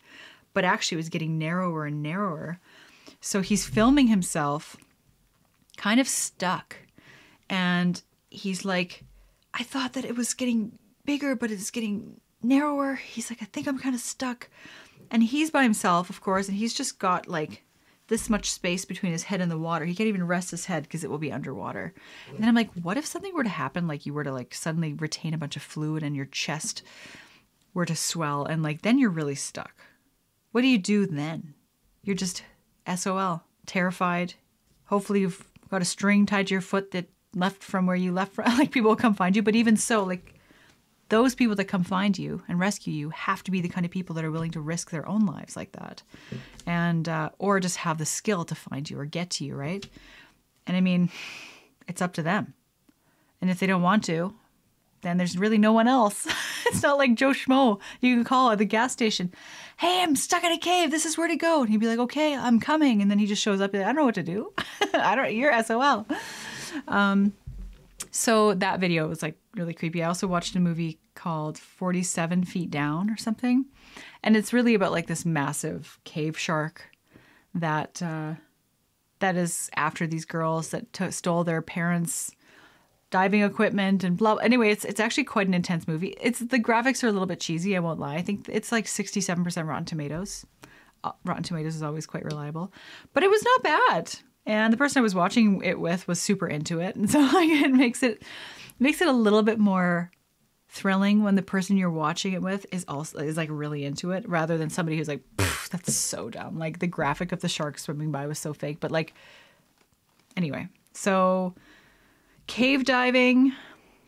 but 0.54 0.64
actually 0.64 0.96
it 0.96 1.04
was 1.04 1.10
getting 1.10 1.38
narrower 1.38 1.86
and 1.86 2.02
narrower. 2.02 2.60
So 3.20 3.42
he's 3.42 3.66
filming 3.66 4.08
himself 4.08 4.78
kind 5.78 6.00
of 6.00 6.08
stuck. 6.08 6.78
And 7.50 8.02
he's 8.30 8.64
like, 8.66 9.04
I 9.54 9.64
thought 9.64 9.94
that 9.94 10.06
it 10.06 10.16
was 10.16 10.34
getting 10.34 10.78
bigger, 11.06 11.36
but 11.36 11.52
it's 11.52 11.72
getting 11.72 12.20
narrower. 12.42 12.96
He's 12.96 13.30
like, 13.30 13.42
I 13.42 13.46
think 13.46 13.68
I'm 13.68 13.80
kind 13.80 13.96
of 13.96 14.02
stuck. 14.02 14.50
And 15.12 15.24
he's 15.24 15.52
by 15.52 15.64
himself, 15.64 16.10
of 16.10 16.22
course, 16.22 16.48
and 16.48 16.58
he's 16.58 16.74
just 16.74 17.00
got 17.00 17.28
like 17.28 17.64
this 18.14 18.30
much 18.30 18.52
space 18.52 18.86
between 18.86 19.12
his 19.12 19.24
head 19.24 19.42
and 19.42 19.50
the 19.50 19.58
water. 19.58 19.86
He 19.86 19.96
can't 19.96 20.08
even 20.08 20.28
rest 20.28 20.52
his 20.52 20.68
head 20.68 20.84
because 20.84 21.04
it 21.04 21.10
will 21.10 21.18
be 21.18 21.32
underwater. 21.32 21.96
And 22.30 22.38
then 22.38 22.48
I'm 22.48 22.54
like, 22.54 22.72
what 22.76 22.96
if 22.96 23.08
something 23.08 23.34
were 23.34 23.44
to 23.44 23.50
happen? 23.50 23.88
Like 23.88 24.06
you 24.06 24.14
were 24.14 24.24
to 24.24 24.32
like 24.32 24.54
suddenly 24.54 24.94
retain 24.94 25.34
a 25.34 25.38
bunch 25.40 25.56
of 25.56 25.64
fluid 25.64 26.04
and 26.04 26.16
your 26.16 26.28
chest 26.28 26.84
were 27.74 27.88
to 27.88 27.96
swell 27.96 28.46
and 28.46 28.62
like 28.62 28.84
then 28.84 29.00
you're 29.00 29.10
really 29.10 29.34
stuck. 29.34 29.74
What 30.52 30.62
do 30.62 30.68
you 30.68 30.78
do 30.78 31.08
then? 31.08 31.56
You're 32.04 32.16
just 32.16 32.44
SOL, 32.96 33.44
terrified. 33.66 34.36
Hopefully 34.86 35.22
you've 35.22 35.50
got 35.72 35.82
a 35.82 35.86
string 35.86 36.28
tied 36.28 36.46
to 36.48 36.54
your 36.54 36.62
foot 36.62 36.92
that 36.92 37.08
left 37.34 37.64
from 37.64 37.88
where 37.88 37.96
you 37.96 38.12
left 38.12 38.34
from. 38.34 38.46
Like 38.60 38.70
people 38.70 38.90
will 38.90 38.96
come 38.96 39.16
find 39.16 39.36
you, 39.36 39.42
but 39.42 39.56
even 39.56 39.76
so, 39.76 40.04
like 40.04 40.36
those 41.14 41.36
people 41.36 41.56
that 41.56 41.66
come 41.66 41.84
find 41.84 42.18
you 42.18 42.42
and 42.48 42.60
rescue 42.60 42.92
you 42.92 43.12
have 43.12 43.44
to 43.44 43.52
be 43.52 43.62
the 43.62 43.70
kind 43.70 43.86
of 43.86 43.92
people 43.92 44.16
that 44.16 44.26
are 44.26 44.32
willing 44.32 44.50
to 44.50 44.60
risk 44.60 44.90
their 44.90 45.08
own 45.08 45.28
lives 45.28 45.56
like 45.56 45.72
that. 45.74 46.02
And 46.66 47.08
uh, 47.08 47.30
or 47.38 47.60
just 47.60 47.78
have 47.78 48.00
the 48.00 48.06
skill 48.06 48.44
to 48.46 48.56
find 48.56 48.90
you 48.90 49.00
or 49.00 49.06
get 49.06 49.30
to 49.32 49.46
you 49.46 49.54
right? 49.54 49.88
And 50.66 50.76
i 50.76 50.82
mean 50.82 51.12
it's 51.88 52.02
up 52.02 52.14
to 52.14 52.24
them. 52.24 52.56
And 53.42 53.52
if 53.52 53.60
they 53.60 53.68
don't 53.68 53.84
want 53.84 54.04
to 54.06 54.34
then 55.04 55.18
there's 55.18 55.38
really 55.38 55.60
no 55.60 55.72
one 55.72 55.88
else. 55.88 56.28
It's 56.66 56.82
not 56.82 56.98
like 56.98 57.14
joe 57.14 57.34
schmo 57.34 57.80
you 58.02 58.16
can 58.16 58.24
call 58.24 58.50
at 58.50 58.58
the 58.58 58.66
gas 58.66 58.92
station 58.94 59.32
hey 59.78 60.02
i'm 60.02 60.16
stuck 60.16 60.44
in 60.44 60.52
a 60.52 60.58
cave. 60.58 60.90
This 60.90 61.06
is 61.06 61.16
where 61.16 61.28
to 61.28 61.36
go. 61.36 61.62
And 61.62 61.70
he'd 61.70 61.80
be 61.80 61.88
like 61.88 62.00
okay 62.00 62.36
i'm 62.36 62.60
coming. 62.60 63.04
And 63.04 63.12
then 63.12 63.20
he 63.20 63.28
just 63.28 63.44
shows 63.44 63.62
up 63.62 63.72
like, 63.72 63.84
i 63.84 63.86
don't 63.86 63.98
know 63.98 64.06
what 64.06 64.16
to 64.16 64.24
do. 64.24 64.52
I 64.96 65.16
don't 65.16 65.36
you're 65.36 65.54
sol 65.62 66.08
um, 66.88 67.34
so 68.10 68.56
that 68.56 68.80
video 68.80 69.08
was 69.08 69.22
like 69.22 69.38
really 69.56 69.74
creepy. 69.74 70.04
I 70.04 70.08
also 70.08 70.28
watched 70.28 70.56
a 70.56 70.60
movie 70.60 71.00
called 71.16 71.58
47 71.58 72.44
Feet 72.44 72.72
Down 72.72 73.10
or 73.10 73.18
something. 73.18 73.66
And 74.24 74.36
it's 74.36 74.54
really 74.54 74.74
about 74.74 74.92
like 74.92 75.08
this 75.08 75.26
massive 75.26 76.00
cave 76.04 76.38
shark 76.38 76.90
that 77.54 78.02
uh, 78.02 78.34
that 79.20 79.36
is 79.36 79.70
after 79.76 80.08
these 80.08 80.26
girls 80.26 80.70
that 80.70 80.92
t- 80.92 81.12
stole 81.12 81.44
their 81.44 81.62
parents' 81.62 82.32
diving 83.10 83.44
equipment 83.44 84.04
and 84.04 84.18
blah. 84.18 84.36
Anyway, 84.36 84.72
it's 84.72 84.86
it's 84.86 85.00
actually 85.00 85.24
quite 85.24 85.48
an 85.48 85.54
intense 85.54 85.88
movie. 85.88 86.16
It's 86.20 86.40
the 86.40 86.60
graphics 86.60 87.04
are 87.04 87.08
a 87.08 87.12
little 87.12 87.28
bit 87.28 87.40
cheesy. 87.40 87.76
I 87.76 87.80
won't 87.80 88.00
lie. 88.00 88.16
I 88.16 88.22
think 88.22 88.48
it's 88.50 88.72
like 88.72 88.86
67% 88.86 89.68
Rotten 89.68 89.86
Tomatoes. 89.86 90.46
Uh, 91.04 91.12
Rotten 91.26 91.44
Tomatoes 91.44 91.76
is 91.76 91.84
always 91.84 92.08
quite 92.08 92.26
reliable, 92.26 92.74
but 93.14 93.24
it 93.24 93.30
was 93.30 93.44
not 93.44 93.64
bad. 93.64 94.16
And 94.46 94.74
the 94.74 94.78
person 94.78 95.00
I 95.00 95.04
was 95.04 95.16
watching 95.16 95.62
it 95.64 95.80
with 95.80 96.08
was 96.08 96.22
super 96.22 96.48
into 96.48 96.80
it, 96.80 96.96
and 96.98 97.10
so 97.10 97.20
like 97.20 97.50
it 97.50 97.72
makes 97.72 98.04
it 98.04 98.24
makes 98.84 99.02
it 99.02 99.08
a 99.08 99.14
little 99.14 99.44
bit 99.44 99.58
more 99.58 100.12
thrilling 100.68 101.24
when 101.24 101.36
the 101.36 101.42
person 101.42 101.78
you're 101.78 101.90
watching 101.90 102.34
it 102.34 102.42
with 102.42 102.66
is 102.72 102.84
also 102.88 103.20
is 103.20 103.38
like 103.38 103.50
really 103.52 103.86
into 103.86 104.12
it, 104.12 104.28
rather 104.28 104.58
than 104.58 104.70
somebody 104.70 104.98
who's 104.98 105.08
like, 105.08 105.24
"That's 105.72 105.94
so 105.94 106.30
dumb." 106.30 106.58
Like 106.60 106.80
the 106.80 106.88
graphic 106.88 107.32
of 107.32 107.42
the 107.42 107.50
shark 107.50 107.78
swimming 107.80 108.12
by 108.12 108.28
was 108.28 108.40
so 108.40 108.54
fake, 108.54 108.80
but 108.80 108.92
like, 108.92 109.14
anyway. 110.36 110.68
So, 110.94 111.56
cave 112.46 112.86
diving, 112.86 113.54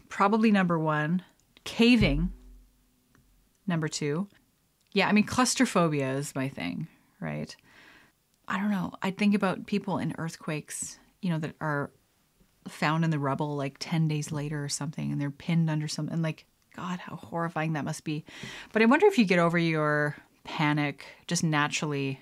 probably 0.10 0.52
number 0.52 0.78
one. 0.78 1.24
Caving, 1.64 2.32
number 3.66 3.88
two. 3.88 4.28
Yeah, 4.92 5.08
I 5.08 5.12
mean, 5.14 5.24
claustrophobia 5.24 6.14
is 6.14 6.36
my 6.36 6.48
thing, 6.48 6.88
right? 7.20 7.56
I 8.48 8.60
don't 8.60 8.70
know. 8.70 8.94
I 9.02 9.10
think 9.12 9.34
about 9.34 9.66
people 9.66 9.98
in 9.98 10.14
earthquakes, 10.18 11.00
you 11.22 11.32
know, 11.32 11.40
that 11.40 11.56
are 11.60 11.90
found 12.68 13.04
in 13.04 13.12
the 13.12 13.20
rubble 13.20 13.56
like 13.56 13.78
10 13.80 14.08
days 14.08 14.32
later 14.32 14.64
or 14.64 14.70
something 14.70 15.12
and 15.12 15.22
they're 15.22 15.30
pinned 15.32 15.70
under 15.70 15.88
some 15.88 16.10
and 16.10 16.24
like 16.24 16.46
god 16.76 17.00
how 17.00 17.16
horrifying 17.16 17.74
that 17.74 17.86
must 17.86 18.04
be. 18.04 18.26
But 18.74 18.82
i 18.82 18.86
wonder 18.86 19.06
if 19.06 19.18
you 19.18 19.26
get 19.26 19.40
over 19.40 19.58
your 19.58 20.16
panic 20.44 21.06
just 21.28 21.44
naturally 21.44 22.22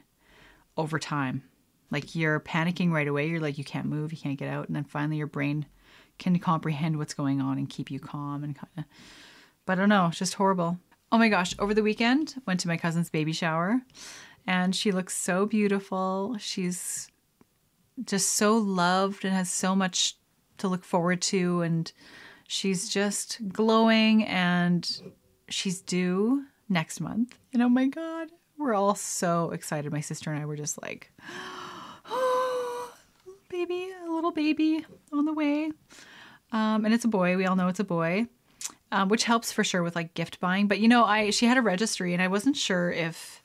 over 0.77 0.99
time. 0.99 1.43
Like 1.91 2.15
you're 2.15 2.39
panicking 2.39 2.91
right 2.91 3.07
away. 3.07 3.27
You're 3.27 3.39
like 3.39 3.57
you 3.57 3.63
can't 3.63 3.85
move 3.85 4.11
you 4.11 4.17
can't 4.17 4.39
get 4.39 4.49
out 4.49 4.67
and 4.67 4.75
then 4.75 4.83
finally 4.83 5.17
your 5.17 5.27
brain 5.27 5.65
can 6.19 6.37
comprehend 6.39 6.97
what's 6.97 7.13
going 7.13 7.41
on 7.41 7.57
and 7.57 7.69
keep 7.69 7.89
you 7.89 7.99
calm 7.99 8.43
and 8.43 8.55
kind 8.55 8.71
of 8.77 8.83
but 9.65 9.73
i 9.73 9.75
don't 9.81 9.89
know 9.89 10.07
it's 10.07 10.19
just 10.19 10.35
horrible. 10.35 10.77
Oh 11.11 11.17
my 11.17 11.29
gosh 11.29 11.55
over 11.59 11.73
the 11.73 11.83
weekend 11.83 12.35
went 12.45 12.59
to 12.61 12.67
my 12.67 12.77
cousin's 12.77 13.09
baby 13.09 13.33
shower 13.33 13.81
and 14.45 14.75
she 14.75 14.91
looks 14.91 15.15
so 15.15 15.45
beautiful. 15.45 16.35
She's 16.39 17.09
just 18.03 18.31
so 18.31 18.57
loved 18.57 19.23
and 19.23 19.33
has 19.33 19.51
so 19.51 19.75
much 19.75 20.17
to 20.57 20.67
look 20.67 20.83
forward 20.83 21.21
to 21.21 21.61
and 21.61 21.91
she's 22.47 22.89
just 22.89 23.39
glowing 23.49 24.23
and 24.25 25.01
she's 25.49 25.81
due 25.81 26.45
next 26.69 26.99
month. 26.99 27.37
And 27.53 27.61
oh 27.61 27.69
my 27.69 27.87
god, 27.87 28.29
we're 28.57 28.73
all 28.73 28.95
so 28.95 29.51
excited. 29.51 29.91
My 29.91 30.01
sister 30.01 30.31
and 30.31 30.41
I 30.41 30.45
were 30.45 30.55
just 30.55 30.81
like, 30.81 31.11
"Oh, 32.05 32.93
baby, 33.49 33.89
a 34.05 34.11
little 34.11 34.31
baby 34.31 34.85
on 35.11 35.25
the 35.25 35.33
way." 35.33 35.71
Um, 36.51 36.85
and 36.85 36.93
it's 36.93 37.05
a 37.05 37.09
boy. 37.09 37.35
We 37.35 37.45
all 37.45 37.55
know 37.55 37.67
it's 37.67 37.79
a 37.79 37.83
boy. 37.83 38.27
Um, 38.91 39.09
which 39.09 39.23
helps 39.23 39.51
for 39.51 39.63
sure 39.63 39.81
with 39.81 39.95
like 39.95 40.13
gift 40.13 40.39
buying. 40.39 40.67
But 40.67 40.79
you 40.79 40.87
know, 40.87 41.03
I 41.03 41.31
she 41.31 41.47
had 41.47 41.57
a 41.57 41.61
registry 41.63 42.13
and 42.13 42.21
I 42.21 42.27
wasn't 42.27 42.55
sure 42.55 42.91
if 42.91 43.43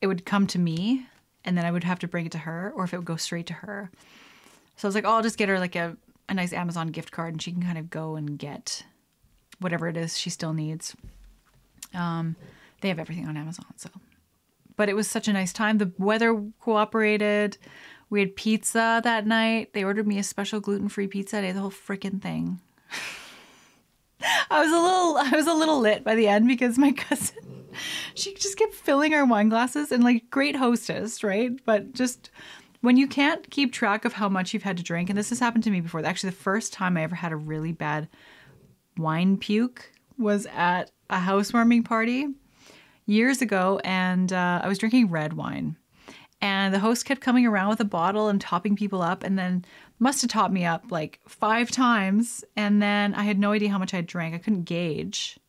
it 0.00 0.06
would 0.06 0.24
come 0.24 0.46
to 0.48 0.58
me 0.58 1.06
and 1.44 1.56
then 1.56 1.64
I 1.64 1.70
would 1.70 1.84
have 1.84 1.98
to 2.00 2.08
bring 2.08 2.26
it 2.26 2.32
to 2.32 2.38
her 2.38 2.72
or 2.74 2.84
if 2.84 2.94
it 2.94 2.96
would 2.96 3.06
go 3.06 3.16
straight 3.16 3.46
to 3.46 3.54
her. 3.54 3.90
So 4.76 4.86
I 4.86 4.88
was 4.88 4.94
like, 4.94 5.04
oh, 5.04 5.10
I'll 5.10 5.22
just 5.22 5.38
get 5.38 5.48
her 5.48 5.58
like 5.58 5.76
a, 5.76 5.96
a 6.28 6.34
nice 6.34 6.52
Amazon 6.52 6.88
gift 6.88 7.12
card 7.12 7.34
and 7.34 7.42
she 7.42 7.52
can 7.52 7.62
kind 7.62 7.78
of 7.78 7.90
go 7.90 8.16
and 8.16 8.38
get 8.38 8.84
whatever 9.60 9.88
it 9.88 9.96
is 9.96 10.18
she 10.18 10.30
still 10.30 10.52
needs. 10.52 10.94
Um, 11.94 12.36
they 12.80 12.88
have 12.88 12.98
everything 12.98 13.26
on 13.26 13.36
Amazon, 13.36 13.66
so. 13.76 13.88
But 14.76 14.88
it 14.88 14.96
was 14.96 15.08
such 15.08 15.28
a 15.28 15.32
nice 15.32 15.52
time. 15.52 15.78
The 15.78 15.92
weather 15.98 16.42
cooperated. 16.60 17.56
We 18.10 18.20
had 18.20 18.36
pizza 18.36 19.00
that 19.02 19.26
night. 19.26 19.72
They 19.72 19.84
ordered 19.84 20.06
me 20.06 20.18
a 20.18 20.22
special 20.22 20.60
gluten-free 20.60 21.08
pizza. 21.08 21.38
I 21.38 21.46
ate 21.46 21.52
the 21.52 21.60
whole 21.60 21.70
freaking 21.70 22.20
thing. 22.20 22.60
I 24.50 24.60
was 24.60 24.70
a 24.70 24.80
little 24.80 25.16
I 25.18 25.30
was 25.36 25.46
a 25.46 25.54
little 25.54 25.80
lit 25.80 26.04
by 26.04 26.14
the 26.14 26.28
end 26.28 26.48
because 26.48 26.78
my 26.78 26.92
cousin 26.96 27.66
she 28.14 28.34
just 28.34 28.56
kept 28.56 28.74
filling 28.74 29.14
our 29.14 29.24
wine 29.24 29.48
glasses 29.48 29.92
and 29.92 30.02
like 30.02 30.30
great 30.30 30.56
hostess, 30.56 31.22
right? 31.22 31.52
But 31.64 31.92
just 31.92 32.30
when 32.86 32.96
you 32.96 33.08
can't 33.08 33.50
keep 33.50 33.72
track 33.72 34.04
of 34.04 34.12
how 34.12 34.28
much 34.28 34.54
you've 34.54 34.62
had 34.62 34.76
to 34.76 34.82
drink, 34.84 35.10
and 35.10 35.18
this 35.18 35.30
has 35.30 35.40
happened 35.40 35.64
to 35.64 35.72
me 35.72 35.80
before. 35.80 36.06
Actually, 36.06 36.30
the 36.30 36.36
first 36.36 36.72
time 36.72 36.96
I 36.96 37.02
ever 37.02 37.16
had 37.16 37.32
a 37.32 37.36
really 37.36 37.72
bad 37.72 38.08
wine 38.96 39.38
puke 39.38 39.90
was 40.16 40.46
at 40.54 40.92
a 41.10 41.18
housewarming 41.18 41.82
party 41.82 42.28
years 43.04 43.42
ago, 43.42 43.80
and 43.82 44.32
uh, 44.32 44.60
I 44.62 44.68
was 44.68 44.78
drinking 44.78 45.10
red 45.10 45.32
wine. 45.32 45.74
And 46.40 46.72
the 46.72 46.78
host 46.78 47.04
kept 47.04 47.20
coming 47.20 47.44
around 47.44 47.70
with 47.70 47.80
a 47.80 47.84
bottle 47.84 48.28
and 48.28 48.40
topping 48.40 48.76
people 48.76 49.02
up, 49.02 49.24
and 49.24 49.36
then 49.36 49.64
must 49.98 50.22
have 50.22 50.30
topped 50.30 50.54
me 50.54 50.64
up 50.64 50.84
like 50.88 51.18
five 51.26 51.72
times. 51.72 52.44
And 52.54 52.80
then 52.80 53.16
I 53.16 53.24
had 53.24 53.40
no 53.40 53.50
idea 53.50 53.70
how 53.70 53.78
much 53.78 53.94
I 53.94 54.00
drank. 54.00 54.32
I 54.32 54.38
couldn't 54.38 54.62
gauge. 54.62 55.40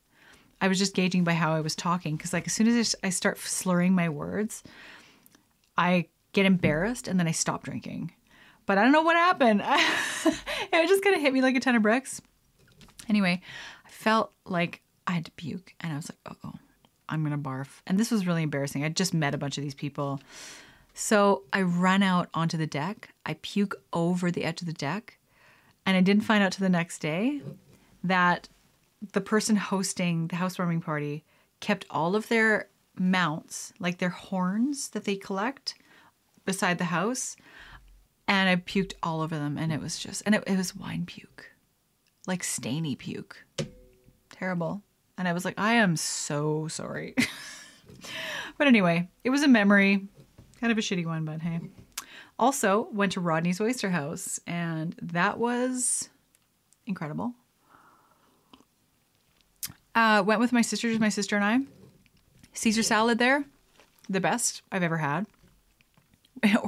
I 0.60 0.66
was 0.66 0.76
just 0.76 0.92
gauging 0.92 1.22
by 1.22 1.34
how 1.34 1.52
I 1.52 1.60
was 1.60 1.76
talking 1.76 2.16
because 2.16 2.32
like 2.32 2.48
as 2.48 2.52
soon 2.52 2.66
as 2.66 2.96
I 3.04 3.10
start 3.10 3.38
slurring 3.38 3.94
my 3.94 4.08
words, 4.08 4.64
I 5.76 6.08
get 6.38 6.46
embarrassed 6.46 7.08
and 7.08 7.18
then 7.18 7.26
I 7.26 7.32
stop 7.32 7.64
drinking. 7.64 8.12
But 8.64 8.78
I 8.78 8.82
don't 8.82 8.92
know 8.92 9.02
what 9.02 9.16
happened. 9.16 9.60
it 10.24 10.88
just 10.88 11.02
kind 11.02 11.16
of 11.16 11.20
hit 11.20 11.32
me 11.32 11.42
like 11.42 11.56
a 11.56 11.60
ton 11.60 11.74
of 11.74 11.82
bricks. 11.82 12.20
Anyway, 13.08 13.40
I 13.84 13.90
felt 13.90 14.32
like 14.44 14.82
I 15.06 15.12
had 15.12 15.24
to 15.24 15.32
puke 15.32 15.74
and 15.80 15.92
I 15.92 15.96
was 15.96 16.10
like, 16.10 16.36
oh, 16.44 16.52
I'm 17.08 17.24
going 17.24 17.32
to 17.32 17.48
barf. 17.48 17.80
And 17.88 17.98
this 17.98 18.12
was 18.12 18.26
really 18.26 18.44
embarrassing. 18.44 18.84
I 18.84 18.88
just 18.88 19.14
met 19.14 19.34
a 19.34 19.38
bunch 19.38 19.58
of 19.58 19.64
these 19.64 19.74
people. 19.74 20.20
So 20.94 21.42
I 21.52 21.62
run 21.62 22.04
out 22.04 22.28
onto 22.34 22.56
the 22.56 22.66
deck. 22.66 23.08
I 23.26 23.34
puke 23.42 23.74
over 23.92 24.30
the 24.30 24.44
edge 24.44 24.60
of 24.60 24.68
the 24.68 24.72
deck. 24.72 25.18
And 25.84 25.96
I 25.96 26.00
didn't 26.00 26.24
find 26.24 26.44
out 26.44 26.52
to 26.52 26.60
the 26.60 26.68
next 26.68 27.00
day 27.00 27.40
that 28.04 28.48
the 29.12 29.20
person 29.20 29.56
hosting 29.56 30.28
the 30.28 30.36
housewarming 30.36 30.82
party 30.82 31.24
kept 31.58 31.86
all 31.90 32.14
of 32.14 32.28
their 32.28 32.68
mounts, 32.96 33.72
like 33.80 33.98
their 33.98 34.10
horns 34.10 34.90
that 34.90 35.04
they 35.04 35.16
collect 35.16 35.74
beside 36.48 36.78
the 36.78 36.84
house, 36.84 37.36
and 38.26 38.48
I 38.48 38.56
puked 38.56 38.94
all 39.02 39.20
over 39.20 39.36
them, 39.36 39.58
and 39.58 39.70
it 39.70 39.82
was 39.82 39.98
just, 39.98 40.22
and 40.24 40.34
it, 40.34 40.42
it 40.46 40.56
was 40.56 40.74
wine 40.74 41.04
puke, 41.04 41.50
like 42.26 42.42
stainy 42.42 42.96
puke, 42.96 43.44
terrible. 44.30 44.82
And 45.18 45.28
I 45.28 45.34
was 45.34 45.44
like, 45.44 45.58
I 45.58 45.74
am 45.74 45.94
so 45.94 46.66
sorry. 46.68 47.14
but 48.56 48.66
anyway, 48.66 49.10
it 49.24 49.28
was 49.28 49.42
a 49.42 49.48
memory, 49.48 50.08
kind 50.58 50.72
of 50.72 50.78
a 50.78 50.80
shitty 50.80 51.04
one, 51.04 51.26
but 51.26 51.42
hey. 51.42 51.60
Also, 52.38 52.88
went 52.94 53.12
to 53.12 53.20
Rodney's 53.20 53.60
Oyster 53.60 53.90
House, 53.90 54.40
and 54.46 54.96
that 55.02 55.36
was 55.36 56.08
incredible. 56.86 57.34
Uh, 59.94 60.22
went 60.24 60.40
with 60.40 60.52
my 60.52 60.62
sisters, 60.62 60.98
my 60.98 61.10
sister 61.10 61.36
and 61.36 61.44
I. 61.44 61.58
Caesar 62.54 62.82
salad 62.82 63.18
there, 63.18 63.44
the 64.08 64.20
best 64.20 64.62
I've 64.72 64.82
ever 64.82 64.96
had. 64.96 65.26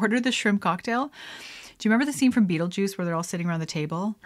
Ordered 0.01 0.25
the 0.25 0.33
shrimp 0.33 0.63
cocktail. 0.63 1.11
Do 1.79 1.89
you 1.89 1.93
remember 1.93 2.11
the 2.11 2.17
scene 2.17 2.33
from 2.33 2.47
Beetlejuice 2.47 2.97
where 2.97 3.05
they're 3.05 3.15
all 3.15 3.23
sitting 3.23 3.47
around 3.47 3.61
the 3.61 3.67
table 3.67 4.17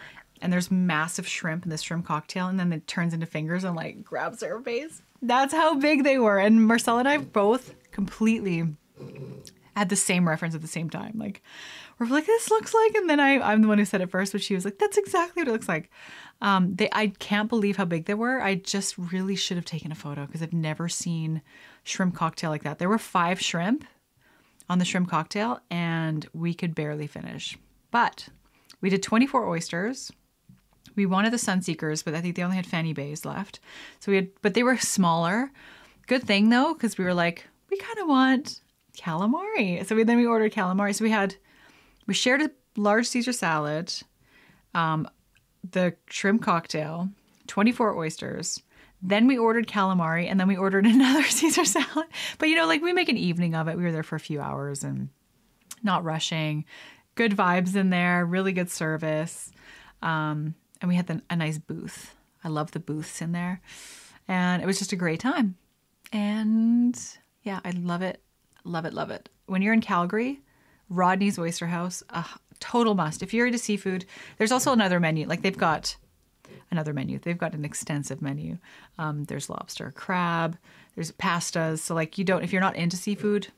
and 0.40 0.52
there's 0.52 0.70
massive 0.70 1.26
shrimp 1.26 1.64
in 1.64 1.70
this 1.70 1.82
shrimp 1.82 2.06
cocktail 2.06 2.48
and 2.48 2.58
then 2.58 2.72
it 2.72 2.86
turns 2.86 3.14
into 3.14 3.26
fingers 3.26 3.64
and 3.64 3.76
like 3.76 4.04
grabs 4.04 4.42
her 4.42 4.60
face? 4.60 5.02
That's 5.22 5.54
how 5.54 5.76
big 5.76 6.04
they 6.04 6.18
were. 6.18 6.38
And 6.38 6.66
Marcella 6.66 7.00
and 7.00 7.08
I 7.08 7.18
both 7.18 7.74
completely 7.90 8.74
had 9.76 9.88
the 9.88 9.96
same 9.96 10.28
reference 10.28 10.54
at 10.54 10.62
the 10.62 10.68
same 10.68 10.90
time. 10.90 11.14
Like 11.16 11.42
we're 11.98 12.06
like, 12.06 12.26
this 12.26 12.50
looks 12.50 12.74
like, 12.74 12.94
and 12.94 13.08
then 13.08 13.20
I, 13.20 13.40
I'm 13.40 13.62
the 13.62 13.68
one 13.68 13.78
who 13.78 13.84
said 13.84 14.00
it 14.00 14.10
first, 14.10 14.32
but 14.32 14.42
she 14.42 14.54
was 14.54 14.64
like, 14.64 14.78
that's 14.78 14.96
exactly 14.96 15.40
what 15.40 15.48
it 15.48 15.52
looks 15.52 15.68
like. 15.68 15.90
Um, 16.40 16.74
they, 16.74 16.88
I 16.92 17.08
can't 17.18 17.48
believe 17.48 17.76
how 17.76 17.84
big 17.84 18.06
they 18.06 18.14
were. 18.14 18.40
I 18.40 18.56
just 18.56 18.98
really 18.98 19.36
should 19.36 19.56
have 19.56 19.64
taken 19.64 19.92
a 19.92 19.96
photo 19.96 20.26
because 20.26 20.42
I've 20.42 20.52
never 20.52 20.88
seen 20.88 21.42
shrimp 21.84 22.16
cocktail 22.16 22.50
like 22.50 22.64
that. 22.64 22.78
There 22.78 22.88
were 22.88 22.98
five 22.98 23.40
shrimp 23.40 23.84
on 24.68 24.78
the 24.78 24.84
shrimp 24.84 25.08
cocktail, 25.08 25.60
and 25.70 26.26
we 26.32 26.54
could 26.54 26.74
barely 26.74 27.06
finish. 27.06 27.58
But 27.90 28.28
we 28.80 28.90
did 28.90 29.02
24 29.02 29.48
oysters. 29.48 30.10
We 30.96 31.06
wanted 31.06 31.32
the 31.32 31.38
Sunseekers, 31.38 32.04
but 32.04 32.14
I 32.14 32.20
think 32.20 32.36
they 32.36 32.42
only 32.42 32.56
had 32.56 32.66
Fanny 32.66 32.92
Bays 32.92 33.24
left. 33.24 33.60
So 34.00 34.12
we 34.12 34.16
had, 34.16 34.28
but 34.42 34.54
they 34.54 34.62
were 34.62 34.76
smaller. 34.78 35.50
Good 36.06 36.22
thing 36.22 36.50
though, 36.50 36.74
because 36.74 36.98
we 36.98 37.04
were 37.04 37.14
like, 37.14 37.46
we 37.70 37.76
kind 37.78 37.98
of 37.98 38.08
want 38.08 38.60
calamari. 38.96 39.84
So 39.86 39.96
we, 39.96 40.04
then 40.04 40.18
we 40.18 40.26
ordered 40.26 40.52
calamari. 40.52 40.94
So 40.94 41.04
we 41.04 41.10
had, 41.10 41.34
we 42.06 42.14
shared 42.14 42.42
a 42.42 42.50
large 42.76 43.06
Caesar 43.08 43.32
salad, 43.32 43.92
um, 44.74 45.08
the 45.68 45.94
shrimp 46.08 46.42
cocktail, 46.42 47.08
24 47.46 47.96
oysters. 47.96 48.62
Then 49.06 49.26
we 49.26 49.36
ordered 49.36 49.68
calamari 49.68 50.30
and 50.30 50.40
then 50.40 50.48
we 50.48 50.56
ordered 50.56 50.86
another 50.86 51.22
Caesar 51.24 51.64
salad. 51.64 52.06
But 52.38 52.48
you 52.48 52.56
know, 52.56 52.66
like 52.66 52.82
we 52.82 52.92
make 52.92 53.10
an 53.10 53.18
evening 53.18 53.54
of 53.54 53.68
it. 53.68 53.76
We 53.76 53.84
were 53.84 53.92
there 53.92 54.02
for 54.02 54.16
a 54.16 54.20
few 54.20 54.40
hours 54.40 54.82
and 54.82 55.10
not 55.82 56.02
rushing. 56.02 56.64
Good 57.14 57.36
vibes 57.36 57.76
in 57.76 57.90
there, 57.90 58.24
really 58.24 58.52
good 58.52 58.70
service. 58.70 59.52
Um, 60.02 60.54
and 60.80 60.88
we 60.88 60.96
had 60.96 61.06
the, 61.06 61.22
a 61.30 61.36
nice 61.36 61.58
booth. 61.58 62.14
I 62.42 62.48
love 62.48 62.72
the 62.72 62.80
booths 62.80 63.22
in 63.22 63.32
there. 63.32 63.60
And 64.26 64.62
it 64.62 64.66
was 64.66 64.78
just 64.78 64.92
a 64.92 64.96
great 64.96 65.20
time. 65.20 65.56
And 66.12 66.98
yeah, 67.42 67.60
I 67.64 67.70
love 67.70 68.02
it. 68.02 68.20
Love 68.64 68.86
it, 68.86 68.94
love 68.94 69.10
it. 69.10 69.28
When 69.46 69.60
you're 69.60 69.74
in 69.74 69.82
Calgary, 69.82 70.40
Rodney's 70.88 71.38
Oyster 71.38 71.66
House, 71.66 72.02
a 72.08 72.24
total 72.58 72.94
must. 72.94 73.22
If 73.22 73.34
you're 73.34 73.46
into 73.46 73.58
seafood, 73.58 74.06
there's 74.38 74.52
also 74.52 74.72
another 74.72 74.98
menu. 74.98 75.26
Like 75.26 75.42
they've 75.42 75.56
got 75.56 75.96
another 76.70 76.92
menu. 76.92 77.18
They've 77.18 77.38
got 77.38 77.54
an 77.54 77.64
extensive 77.64 78.22
menu. 78.22 78.58
Um, 78.98 79.24
there's 79.24 79.50
lobster, 79.50 79.92
crab, 79.92 80.58
there's 80.94 81.12
pastas. 81.12 81.78
So 81.78 81.94
like 81.94 82.18
you 82.18 82.24
don't, 82.24 82.42
if 82.42 82.52
you're 82.52 82.60
not 82.60 82.76
into 82.76 82.96
seafood, 82.96 83.48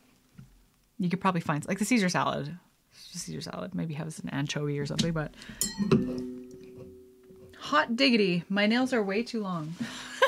you 0.99 1.11
could 1.11 1.21
probably 1.21 1.41
find 1.41 1.67
like 1.67 1.79
the 1.79 1.85
Caesar 1.85 2.09
salad. 2.09 2.57
Caesar 2.93 3.41
salad. 3.41 3.75
Maybe 3.75 3.95
have 3.95 4.09
an 4.23 4.31
anchovy 4.31 4.79
or 4.79 4.87
something, 4.87 5.13
but 5.13 5.35
hot 7.59 7.97
diggity, 7.97 8.45
my 8.49 8.67
nails 8.67 8.93
are 8.93 9.03
way 9.03 9.23
too 9.23 9.43
long. 9.43 9.75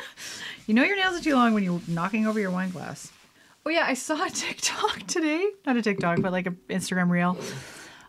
you 0.67 0.75
know 0.75 0.83
your 0.83 0.97
nails 0.97 1.19
are 1.19 1.23
too 1.23 1.35
long 1.35 1.55
when 1.55 1.63
you're 1.63 1.81
knocking 1.87 2.27
over 2.27 2.41
your 2.41 2.51
wine 2.51 2.71
glass. 2.71 3.13
Oh 3.65 3.71
yeah, 3.71 3.85
I 3.87 3.95
saw 3.95 4.25
a 4.25 4.31
TikTok 4.31 5.07
today. 5.07 5.47
Not 5.67 5.77
a 5.77 5.83
TikTok, 5.83 6.21
but 6.21 6.33
like 6.33 6.47
an 6.47 6.59
Instagram 6.69 7.11
reel 7.11 7.37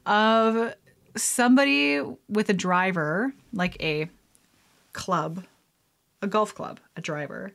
of 0.05 0.73
somebody 1.15 2.01
with 2.27 2.49
a 2.49 2.53
driver, 2.53 3.33
like 3.53 3.81
a 3.81 4.09
club, 4.93 5.45
a 6.21 6.27
golf 6.27 6.53
club, 6.53 6.79
a 6.95 7.01
driver, 7.01 7.53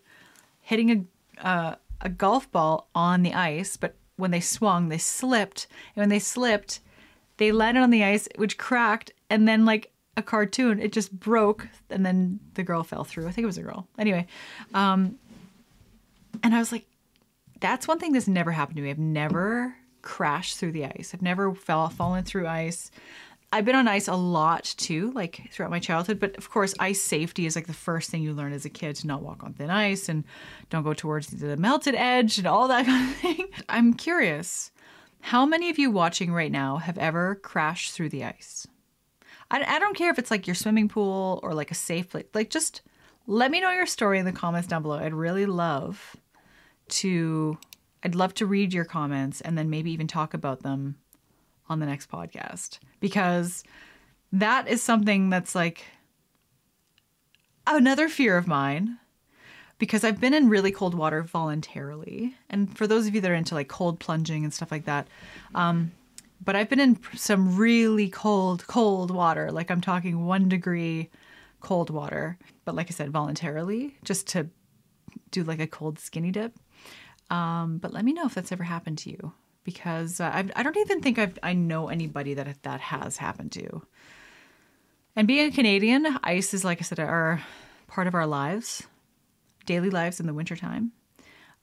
hitting 0.61 0.91
a 0.91 1.47
uh, 1.47 1.75
a 2.01 2.09
golf 2.09 2.51
ball 2.53 2.89
on 2.95 3.23
the 3.23 3.35
ice, 3.35 3.77
but 3.77 3.97
when 4.17 4.31
they 4.31 4.41
swung, 4.41 4.89
they 4.89 4.99
slipped, 4.99 5.67
and 5.95 6.03
when 6.03 6.09
they 6.09 6.19
slipped, 6.19 6.81
they 7.39 7.51
landed 7.51 7.83
on 7.83 7.91
the 7.91 8.05
ice, 8.05 8.29
which 8.37 8.59
cracked, 8.59 9.11
and 9.29 9.49
then 9.49 9.65
like 9.65 9.91
a 10.17 10.23
cartoon, 10.23 10.79
it 10.79 10.93
just 10.93 11.19
broke, 11.19 11.67
and 11.91 12.07
then 12.07 12.39
the 12.55 12.63
girl 12.63 12.85
fell 12.85 13.05
through. 13.05 13.27
I 13.27 13.33
think 13.33 13.43
it 13.45 13.47
was 13.47 13.59
a 13.59 13.63
girl. 13.63 13.89
Anyway, 13.99 14.27
um, 14.73 15.19
and 16.43 16.55
I 16.55 16.59
was 16.59 16.71
like, 16.71 16.87
that's 17.61 17.89
one 17.89 17.99
thing 17.99 18.13
that's 18.13 18.29
never 18.29 18.53
happened 18.53 18.77
to 18.77 18.83
me. 18.83 18.91
I've 18.91 18.99
never 18.99 19.75
crashed 20.03 20.59
through 20.59 20.73
the 20.73 20.85
ice. 20.85 21.13
I've 21.15 21.23
never 21.23 21.55
fell 21.55 21.89
fallen 21.89 22.25
through 22.25 22.47
ice. 22.47 22.91
I've 23.55 23.65
been 23.65 23.77
on 23.77 23.87
ice 23.87 24.09
a 24.09 24.17
lot 24.17 24.65
too, 24.65 25.13
like 25.13 25.49
throughout 25.53 25.71
my 25.71 25.79
childhood. 25.79 26.19
But 26.19 26.37
of 26.37 26.51
course, 26.51 26.75
ice 26.81 27.01
safety 27.01 27.47
is 27.47 27.55
like 27.55 27.69
the 27.69 27.73
first 27.73 28.11
thing 28.11 28.21
you 28.21 28.33
learn 28.33 28.53
as 28.53 28.65
a 28.65 28.69
kid 28.69 28.97
to 28.97 29.07
not 29.07 29.23
walk 29.23 29.45
on 29.45 29.53
thin 29.53 29.71
ice 29.71 30.09
and 30.09 30.25
don't 30.71 30.83
go 30.83 30.93
towards 30.93 31.29
the 31.29 31.57
melted 31.57 31.95
edge 31.95 32.37
and 32.37 32.49
all 32.49 32.67
that 32.67 32.85
kind 32.87 33.09
of 33.09 33.17
thing. 33.19 33.49
I'm 33.69 33.95
curious, 33.95 34.73
how 35.21 35.47
many 35.47 35.71
of 35.71 35.79
you 35.79 35.93
watching 35.93 36.33
right 36.33 36.51
now 36.51 36.79
have 36.79 36.99
ever 36.99 37.37
crashed 37.37 37.93
through 37.93 38.09
the 38.09 38.25
ice? 38.25 38.67
I, 39.53 39.63
I 39.63 39.79
don't 39.79 39.97
care 39.97 40.11
if 40.11 40.19
it's 40.19 40.33
like 40.33 40.49
your 40.49 40.57
swimming 40.57 40.89
pool 40.89 41.39
or 41.45 41.55
like 41.55 41.71
a 41.71 41.77
safe 41.77 42.11
place. 42.11 42.27
Like, 42.35 42.51
just 42.51 42.83
let 43.29 43.53
me 43.53 43.61
know 43.61 43.71
your 43.71 43.87
story 43.87 44.19
in 44.19 44.25
the 44.25 44.33
comments 44.33 44.67
down 44.67 44.83
below. 44.83 44.99
I'd 44.99 45.15
really 45.15 45.47
love 45.47 46.17
to. 46.89 47.57
I'd 48.03 48.17
love 48.17 48.35
to 48.35 48.47
read 48.47 48.75
your 48.75 48.85
comments 48.85 49.41
and 49.41 49.57
then 49.57 49.71
maybe 49.71 49.93
even 49.93 50.09
talk 50.09 50.35
about 50.35 50.65
them 50.65 50.97
on 51.69 51.81
the 51.81 51.87
next 51.87 52.11
podcast 52.11 52.79
because 53.01 53.65
that 54.33 54.69
is 54.69 54.83
something 54.83 55.31
that's 55.31 55.55
like 55.55 55.85
another 57.67 58.09
fear 58.09 58.37
of 58.37 58.47
mine 58.47 58.99
because 59.79 60.05
I've 60.05 60.21
been 60.21 60.35
in 60.35 60.49
really 60.49 60.71
cold 60.71 60.95
water 60.95 61.23
voluntarily. 61.23 62.35
And 62.51 62.77
for 62.77 62.87
those 62.87 63.07
of 63.07 63.15
you 63.15 63.21
that 63.21 63.31
are 63.31 63.35
into 63.35 63.55
like 63.55 63.69
cold 63.69 63.99
plunging 64.01 64.45
and 64.45 64.53
stuff 64.53 64.71
like 64.71 64.85
that, 64.85 65.09
um, 65.55 65.93
but 66.45 66.57
I've 66.57 66.69
been 66.69 66.81
in 66.81 66.99
some 67.15 67.57
really 67.57 68.09
cold, 68.09 68.67
cold 68.67 69.11
water. 69.11 69.51
Like 69.51 69.71
I'm 69.71 69.81
talking 69.81 70.27
one 70.27 70.49
degree 70.49 71.11
cold 71.61 71.91
water, 71.91 72.39
but 72.65 72.75
like 72.75 72.89
I 72.89 72.95
said, 72.95 73.11
voluntarily, 73.11 73.97
just 74.05 74.27
to 74.29 74.49
do 75.31 75.43
like 75.43 75.61
a 75.61 75.67
cold 75.67 75.99
skinny 75.99 76.31
dip. 76.31 76.55
Um, 77.31 77.79
but 77.79 77.93
let 77.93 78.05
me 78.05 78.13
know 78.13 78.27
if 78.27 78.35
that's 78.35 78.53
ever 78.53 78.65
happened 78.65 78.99
to 78.99 79.11
you 79.11 79.33
because 79.65 80.21
uh, 80.21 80.31
I 80.35 80.43
do 80.43 80.53
not 80.55 80.77
even 80.77 81.01
think 81.01 81.19
I've, 81.19 81.39
I 81.43 81.55
know 81.55 81.89
anybody 81.89 82.35
that 82.35 82.63
that 82.63 82.81
has 82.81 83.17
happened 83.17 83.53
to. 83.53 83.83
And 85.17 85.27
being 85.27 85.49
a 85.49 85.55
Canadian, 85.55 86.19
ice 86.23 86.55
is, 86.55 86.65
like 86.65 86.81
I 86.81 86.83
said, 86.83 87.01
our 87.01 87.43
part 87.87 88.07
of 88.07 88.15
our 88.15 88.27
lives, 88.27 88.83
daily 89.67 89.91
lives 89.91 90.21
in 90.21 90.27
the 90.27 90.35
wintertime. 90.35 90.93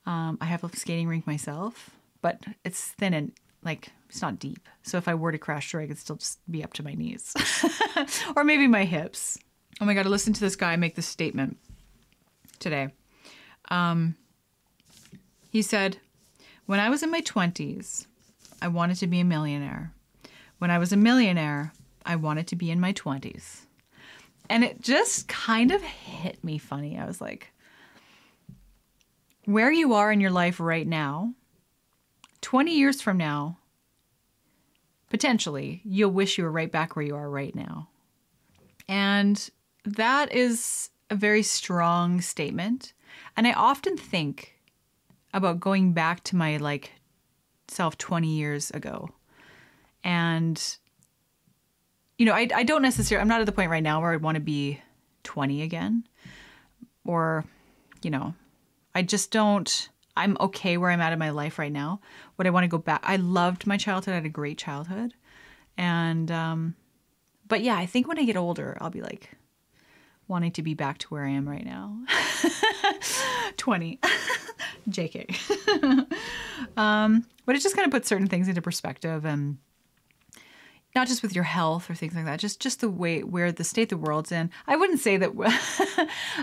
Um, 0.05 0.37
I 0.41 0.45
have 0.45 0.63
a 0.63 0.75
skating 0.75 1.07
rink 1.07 1.27
myself, 1.27 1.91
but 2.21 2.43
it's 2.65 2.87
thin 2.87 3.13
and 3.13 3.31
like 3.63 3.89
it's 4.09 4.21
not 4.21 4.39
deep. 4.39 4.67
So 4.83 4.97
if 4.97 5.07
I 5.07 5.13
were 5.13 5.31
to 5.31 5.37
crash 5.37 5.69
through, 5.69 5.83
I 5.83 5.87
could 5.87 5.99
still 5.99 6.15
just 6.15 6.39
be 6.49 6.63
up 6.63 6.73
to 6.73 6.83
my 6.83 6.93
knees 6.93 7.33
or 8.35 8.43
maybe 8.43 8.67
my 8.67 8.85
hips. 8.85 9.37
Oh 9.79 9.85
my 9.85 9.93
God, 9.93 10.05
I 10.05 10.09
listened 10.09 10.35
to 10.35 10.41
this 10.41 10.55
guy 10.55 10.75
make 10.75 10.95
this 10.95 11.07
statement 11.07 11.57
today. 12.59 12.89
Um, 13.69 14.15
he 15.49 15.61
said, 15.61 15.97
When 16.71 16.79
I 16.79 16.89
was 16.89 17.03
in 17.03 17.11
my 17.11 17.19
20s, 17.19 18.07
I 18.61 18.69
wanted 18.69 18.95
to 18.99 19.07
be 19.07 19.19
a 19.19 19.25
millionaire. 19.25 19.93
When 20.59 20.71
I 20.71 20.77
was 20.77 20.93
a 20.93 20.95
millionaire, 20.95 21.73
I 22.05 22.15
wanted 22.15 22.47
to 22.47 22.55
be 22.55 22.71
in 22.71 22.79
my 22.79 22.93
20s. 22.93 23.65
And 24.49 24.63
it 24.63 24.79
just 24.79 25.27
kind 25.27 25.71
of 25.71 25.81
hit 25.81 26.41
me 26.45 26.57
funny. 26.57 26.97
I 26.97 27.05
was 27.05 27.19
like, 27.19 27.51
where 29.43 29.69
you 29.69 29.95
are 29.95 30.13
in 30.13 30.21
your 30.21 30.31
life 30.31 30.61
right 30.61 30.87
now, 30.87 31.33
20 32.39 32.73
years 32.73 33.01
from 33.01 33.17
now, 33.17 33.57
potentially, 35.09 35.81
you'll 35.83 36.11
wish 36.11 36.37
you 36.37 36.45
were 36.45 36.51
right 36.53 36.71
back 36.71 36.95
where 36.95 37.03
you 37.03 37.17
are 37.17 37.29
right 37.29 37.53
now. 37.53 37.89
And 38.87 39.49
that 39.83 40.33
is 40.33 40.89
a 41.09 41.15
very 41.15 41.43
strong 41.43 42.21
statement. 42.21 42.93
And 43.35 43.45
I 43.45 43.51
often 43.51 43.97
think 43.97 44.55
about 45.33 45.59
going 45.59 45.93
back 45.93 46.23
to 46.25 46.35
my 46.35 46.57
like 46.57 46.91
self 47.67 47.97
20 47.97 48.27
years 48.27 48.71
ago. 48.71 49.09
And 50.03 50.61
you 52.17 52.25
know, 52.25 52.33
I 52.33 52.47
I 52.53 52.63
don't 52.63 52.81
necessarily 52.81 53.21
I'm 53.21 53.27
not 53.27 53.41
at 53.41 53.45
the 53.45 53.51
point 53.51 53.71
right 53.71 53.83
now 53.83 54.01
where 54.01 54.13
I'd 54.13 54.21
want 54.21 54.35
to 54.35 54.41
be 54.41 54.79
20 55.23 55.61
again 55.61 56.07
or 57.05 57.45
you 58.01 58.09
know, 58.09 58.33
I 58.93 59.01
just 59.01 59.31
don't 59.31 59.89
I'm 60.17 60.37
okay 60.39 60.77
where 60.77 60.91
I'm 60.91 61.01
at 61.01 61.13
in 61.13 61.19
my 61.19 61.29
life 61.29 61.57
right 61.57 61.71
now. 61.71 62.01
Would 62.37 62.47
I 62.47 62.49
want 62.49 62.65
to 62.65 62.67
go 62.67 62.77
back? 62.77 63.01
I 63.03 63.15
loved 63.15 63.65
my 63.65 63.77
childhood. 63.77 64.11
I 64.13 64.15
had 64.15 64.25
a 64.25 64.29
great 64.29 64.57
childhood. 64.57 65.13
And 65.77 66.29
um 66.31 66.75
but 67.47 67.61
yeah, 67.61 67.75
I 67.75 67.85
think 67.85 68.07
when 68.07 68.17
I 68.17 68.23
get 68.23 68.37
older, 68.37 68.77
I'll 68.79 68.89
be 68.89 69.01
like 69.01 69.31
wanting 70.31 70.51
to 70.53 70.63
be 70.63 70.73
back 70.73 70.97
to 70.97 71.07
where 71.09 71.25
I 71.25 71.29
am 71.29 71.47
right 71.47 71.65
now. 71.65 71.99
20. 73.57 73.99
JK. 74.89 76.07
um, 76.77 77.25
but 77.45 77.55
it 77.55 77.61
just 77.61 77.75
kind 77.75 77.85
of 77.85 77.91
puts 77.91 78.07
certain 78.07 78.27
things 78.27 78.47
into 78.47 78.61
perspective 78.61 79.25
and 79.25 79.57
not 80.95 81.07
just 81.07 81.21
with 81.21 81.35
your 81.35 81.43
health 81.43 81.89
or 81.89 81.95
things 81.95 82.15
like 82.15 82.25
that, 82.25 82.39
just 82.39 82.59
just 82.59 82.81
the 82.81 82.89
way 82.89 83.23
where 83.23 83.51
the 83.51 83.63
state 83.63 83.89
the 83.89 83.97
world's 83.97 84.31
in. 84.31 84.49
I 84.67 84.75
wouldn't 84.75 84.99
say 84.99 85.17
that 85.17 85.31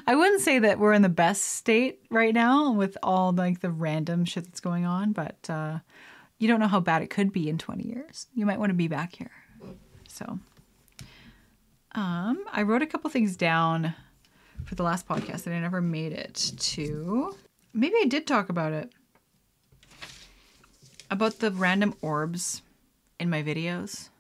I 0.07 0.15
wouldn't 0.15 0.41
say 0.41 0.59
that 0.61 0.79
we're 0.79 0.95
in 0.95 1.03
the 1.03 1.09
best 1.09 1.43
state 1.43 2.01
right 2.11 2.33
now 2.33 2.73
with 2.73 2.97
all 3.03 3.33
like 3.33 3.61
the 3.61 3.71
random 3.71 4.25
shit 4.25 4.45
that's 4.45 4.61
going 4.61 4.87
on, 4.87 5.13
but 5.13 5.51
uh, 5.51 5.79
you 6.39 6.49
don't 6.49 6.61
know 6.61 6.69
how 6.69 6.81
bad 6.81 7.03
it 7.03 7.11
could 7.11 7.33
be 7.33 7.49
in 7.49 7.59
20 7.59 7.87
years. 7.87 8.27
You 8.35 8.47
might 8.47 8.59
want 8.59 8.71
to 8.71 8.75
be 8.75 8.89
back 8.89 9.15
here. 9.17 9.33
So, 10.09 10.39
um, 11.93 12.45
I 12.53 12.63
wrote 12.63 12.83
a 12.83 12.87
couple 12.87 13.11
things 13.11 13.37
down 13.37 13.95
for 14.65 14.75
the 14.75 14.83
last 14.83 15.09
podcast 15.09 15.45
that 15.45 15.55
I 15.55 15.61
never 15.61 15.81
made 15.81 16.13
it 16.13 16.53
to. 16.59 17.35
Maybe 17.73 17.95
I 18.01 18.07
did 18.07 18.27
talk 18.27 18.49
about 18.49 18.73
it. 18.73 18.93
about 21.11 21.39
the 21.39 21.51
random 21.51 21.95
orbs 22.03 22.63
in 23.19 23.31
my 23.31 23.43
videos 23.43 24.11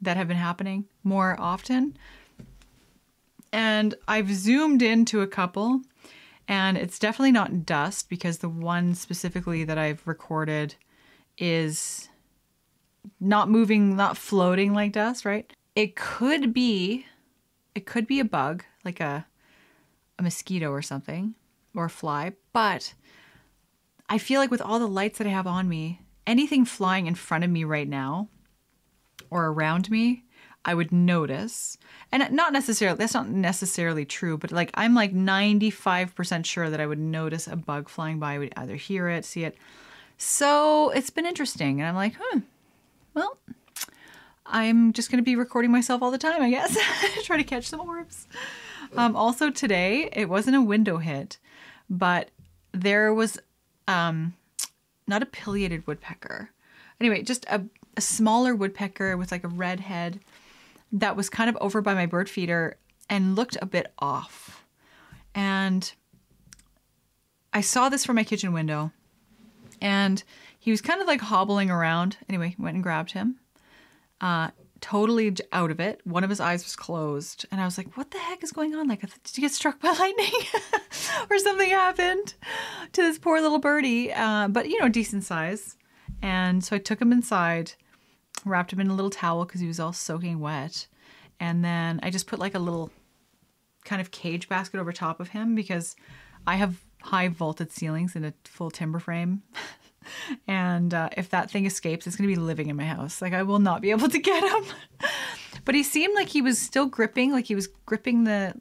that 0.00 0.16
have 0.16 0.28
been 0.28 0.36
happening 0.36 0.84
more 1.02 1.36
often. 1.38 1.96
And 3.52 3.94
I've 4.06 4.30
zoomed 4.32 4.82
into 4.82 5.22
a 5.22 5.26
couple, 5.26 5.80
and 6.46 6.76
it's 6.76 6.98
definitely 6.98 7.32
not 7.32 7.66
dust 7.66 8.08
because 8.08 8.38
the 8.38 8.48
one 8.48 8.94
specifically 8.94 9.64
that 9.64 9.78
I've 9.78 10.06
recorded 10.06 10.74
is 11.38 12.08
not 13.18 13.48
moving, 13.48 13.96
not 13.96 14.16
floating 14.16 14.72
like 14.74 14.92
dust, 14.92 15.24
right? 15.24 15.50
It 15.80 15.96
could 15.96 16.52
be 16.52 17.06
it 17.74 17.86
could 17.86 18.06
be 18.06 18.20
a 18.20 18.24
bug, 18.26 18.64
like 18.84 19.00
a 19.00 19.26
a 20.18 20.22
mosquito 20.22 20.70
or 20.70 20.82
something, 20.82 21.34
or 21.74 21.86
a 21.86 21.90
fly, 21.90 22.34
but 22.52 22.92
I 24.06 24.18
feel 24.18 24.42
like 24.42 24.50
with 24.50 24.60
all 24.60 24.78
the 24.78 24.86
lights 24.86 25.16
that 25.16 25.26
I 25.26 25.30
have 25.30 25.46
on 25.46 25.70
me, 25.70 26.02
anything 26.26 26.66
flying 26.66 27.06
in 27.06 27.14
front 27.14 27.44
of 27.44 27.50
me 27.50 27.64
right 27.64 27.88
now 27.88 28.28
or 29.30 29.46
around 29.46 29.90
me, 29.90 30.24
I 30.66 30.74
would 30.74 30.92
notice. 30.92 31.78
And 32.12 32.30
not 32.30 32.52
necessarily, 32.52 32.98
that's 32.98 33.14
not 33.14 33.30
necessarily 33.30 34.04
true, 34.04 34.36
but 34.36 34.52
like 34.52 34.70
I'm 34.74 34.94
like 34.94 35.14
95% 35.14 36.44
sure 36.44 36.68
that 36.68 36.82
I 36.82 36.86
would 36.86 36.98
notice 36.98 37.46
a 37.46 37.56
bug 37.56 37.88
flying 37.88 38.18
by. 38.18 38.34
I 38.34 38.38
would 38.38 38.52
either 38.54 38.76
hear 38.76 39.08
it, 39.08 39.24
see 39.24 39.44
it. 39.44 39.56
So 40.18 40.90
it's 40.90 41.08
been 41.08 41.24
interesting. 41.24 41.80
And 41.80 41.88
I'm 41.88 41.94
like, 41.94 42.16
hmm, 42.20 42.40
well, 43.14 43.38
I'm 44.50 44.92
just 44.92 45.10
going 45.10 45.18
to 45.18 45.24
be 45.24 45.36
recording 45.36 45.70
myself 45.70 46.02
all 46.02 46.10
the 46.10 46.18
time, 46.18 46.42
I 46.42 46.50
guess. 46.50 46.76
Try 47.24 47.36
to 47.36 47.44
catch 47.44 47.68
some 47.68 47.80
orbs. 47.80 48.26
Um, 48.96 49.14
also, 49.14 49.50
today, 49.50 50.08
it 50.12 50.28
wasn't 50.28 50.56
a 50.56 50.62
window 50.62 50.98
hit, 50.98 51.38
but 51.88 52.30
there 52.72 53.14
was 53.14 53.38
um, 53.86 54.34
not 55.06 55.22
a 55.22 55.26
pileated 55.26 55.86
woodpecker. 55.86 56.50
Anyway, 57.00 57.22
just 57.22 57.44
a, 57.46 57.62
a 57.96 58.00
smaller 58.00 58.54
woodpecker 58.54 59.16
with 59.16 59.30
like 59.30 59.44
a 59.44 59.48
red 59.48 59.80
head 59.80 60.20
that 60.92 61.16
was 61.16 61.30
kind 61.30 61.48
of 61.48 61.56
over 61.60 61.80
by 61.80 61.94
my 61.94 62.06
bird 62.06 62.28
feeder 62.28 62.76
and 63.08 63.36
looked 63.36 63.56
a 63.62 63.66
bit 63.66 63.92
off. 63.98 64.64
And 65.34 65.92
I 67.52 67.60
saw 67.60 67.88
this 67.88 68.04
from 68.04 68.16
my 68.16 68.24
kitchen 68.24 68.52
window 68.52 68.92
and 69.80 70.22
he 70.58 70.70
was 70.70 70.80
kind 70.80 71.00
of 71.00 71.06
like 71.06 71.20
hobbling 71.20 71.70
around. 71.70 72.18
Anyway, 72.28 72.54
went 72.58 72.74
and 72.74 72.82
grabbed 72.82 73.12
him. 73.12 73.39
Uh, 74.20 74.50
totally 74.80 75.34
out 75.52 75.70
of 75.70 75.80
it. 75.80 76.00
One 76.04 76.24
of 76.24 76.30
his 76.30 76.40
eyes 76.40 76.64
was 76.64 76.76
closed, 76.76 77.46
and 77.50 77.60
I 77.60 77.64
was 77.64 77.78
like, 77.78 77.96
"What 77.96 78.10
the 78.10 78.18
heck 78.18 78.42
is 78.42 78.52
going 78.52 78.74
on? 78.74 78.88
Like, 78.88 79.00
did 79.00 79.36
you 79.36 79.42
get 79.42 79.52
struck 79.52 79.80
by 79.80 79.90
lightning, 79.98 80.32
or 81.30 81.38
something 81.38 81.70
happened 81.70 82.34
to 82.92 83.02
this 83.02 83.18
poor 83.18 83.40
little 83.40 83.58
birdie?" 83.58 84.12
Uh, 84.12 84.48
but 84.48 84.68
you 84.68 84.80
know, 84.80 84.88
decent 84.88 85.24
size. 85.24 85.76
And 86.22 86.62
so 86.62 86.76
I 86.76 86.78
took 86.78 87.00
him 87.00 87.12
inside, 87.12 87.72
wrapped 88.44 88.72
him 88.72 88.80
in 88.80 88.88
a 88.88 88.94
little 88.94 89.10
towel 89.10 89.44
because 89.44 89.60
he 89.60 89.66
was 89.66 89.80
all 89.80 89.92
soaking 89.92 90.40
wet, 90.40 90.86
and 91.38 91.64
then 91.64 92.00
I 92.02 92.10
just 92.10 92.26
put 92.26 92.38
like 92.38 92.54
a 92.54 92.58
little 92.58 92.90
kind 93.84 94.00
of 94.00 94.10
cage 94.10 94.48
basket 94.48 94.78
over 94.78 94.92
top 94.92 95.20
of 95.20 95.28
him 95.28 95.54
because 95.54 95.96
I 96.46 96.56
have 96.56 96.84
high 97.02 97.28
vaulted 97.28 97.72
ceilings 97.72 98.14
in 98.14 98.24
a 98.24 98.34
full 98.44 98.70
timber 98.70 98.98
frame. 98.98 99.42
and 100.46 100.94
uh, 100.94 101.08
if 101.16 101.30
that 101.30 101.50
thing 101.50 101.66
escapes, 101.66 102.06
it's 102.06 102.16
going 102.16 102.28
to 102.28 102.34
be 102.34 102.40
living 102.40 102.68
in 102.68 102.76
my 102.76 102.84
house. 102.84 103.20
Like 103.20 103.32
I 103.32 103.42
will 103.42 103.58
not 103.58 103.82
be 103.82 103.90
able 103.90 104.08
to 104.08 104.18
get 104.18 104.42
him. 104.42 104.74
but 105.64 105.74
he 105.74 105.82
seemed 105.82 106.14
like 106.14 106.28
he 106.28 106.42
was 106.42 106.58
still 106.58 106.86
gripping, 106.86 107.32
like 107.32 107.46
he 107.46 107.54
was 107.54 107.68
gripping 107.86 108.24
the 108.24 108.54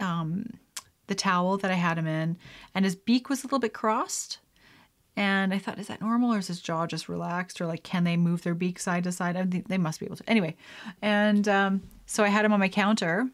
um, 0.00 0.50
the 1.06 1.14
towel 1.14 1.56
that 1.58 1.70
I 1.70 1.74
had 1.74 1.98
him 1.98 2.06
in, 2.06 2.36
and 2.74 2.84
his 2.84 2.96
beak 2.96 3.28
was 3.28 3.42
a 3.42 3.46
little 3.46 3.58
bit 3.58 3.74
crossed. 3.74 4.38
And 5.16 5.54
I 5.54 5.58
thought, 5.58 5.78
is 5.78 5.86
that 5.86 6.00
normal, 6.00 6.34
or 6.34 6.38
is 6.38 6.48
his 6.48 6.60
jaw 6.60 6.86
just 6.86 7.08
relaxed, 7.08 7.60
or 7.60 7.66
like 7.66 7.84
can 7.84 8.04
they 8.04 8.16
move 8.16 8.42
their 8.42 8.54
beak 8.54 8.78
side 8.78 9.04
to 9.04 9.12
side? 9.12 9.36
I 9.36 9.44
think 9.44 9.68
they 9.68 9.78
must 9.78 10.00
be 10.00 10.06
able 10.06 10.16
to. 10.16 10.28
Anyway, 10.28 10.56
and 11.02 11.46
um, 11.46 11.82
so 12.06 12.24
I 12.24 12.28
had 12.28 12.44
him 12.44 12.52
on 12.52 12.60
my 12.60 12.68
counter 12.68 13.28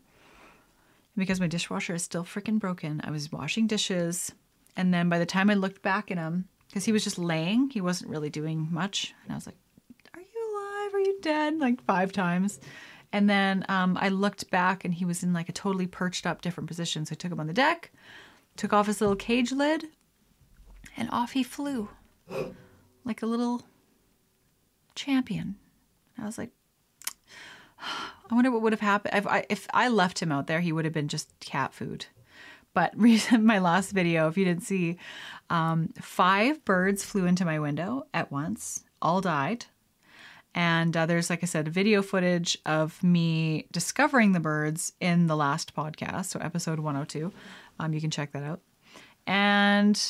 because 1.17 1.41
my 1.41 1.47
dishwasher 1.47 1.95
is 1.95 2.03
still 2.03 2.25
freaking 2.25 2.59
broken. 2.59 3.01
I 3.05 3.11
was 3.11 3.33
washing 3.33 3.67
dishes, 3.67 4.33
and 4.77 4.93
then 4.93 5.09
by 5.09 5.19
the 5.19 5.27
time 5.27 5.49
I 5.49 5.55
looked 5.55 5.81
back 5.81 6.11
at 6.11 6.19
him, 6.19 6.49
because 6.71 6.85
he 6.85 6.93
was 6.93 7.03
just 7.03 7.19
laying. 7.19 7.69
He 7.71 7.81
wasn't 7.81 8.11
really 8.11 8.31
doing 8.31 8.69
much. 8.71 9.13
And 9.25 9.33
I 9.33 9.35
was 9.35 9.47
like, 9.47 9.57
Are 10.15 10.21
you 10.21 10.57
alive? 10.57 10.95
Are 10.95 11.01
you 11.01 11.19
dead? 11.21 11.59
Like 11.59 11.85
five 11.85 12.13
times. 12.13 12.61
And 13.13 13.29
then 13.29 13.65
um, 13.69 13.99
I 14.01 14.09
looked 14.09 14.51
back 14.51 14.85
and 14.85 14.95
he 14.95 15.05
was 15.05 15.25
in 15.25 15.33
like 15.33 15.49
a 15.49 15.53
totally 15.53 15.89
perched 15.89 16.27
up 16.27 16.43
different 16.43 16.69
position. 16.69 17.05
So 17.05 17.13
I 17.13 17.17
took 17.17 17.33
him 17.33 17.41
on 17.41 17.49
the 17.49 17.53
deck, 17.53 17.91
took 18.57 18.73
off 18.73 18.87
his 18.87 19.01
little 19.01 19.17
cage 19.17 19.51
lid, 19.51 19.87
and 20.97 21.11
off 21.11 21.33
he 21.33 21.43
flew 21.43 21.89
like 23.05 23.23
a 23.23 23.27
little 23.27 23.63
champion. 24.95 25.57
I 26.17 26.25
was 26.25 26.39
like, 26.39 26.51
I 28.31 28.35
wonder 28.35 28.51
what 28.51 28.63
would 28.63 28.73
have 28.73 28.81
happened 28.81 29.17
if 29.17 29.27
I, 29.27 29.45
if 29.49 29.67
I 29.75 29.89
left 29.89 30.23
him 30.23 30.31
out 30.31 30.47
there. 30.47 30.61
He 30.61 30.71
would 30.71 30.85
have 30.85 30.95
been 30.95 31.09
just 31.09 31.33
cat 31.41 31.75
food. 31.75 32.07
But 32.75 32.93
recent 32.97 33.43
my 33.43 33.59
last 33.59 33.91
video, 33.91 34.29
if 34.29 34.39
you 34.39 34.45
didn't 34.45 34.63
see, 34.63 34.99
um, 35.51 35.93
five 36.01 36.65
birds 36.65 37.05
flew 37.05 37.27
into 37.27 37.45
my 37.45 37.59
window 37.59 38.07
at 38.15 38.33
once. 38.33 38.85
All 39.03 39.21
died. 39.21 39.67
And 40.55 40.97
uh, 40.97 41.07
there's, 41.07 41.31
like 41.31 41.43
I 41.43 41.47
said, 41.47 41.69
video 41.69 42.03
footage 42.03 42.59
of 42.67 43.03
me 43.03 43.67
discovering 43.71 44.33
the 44.33 44.41
birds 44.41 44.93
in 45.01 45.27
the 45.27 45.37
last 45.37 45.75
podcast, 45.77 46.27
so 46.27 46.41
episode 46.41 46.81
102. 46.81 47.33
Um, 47.79 47.93
you 47.93 48.01
can 48.01 48.11
check 48.11 48.33
that 48.33 48.43
out. 48.43 48.61
And 49.27 50.01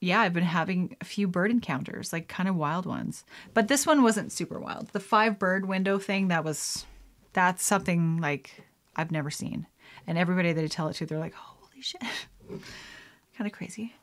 yeah, 0.00 0.20
I've 0.20 0.32
been 0.32 0.44
having 0.44 0.96
a 1.00 1.04
few 1.04 1.26
bird 1.26 1.50
encounters, 1.50 2.12
like 2.12 2.28
kind 2.28 2.48
of 2.48 2.54
wild 2.54 2.86
ones. 2.86 3.24
But 3.52 3.66
this 3.66 3.84
one 3.86 4.02
wasn't 4.02 4.30
super 4.30 4.60
wild. 4.60 4.88
The 4.88 5.00
five 5.00 5.38
bird 5.38 5.66
window 5.66 5.98
thing, 5.98 6.28
that 6.28 6.44
was, 6.44 6.86
that's 7.32 7.64
something 7.64 8.18
like 8.18 8.64
I've 8.94 9.10
never 9.10 9.30
seen. 9.30 9.66
And 10.06 10.18
everybody 10.18 10.52
that 10.52 10.62
I 10.62 10.68
tell 10.68 10.86
it 10.86 10.94
to, 10.94 11.06
they're 11.06 11.18
like, 11.18 11.34
holy 11.34 11.80
shit. 11.80 12.02
kind 13.36 13.46
of 13.46 13.52
crazy. 13.52 13.94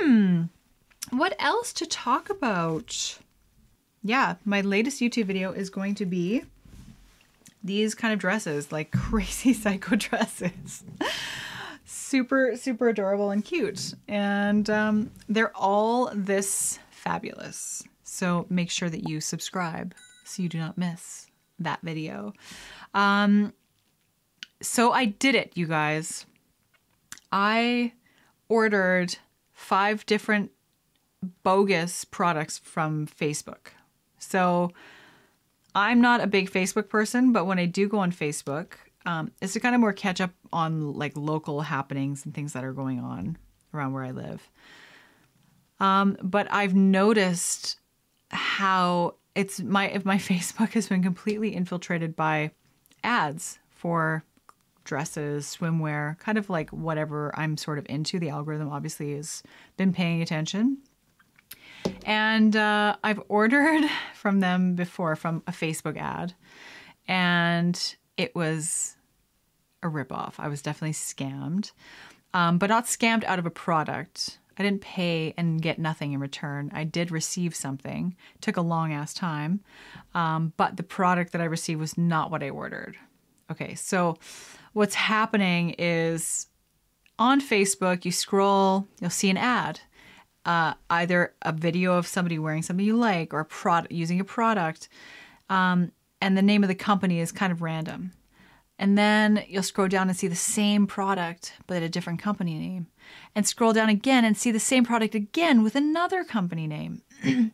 Hmm. 0.00 0.44
What 1.10 1.36
else 1.38 1.74
to 1.74 1.86
talk 1.86 2.30
about? 2.30 3.18
Yeah, 4.02 4.36
my 4.46 4.62
latest 4.62 5.00
YouTube 5.00 5.26
video 5.26 5.52
is 5.52 5.68
going 5.68 5.94
to 5.96 6.06
be 6.06 6.42
these 7.62 7.94
kind 7.94 8.14
of 8.14 8.18
dresses, 8.18 8.72
like 8.72 8.90
crazy 8.96 9.52
psycho 9.52 9.96
dresses. 9.96 10.84
super, 11.84 12.56
super 12.56 12.88
adorable 12.88 13.30
and 13.30 13.44
cute. 13.44 13.94
And 14.08 14.70
um, 14.70 15.10
they're 15.28 15.54
all 15.54 16.10
this 16.14 16.78
fabulous. 16.90 17.82
So 18.02 18.46
make 18.48 18.70
sure 18.70 18.88
that 18.88 19.06
you 19.08 19.20
subscribe 19.20 19.94
so 20.24 20.42
you 20.42 20.48
do 20.48 20.58
not 20.58 20.78
miss 20.78 21.26
that 21.58 21.80
video. 21.82 22.32
Um, 22.94 23.52
so 24.62 24.92
I 24.92 25.06
did 25.06 25.34
it, 25.34 25.52
you 25.54 25.66
guys. 25.66 26.24
I 27.32 27.92
ordered 28.48 29.16
five 29.60 30.06
different 30.06 30.50
bogus 31.42 32.06
products 32.06 32.58
from 32.58 33.06
Facebook. 33.06 33.68
So 34.18 34.72
I'm 35.74 36.00
not 36.00 36.22
a 36.22 36.26
big 36.26 36.50
Facebook 36.50 36.88
person, 36.88 37.32
but 37.32 37.44
when 37.44 37.58
I 37.58 37.66
do 37.66 37.86
go 37.86 37.98
on 37.98 38.10
Facebook, 38.10 38.72
um, 39.04 39.30
it's 39.42 39.52
to 39.52 39.60
kind 39.60 39.74
of 39.74 39.80
more 39.80 39.92
catch 39.92 40.20
up 40.20 40.30
on 40.50 40.94
like 40.94 41.12
local 41.14 41.60
happenings 41.60 42.24
and 42.24 42.34
things 42.34 42.54
that 42.54 42.64
are 42.64 42.72
going 42.72 43.00
on 43.00 43.36
around 43.74 43.92
where 43.92 44.02
I 44.02 44.10
live. 44.12 44.50
Um, 45.78 46.16
but 46.22 46.48
I've 46.50 46.74
noticed 46.74 47.78
how 48.30 49.16
it's 49.34 49.60
my 49.60 49.88
if 49.88 50.06
my 50.06 50.16
Facebook 50.30 50.70
has 50.70 50.88
been 50.88 51.02
completely 51.02 51.54
infiltrated 51.54 52.16
by 52.16 52.52
ads 53.04 53.58
for 53.68 54.24
dresses, 54.90 55.46
swimwear, 55.46 56.18
kind 56.18 56.36
of 56.36 56.50
like 56.50 56.68
whatever 56.70 57.30
I'm 57.38 57.56
sort 57.56 57.78
of 57.78 57.86
into. 57.88 58.18
The 58.18 58.28
algorithm 58.28 58.68
obviously 58.68 59.14
has 59.14 59.40
been 59.76 59.92
paying 59.92 60.20
attention. 60.20 60.78
And 62.04 62.56
uh, 62.56 62.96
I've 63.04 63.22
ordered 63.28 63.88
from 64.14 64.40
them 64.40 64.74
before 64.74 65.14
from 65.14 65.44
a 65.46 65.52
Facebook 65.52 65.96
ad, 65.96 66.34
and 67.06 67.96
it 68.16 68.34
was 68.34 68.96
a 69.84 69.86
ripoff. 69.86 70.34
I 70.38 70.48
was 70.48 70.60
definitely 70.60 70.94
scammed, 70.94 71.70
um, 72.34 72.58
but 72.58 72.68
not 72.68 72.86
scammed 72.86 73.22
out 73.24 73.38
of 73.38 73.46
a 73.46 73.50
product. 73.50 74.38
I 74.58 74.64
didn't 74.64 74.80
pay 74.80 75.34
and 75.36 75.62
get 75.62 75.78
nothing 75.78 76.12
in 76.12 76.20
return. 76.20 76.72
I 76.74 76.82
did 76.82 77.12
receive 77.12 77.54
something. 77.54 78.16
It 78.34 78.42
took 78.42 78.56
a 78.56 78.60
long 78.60 78.92
ass 78.92 79.14
time, 79.14 79.60
um, 80.16 80.52
but 80.56 80.76
the 80.76 80.82
product 80.82 81.30
that 81.30 81.40
I 81.40 81.44
received 81.44 81.80
was 81.80 81.96
not 81.96 82.32
what 82.32 82.42
I 82.42 82.50
ordered. 82.50 82.96
Okay, 83.50 83.74
so 83.76 84.16
what's 84.72 84.94
happening 84.94 85.74
is 85.78 86.46
on 87.18 87.40
Facebook, 87.40 88.04
you 88.04 88.12
scroll, 88.12 88.86
you'll 89.00 89.10
see 89.10 89.30
an 89.30 89.36
ad, 89.36 89.80
uh, 90.44 90.74
either 90.88 91.34
a 91.42 91.52
video 91.52 91.94
of 91.94 92.06
somebody 92.06 92.38
wearing 92.38 92.62
something 92.62 92.84
you 92.84 92.96
like 92.96 93.34
or 93.34 93.40
a 93.40 93.44
product 93.44 93.92
using 93.92 94.20
a 94.20 94.24
product, 94.24 94.88
um, 95.48 95.92
and 96.20 96.36
the 96.36 96.42
name 96.42 96.62
of 96.62 96.68
the 96.68 96.74
company 96.74 97.20
is 97.20 97.32
kind 97.32 97.52
of 97.52 97.62
random. 97.62 98.12
And 98.78 98.96
then 98.96 99.44
you'll 99.46 99.62
scroll 99.62 99.88
down 99.88 100.08
and 100.08 100.16
see 100.16 100.26
the 100.26 100.34
same 100.34 100.86
product, 100.86 101.52
but 101.66 101.76
at 101.76 101.82
a 101.82 101.88
different 101.90 102.18
company 102.18 102.54
name. 102.54 102.86
And 103.34 103.46
scroll 103.46 103.74
down 103.74 103.90
again 103.90 104.24
and 104.24 104.38
see 104.38 104.50
the 104.50 104.58
same 104.58 104.84
product 104.84 105.14
again 105.14 105.62
with 105.62 105.76
another 105.76 106.24
company 106.24 106.66
name. 106.66 107.02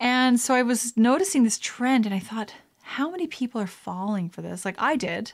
and 0.00 0.40
so 0.40 0.54
I 0.54 0.62
was 0.62 0.96
noticing 0.96 1.44
this 1.44 1.58
trend 1.58 2.06
and 2.06 2.14
I 2.14 2.20
thought, 2.20 2.54
how 2.92 3.10
many 3.10 3.26
people 3.26 3.60
are 3.60 3.66
falling 3.66 4.28
for 4.28 4.42
this? 4.42 4.64
Like 4.64 4.74
I 4.78 4.96
did, 4.96 5.32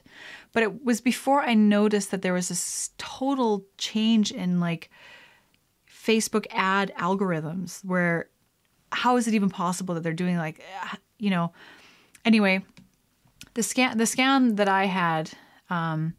but 0.52 0.62
it 0.62 0.84
was 0.84 1.00
before 1.00 1.42
I 1.42 1.54
noticed 1.54 2.11
that 2.11 2.22
there 2.22 2.32
was 2.32 2.48
this 2.48 2.90
total 2.98 3.64
change 3.78 4.30
in 4.30 4.61
like 4.61 4.90
Facebook 5.88 6.46
ad 6.50 6.92
algorithms 6.98 7.84
where 7.84 8.28
how 8.92 9.16
is 9.16 9.26
it 9.28 9.34
even 9.34 9.50
possible 9.50 9.94
that 9.94 10.02
they're 10.02 10.12
doing 10.14 10.38
like 10.38 10.62
you 11.18 11.28
know 11.28 11.52
anyway 12.24 12.64
the 13.54 13.62
scan 13.62 13.98
the 13.98 14.06
scan 14.06 14.54
that 14.54 14.68
I 14.68 14.86
had 14.86 15.30
um, 15.68 16.14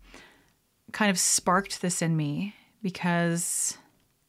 kind 0.91 1.09
of 1.09 1.17
sparked 1.17 1.81
this 1.81 2.01
in 2.01 2.17
me 2.17 2.53
because 2.81 3.77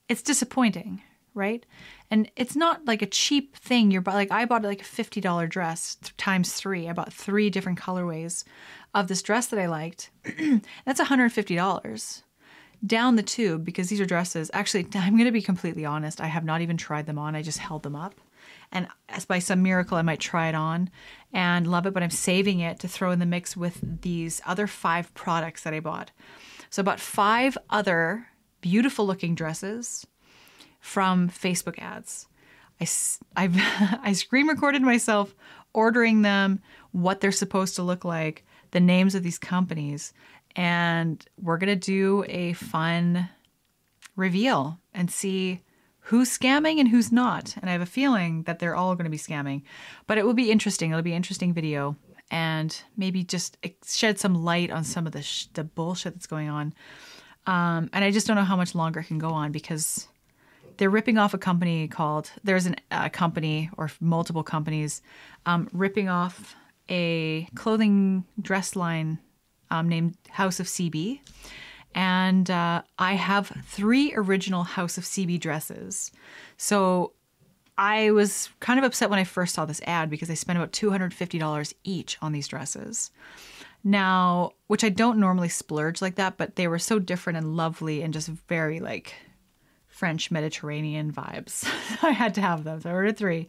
it's 0.08 0.22
disappointing, 0.22 1.02
right? 1.34 1.66
And 2.10 2.30
it's 2.34 2.56
not 2.56 2.84
like 2.86 3.02
a 3.02 3.06
cheap 3.06 3.56
thing. 3.56 3.90
You're 3.90 4.02
like 4.02 4.32
I 4.32 4.44
bought 4.44 4.62
like 4.62 4.80
a 4.80 4.84
fifty 4.84 5.20
dollar 5.20 5.46
dress 5.46 5.96
times 6.16 6.52
three. 6.52 6.88
I 6.88 6.92
bought 6.92 7.12
three 7.12 7.50
different 7.50 7.78
colorways 7.78 8.44
of 8.94 9.08
this 9.08 9.22
dress 9.22 9.46
that 9.48 9.60
I 9.60 9.66
liked. 9.66 10.10
That's 10.84 10.98
one 10.98 11.06
hundred 11.06 11.32
fifty 11.32 11.54
dollars 11.54 12.24
down 12.84 13.16
the 13.16 13.22
tube 13.22 13.64
because 13.64 13.88
these 13.88 14.00
are 14.00 14.06
dresses. 14.06 14.50
Actually, 14.52 14.86
I'm 14.94 15.14
going 15.14 15.26
to 15.26 15.32
be 15.32 15.42
completely 15.42 15.84
honest. 15.84 16.20
I 16.20 16.26
have 16.26 16.44
not 16.44 16.62
even 16.62 16.76
tried 16.76 17.06
them 17.06 17.18
on. 17.18 17.36
I 17.36 17.42
just 17.42 17.58
held 17.58 17.82
them 17.82 17.96
up. 17.96 18.14
And 18.72 18.88
as 19.08 19.24
by 19.24 19.40
some 19.40 19.62
miracle, 19.62 19.96
I 19.96 20.02
might 20.02 20.20
try 20.20 20.48
it 20.48 20.54
on 20.54 20.90
and 21.32 21.66
love 21.66 21.86
it, 21.86 21.94
but 21.94 22.02
I'm 22.02 22.10
saving 22.10 22.60
it 22.60 22.78
to 22.80 22.88
throw 22.88 23.10
in 23.10 23.18
the 23.18 23.26
mix 23.26 23.56
with 23.56 24.02
these 24.02 24.40
other 24.46 24.66
five 24.66 25.12
products 25.14 25.64
that 25.64 25.74
I 25.74 25.80
bought. 25.80 26.12
So, 26.70 26.80
about 26.80 27.00
five 27.00 27.58
other 27.68 28.28
beautiful 28.60 29.06
looking 29.06 29.34
dresses 29.34 30.06
from 30.80 31.28
Facebook 31.28 31.78
ads. 31.78 32.26
I, 32.80 32.88
I've, 33.36 33.56
I 34.02 34.12
screen 34.12 34.46
recorded 34.46 34.82
myself 34.82 35.34
ordering 35.72 36.22
them, 36.22 36.60
what 36.92 37.20
they're 37.20 37.32
supposed 37.32 37.76
to 37.76 37.82
look 37.82 38.04
like, 38.04 38.44
the 38.72 38.80
names 38.80 39.14
of 39.14 39.22
these 39.22 39.38
companies, 39.38 40.12
and 40.56 41.24
we're 41.40 41.58
going 41.58 41.68
to 41.68 41.76
do 41.76 42.24
a 42.28 42.52
fun 42.54 43.28
reveal 44.16 44.78
and 44.92 45.10
see 45.10 45.60
who's 46.00 46.36
scamming 46.36 46.78
and 46.78 46.88
who's 46.88 47.12
not. 47.12 47.56
And 47.60 47.70
I 47.70 47.72
have 47.72 47.80
a 47.80 47.86
feeling 47.86 48.42
that 48.44 48.58
they're 48.58 48.74
all 48.74 48.94
going 48.96 49.04
to 49.04 49.10
be 49.10 49.16
scamming, 49.16 49.62
but 50.06 50.18
it 50.18 50.26
will 50.26 50.34
be 50.34 50.50
interesting. 50.50 50.90
It'll 50.90 51.02
be 51.02 51.12
an 51.12 51.16
interesting 51.16 51.54
video 51.54 51.96
and 52.30 52.82
maybe 52.96 53.22
just 53.22 53.58
shed 53.86 54.18
some 54.18 54.44
light 54.44 54.70
on 54.70 54.84
some 54.84 55.06
of 55.06 55.12
the 55.12 55.46
the 55.54 55.64
bullshit 55.64 56.14
that's 56.14 56.26
going 56.26 56.48
on. 56.48 56.74
Um, 57.46 57.90
and 57.92 58.04
I 58.04 58.10
just 58.10 58.26
don't 58.26 58.36
know 58.36 58.44
how 58.44 58.56
much 58.56 58.74
longer 58.74 59.00
it 59.00 59.06
can 59.06 59.18
go 59.18 59.30
on 59.30 59.52
because 59.52 60.08
they're 60.80 60.88
ripping 60.88 61.18
off 61.18 61.34
a 61.34 61.38
company 61.38 61.86
called 61.86 62.30
there's 62.42 62.66
a 62.66 62.74
uh, 62.90 63.10
company 63.10 63.68
or 63.76 63.90
multiple 64.00 64.42
companies 64.42 65.02
um, 65.44 65.68
ripping 65.74 66.08
off 66.08 66.56
a 66.88 67.46
clothing 67.54 68.24
dress 68.40 68.74
line 68.74 69.18
um, 69.70 69.90
named 69.90 70.16
House 70.30 70.58
of 70.58 70.66
CB. 70.66 71.20
And 71.94 72.50
uh, 72.50 72.80
I 72.98 73.12
have 73.12 73.52
three 73.66 74.14
original 74.14 74.62
House 74.62 74.96
of 74.96 75.04
CB 75.04 75.38
dresses. 75.38 76.12
So 76.56 77.12
I 77.76 78.10
was 78.12 78.48
kind 78.60 78.78
of 78.78 78.84
upset 78.84 79.10
when 79.10 79.18
I 79.18 79.24
first 79.24 79.54
saw 79.54 79.66
this 79.66 79.82
ad 79.84 80.08
because 80.08 80.30
I 80.30 80.34
spent 80.34 80.58
about 80.58 80.72
$250 80.72 81.74
each 81.84 82.16
on 82.22 82.32
these 82.32 82.48
dresses. 82.48 83.10
Now, 83.84 84.52
which 84.66 84.82
I 84.82 84.88
don't 84.88 85.18
normally 85.18 85.50
splurge 85.50 86.00
like 86.00 86.14
that, 86.14 86.38
but 86.38 86.56
they 86.56 86.68
were 86.68 86.78
so 86.78 86.98
different 86.98 87.36
and 87.36 87.54
lovely 87.54 88.00
and 88.00 88.14
just 88.14 88.28
very 88.48 88.80
like 88.80 89.14
French 90.00 90.30
Mediterranean 90.30 91.12
vibes. 91.12 91.70
I 92.02 92.12
had 92.12 92.32
to 92.36 92.40
have 92.40 92.64
them. 92.64 92.80
So 92.80 92.88
I 92.88 92.94
ordered 92.94 93.18
three. 93.18 93.48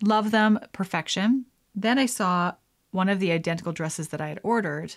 Love 0.00 0.30
them, 0.30 0.60
perfection. 0.70 1.46
Then 1.74 1.98
I 1.98 2.06
saw 2.06 2.52
one 2.92 3.08
of 3.08 3.18
the 3.18 3.32
identical 3.32 3.72
dresses 3.72 4.10
that 4.10 4.20
I 4.20 4.28
had 4.28 4.38
ordered 4.44 4.94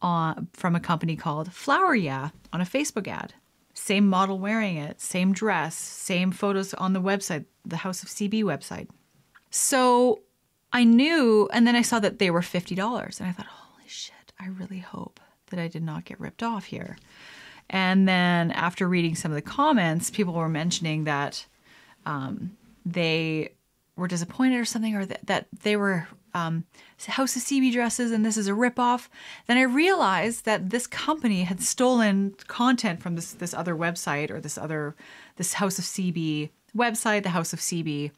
on, 0.00 0.48
from 0.54 0.74
a 0.74 0.80
company 0.80 1.16
called 1.16 1.52
Flower 1.52 1.94
Yeah 1.94 2.30
on 2.50 2.62
a 2.62 2.64
Facebook 2.64 3.06
ad. 3.06 3.34
Same 3.74 4.08
model 4.08 4.38
wearing 4.38 4.78
it, 4.78 5.02
same 5.02 5.34
dress, 5.34 5.74
same 5.74 6.32
photos 6.32 6.72
on 6.72 6.94
the 6.94 7.02
website, 7.02 7.44
the 7.66 7.76
House 7.76 8.02
of 8.02 8.08
CB 8.08 8.42
website. 8.42 8.88
So 9.50 10.22
I 10.72 10.84
knew, 10.84 11.46
and 11.52 11.66
then 11.66 11.76
I 11.76 11.82
saw 11.82 12.00
that 12.00 12.18
they 12.18 12.30
were 12.30 12.40
$50. 12.40 13.20
And 13.20 13.28
I 13.28 13.32
thought, 13.32 13.44
holy 13.44 13.86
shit, 13.86 14.32
I 14.40 14.46
really 14.46 14.78
hope 14.78 15.20
that 15.50 15.60
I 15.60 15.68
did 15.68 15.82
not 15.82 16.06
get 16.06 16.18
ripped 16.18 16.42
off 16.42 16.64
here. 16.64 16.96
And 17.70 18.06
then 18.06 18.50
after 18.50 18.88
reading 18.88 19.14
some 19.14 19.30
of 19.30 19.36
the 19.36 19.42
comments, 19.42 20.10
people 20.10 20.34
were 20.34 20.48
mentioning 20.48 21.04
that 21.04 21.46
um, 22.04 22.56
they 22.84 23.54
were 23.96 24.08
disappointed 24.08 24.58
or 24.58 24.64
something, 24.64 24.96
or 24.96 25.06
that, 25.06 25.26
that 25.26 25.46
they 25.62 25.76
were 25.76 26.08
um, 26.34 26.64
House 27.06 27.36
of 27.36 27.42
CB 27.42 27.72
dresses 27.72 28.12
and 28.12 28.24
this 28.26 28.36
is 28.36 28.48
a 28.48 28.52
ripoff. 28.52 29.08
Then 29.46 29.56
I 29.56 29.62
realized 29.62 30.44
that 30.44 30.70
this 30.70 30.86
company 30.86 31.42
had 31.44 31.62
stolen 31.62 32.34
content 32.46 33.00
from 33.00 33.16
this 33.16 33.32
this 33.32 33.54
other 33.54 33.74
website 33.74 34.30
or 34.30 34.40
this 34.40 34.58
other 34.58 34.94
this 35.36 35.54
House 35.54 35.78
of 35.78 35.84
CB 35.84 36.50
website, 36.76 37.22
the 37.22 37.30
House 37.30 37.52
of 37.52 37.60
CB 37.60 38.10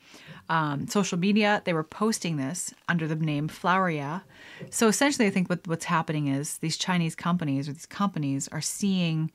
um, 0.48 0.86
social 0.88 1.18
media. 1.18 1.62
They 1.64 1.72
were 1.72 1.84
posting 1.84 2.36
this 2.36 2.74
under 2.88 3.06
the 3.06 3.16
name 3.16 3.48
Floweria. 3.48 4.22
So 4.70 4.88
essentially, 4.88 5.26
I 5.26 5.30
think 5.30 5.48
what, 5.48 5.66
what's 5.66 5.84
happening 5.84 6.28
is 6.28 6.58
these 6.58 6.76
Chinese 6.76 7.14
companies 7.14 7.68
or 7.68 7.72
these 7.72 7.86
companies 7.86 8.48
are 8.48 8.60
seeing 8.60 9.30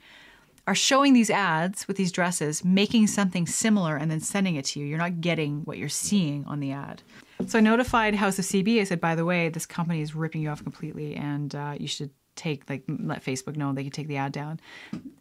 are 0.68 0.76
showing 0.76 1.14
these 1.14 1.30
ads 1.30 1.88
with 1.88 1.96
these 1.96 2.12
dresses, 2.12 2.64
making 2.66 3.08
something 3.08 3.48
similar, 3.48 3.96
and 3.96 4.12
then 4.12 4.20
sending 4.20 4.58
it 4.58 4.66
to 4.66 4.82
you. 4.82 4.86
You're 4.86 4.98
not 4.98 5.22
getting 5.22 5.62
what 5.62 5.78
you're 5.78 5.88
seeing 5.88 6.44
on 6.46 6.60
the 6.60 6.74
ad. 6.74 7.02
So 7.48 7.58
I 7.58 7.62
notified 7.62 8.16
House 8.16 8.38
of 8.38 8.44
CB. 8.44 8.82
I 8.82 8.84
said, 8.84 9.00
by 9.00 9.16
the 9.16 9.24
way, 9.24 9.48
this 9.48 9.66
company 9.66 10.02
is 10.02 10.14
ripping 10.14 10.42
you 10.42 10.50
off 10.50 10.62
completely, 10.62 11.16
and 11.16 11.56
uh, 11.56 11.76
you 11.80 11.88
should 11.88 12.10
take 12.36 12.70
like 12.70 12.84
let 12.88 13.24
Facebook 13.24 13.56
know 13.56 13.74
they 13.74 13.84
can 13.84 13.92
take 13.92 14.10
the 14.10 14.18
ad 14.18 14.34
down. 14.34 14.60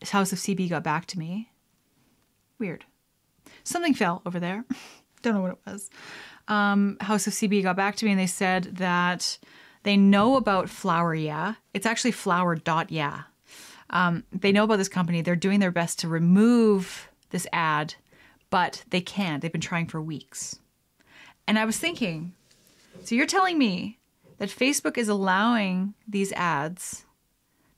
House 0.03 0.32
of 0.32 0.38
CB 0.38 0.68
got 0.68 0.82
back 0.82 1.07
to 1.07 1.18
me. 1.18 1.51
Weird. 2.59 2.84
Something 3.67 3.95
fell 3.95 4.23
over 4.25 4.39
there. 4.39 4.64
Don't 5.23 5.35
know 5.35 5.41
what 5.41 5.53
it 5.53 5.59
was. 5.67 5.91
Um, 6.49 6.97
House 7.01 7.27
of 7.27 7.33
CB 7.33 7.62
got 7.62 7.77
back 7.77 7.97
to 7.97 8.05
me 8.05 8.12
and 8.12 8.21
they 8.21 8.27
said 8.27 8.77
that 8.77 9.39
they 9.83 9.97
know 9.97 10.37
about 10.37 10.71
Flower 10.71 11.14
Yeah. 11.14 11.55
It's 11.75 11.87
actually 11.87 12.12
Flower 12.12 12.55
dot 12.55 12.93
Yeah. 12.93 13.23
Um, 13.91 14.25
they 14.33 14.53
know 14.53 14.64
about 14.64 14.77
this 14.77 14.89
company. 14.89 15.21
They're 15.21 15.37
doing 15.37 15.61
their 15.61 15.71
best 15.73 15.99
to 16.01 16.09
remove 16.09 17.09
this 17.31 17.47
ad, 17.53 17.95
but 18.51 18.85
they 18.91 19.01
can't. 19.01 19.43
They've 19.43 19.53
been 19.53 19.61
trying 19.61 19.87
for 19.87 20.01
weeks. 20.01 20.59
And 21.49 21.59
I 21.59 21.64
was 21.64 21.79
thinking, 21.79 22.35
so 23.05 23.14
you're 23.14 23.27
telling 23.27 23.59
me 23.59 23.99
that 24.39 24.49
Facebook 24.49 24.99
is 24.99 25.09
allowing 25.09 25.95
these 26.07 26.33
ads 26.33 27.05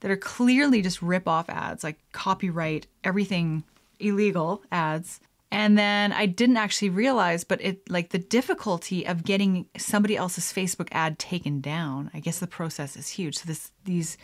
that 0.00 0.10
are 0.10 0.16
clearly 0.16 0.82
just 0.82 1.02
rip 1.02 1.28
off 1.28 1.48
ads, 1.48 1.84
like 1.84 1.98
copyright, 2.12 2.86
everything 3.04 3.64
illegal 4.00 4.62
ads. 4.70 5.20
And 5.50 5.78
then 5.78 6.12
I 6.12 6.26
didn't 6.26 6.58
actually 6.58 6.90
realize, 6.90 7.42
but 7.42 7.62
it 7.62 7.88
like 7.90 8.10
the 8.10 8.18
difficulty 8.18 9.06
of 9.06 9.24
getting 9.24 9.66
somebody 9.78 10.16
else's 10.16 10.52
Facebook 10.52 10.88
ad 10.92 11.18
taken 11.18 11.60
down. 11.60 12.10
I 12.12 12.20
guess 12.20 12.38
the 12.38 12.46
process 12.46 12.96
is 12.96 13.08
huge. 13.08 13.38
So 13.38 13.44
this 13.46 13.72
these 13.84 14.18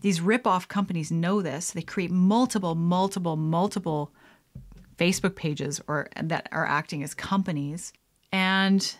these 0.00 0.20
rip-off 0.22 0.68
companies 0.68 1.10
know 1.10 1.42
this. 1.42 1.72
They 1.72 1.82
create 1.82 2.10
multiple, 2.10 2.74
multiple, 2.74 3.36
multiple 3.36 4.12
Facebook 4.96 5.34
pages 5.34 5.80
or 5.86 6.08
that 6.20 6.48
are 6.52 6.66
acting 6.66 7.02
as 7.02 7.12
companies, 7.12 7.92
and 8.32 8.94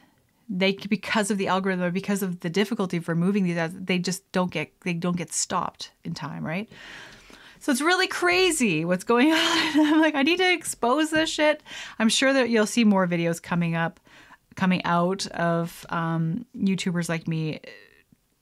they 0.51 0.73
because 0.73 1.31
of 1.31 1.39
the 1.39 1.49
algorithm 1.49 1.85
or 1.85 1.91
because 1.91 2.23
of 2.23 2.41
the 2.41 2.51
difficulty 2.51 2.99
of 2.99 3.09
removing 3.09 3.45
these 3.45 3.57
ads, 3.57 3.75
they 3.79 3.99
just 3.99 4.31
don't 4.33 4.51
get 4.51 4.71
they 4.83 4.93
don't 4.93 5.17
get 5.17 5.33
stopped 5.33 5.93
in 6.05 6.13
time, 6.13 6.45
right? 6.45 6.69
So 7.61 7.71
it's 7.71 7.83
really 7.83 8.07
crazy 8.07 8.85
what's 8.85 9.05
going 9.05 9.33
on. 9.33 9.39
I'm 9.39 10.01
like, 10.01 10.15
I 10.15 10.23
need 10.23 10.39
to 10.39 10.53
expose 10.53 11.11
this 11.11 11.31
shit. 11.31 11.63
I'm 11.99 12.09
sure 12.09 12.33
that 12.33 12.51
you'll 12.51 12.67
see 12.67 12.85
more 12.85 13.07
videos 13.07 13.41
coming 13.41 13.77
up, 13.77 14.01
coming 14.57 14.83
out 14.85 15.27
of 15.29 15.87
um, 15.91 16.47
YouTubers 16.57 17.09
like 17.09 17.29
me 17.29 17.61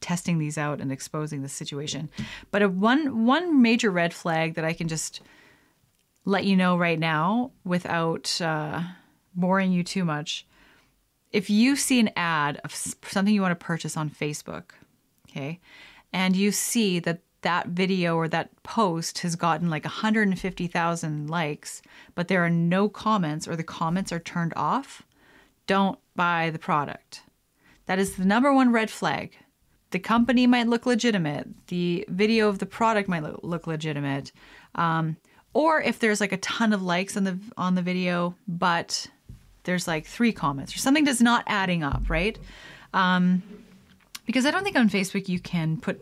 testing 0.00 0.38
these 0.38 0.56
out 0.56 0.80
and 0.80 0.92
exposing 0.92 1.42
the 1.42 1.48
situation. 1.48 2.08
But 2.50 2.62
a 2.62 2.68
one 2.68 3.26
one 3.26 3.60
major 3.60 3.90
red 3.90 4.14
flag 4.14 4.54
that 4.54 4.64
I 4.64 4.72
can 4.72 4.88
just 4.88 5.20
let 6.24 6.44
you 6.44 6.56
know 6.56 6.76
right 6.76 6.98
now 6.98 7.50
without 7.64 8.40
uh, 8.40 8.82
boring 9.34 9.72
you 9.72 9.82
too 9.82 10.04
much. 10.04 10.46
If 11.32 11.50
you 11.50 11.76
see 11.76 12.00
an 12.00 12.10
ad 12.16 12.60
of 12.64 12.74
something 12.74 13.34
you 13.34 13.42
want 13.42 13.58
to 13.58 13.64
purchase 13.66 13.96
on 13.96 14.08
Facebook, 14.08 14.70
okay, 15.28 15.60
and 16.12 16.36
you 16.36 16.52
see 16.52 17.00
that 17.00 17.20
that 17.48 17.68
video 17.68 18.14
or 18.14 18.28
that 18.28 18.50
post 18.62 19.20
has 19.20 19.34
gotten 19.34 19.70
like 19.70 19.84
150,000 19.84 21.30
likes, 21.30 21.80
but 22.14 22.28
there 22.28 22.44
are 22.44 22.50
no 22.50 22.90
comments 22.90 23.48
or 23.48 23.56
the 23.56 23.64
comments 23.64 24.12
are 24.12 24.18
turned 24.20 24.52
off, 24.54 25.02
don't 25.66 25.98
buy 26.14 26.50
the 26.50 26.58
product. 26.58 27.22
That 27.86 27.98
is 27.98 28.16
the 28.16 28.26
number 28.26 28.52
one 28.52 28.70
red 28.70 28.90
flag 28.90 29.34
the 29.92 29.98
company 29.98 30.46
might 30.46 30.68
look 30.68 30.84
legitimate, 30.84 31.48
the 31.68 32.04
video 32.10 32.50
of 32.50 32.58
the 32.58 32.66
product 32.66 33.08
might 33.08 33.22
look, 33.42 33.66
legitimate, 33.66 34.30
um, 34.74 35.16
or 35.54 35.80
if 35.80 35.98
there's 35.98 36.20
like 36.20 36.32
a 36.32 36.36
ton 36.36 36.74
of 36.74 36.82
likes 36.82 37.16
on 37.16 37.24
the 37.24 37.38
on 37.56 37.76
the 37.76 37.80
video, 37.80 38.34
but 38.46 39.06
there's 39.62 39.88
like 39.88 40.04
three 40.04 40.32
comments 40.32 40.74
or 40.74 40.78
something 40.78 41.04
does 41.04 41.22
not 41.22 41.44
adding 41.46 41.82
up, 41.82 42.10
right? 42.10 42.38
Um, 42.92 43.42
because 44.26 44.44
I 44.44 44.50
don't 44.50 44.64
think 44.64 44.76
on 44.76 44.90
Facebook 44.90 45.26
you 45.30 45.40
can 45.40 45.78
put 45.78 45.98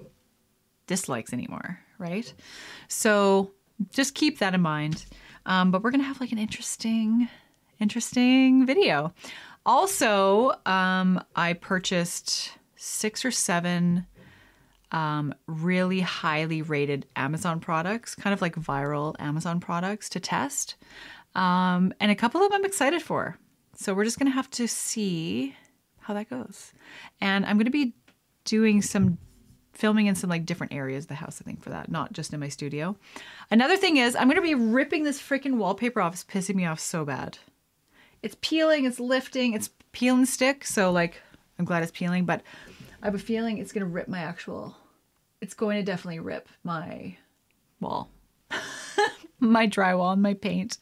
dislikes 0.87 1.33
anymore, 1.33 1.79
right? 1.99 2.33
So 2.89 3.53
just 3.91 4.15
keep 4.15 4.39
that 4.39 4.55
in 4.55 4.61
mind. 4.61 5.07
Um, 5.45 5.71
but 5.71 5.83
we're 5.83 5.91
gonna 5.91 6.05
have 6.05 6.21
like 6.21 6.33
an 6.33 6.39
interesting, 6.39 7.29
interesting 7.81 8.67
video. 8.67 9.13
Also, 9.65 10.53
um, 10.65 11.23
I 11.35 11.55
purchased 11.55 12.53
six 12.77 13.25
or 13.25 13.31
seven 13.31 14.07
um, 14.93 15.35
really 15.47 16.01
highly 16.01 16.63
rated 16.63 17.07
Amazon 17.17 17.61
products, 17.61 18.15
kind 18.15 18.33
of 18.33 18.41
like 18.41 18.55
viral 18.55 19.17
Amazon 19.19 19.61
products 19.61 20.09
to 20.11 20.21
test. 20.21 20.77
Um, 21.35 21.93
and 22.01 22.11
a 22.11 22.15
couple 22.15 22.41
of 22.41 22.51
them 22.51 22.61
I'm 22.61 22.65
excited 22.65 23.03
for. 23.03 23.37
So 23.75 23.93
we're 23.93 24.05
just 24.05 24.19
going 24.19 24.31
to 24.31 24.35
have 24.35 24.51
to 24.53 24.67
see 24.67 25.55
how 25.99 26.15
that 26.15 26.31
goes. 26.31 26.73
And 27.21 27.45
I'm 27.45 27.57
going 27.57 27.67
to 27.67 27.71
be 27.71 27.95
doing 28.45 28.81
some 28.81 29.19
filming 29.77 30.07
in 30.07 30.15
some 30.15 30.31
like 30.31 30.47
different 30.47 30.73
areas 30.73 31.05
of 31.05 31.09
the 31.09 31.15
house, 31.15 31.41
I 31.41 31.45
think, 31.45 31.63
for 31.63 31.71
that, 31.71 31.91
not 31.91 32.13
just 32.13 32.33
in 32.33 32.41
my 32.41 32.49
studio. 32.49 32.97
Another 33.51 33.77
thing 33.77 33.97
is, 33.99 34.17
I'm 34.17 34.31
to 34.31 34.43
be 34.43 34.55
ripping 34.55 35.05
this 35.05 35.21
freaking 35.21 35.57
wallpaper 35.57 36.01
off. 36.01 36.15
It's 36.15 36.25
pissing 36.25 36.55
me 36.55 36.67
off 36.67 36.81
so 36.81 37.05
bad. 37.05 37.39
It's 38.23 38.37
peeling, 38.41 38.85
it's 38.85 38.99
lifting, 38.99 39.53
it's 39.53 39.71
peel 39.93 40.17
and 40.17 40.29
stick. 40.29 40.65
So, 40.65 40.91
like, 40.91 41.21
I'm 41.59 41.65
glad 41.65 41.83
it's 41.83 41.93
peeling, 41.93 42.25
but 42.25 42.43
I 43.03 43.07
have 43.07 43.15
a 43.15 43.19
feeling 43.19 43.59
it's 43.59 43.73
to 43.73 43.93
rip 43.93 44.09
my 44.09 44.21
actual, 44.21 44.77
it's 45.41 45.55
going 45.55 45.77
to 45.77 45.83
definitely 45.83 46.21
rip 46.21 46.49
my 46.65 47.17
wall, 47.81 48.11
my 49.39 49.67
drywall, 49.69 50.15
and 50.15 50.23
my 50.23 50.35
paint. 50.35 50.79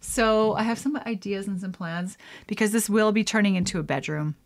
So, 0.00 0.54
I 0.54 0.62
have 0.62 0.78
some 0.78 0.96
ideas 1.06 1.46
and 1.46 1.60
some 1.60 1.72
plans 1.72 2.16
because 2.46 2.72
this 2.72 2.90
will 2.90 3.12
be 3.12 3.24
turning 3.24 3.56
into 3.56 3.78
a 3.78 3.82
bedroom 3.82 4.36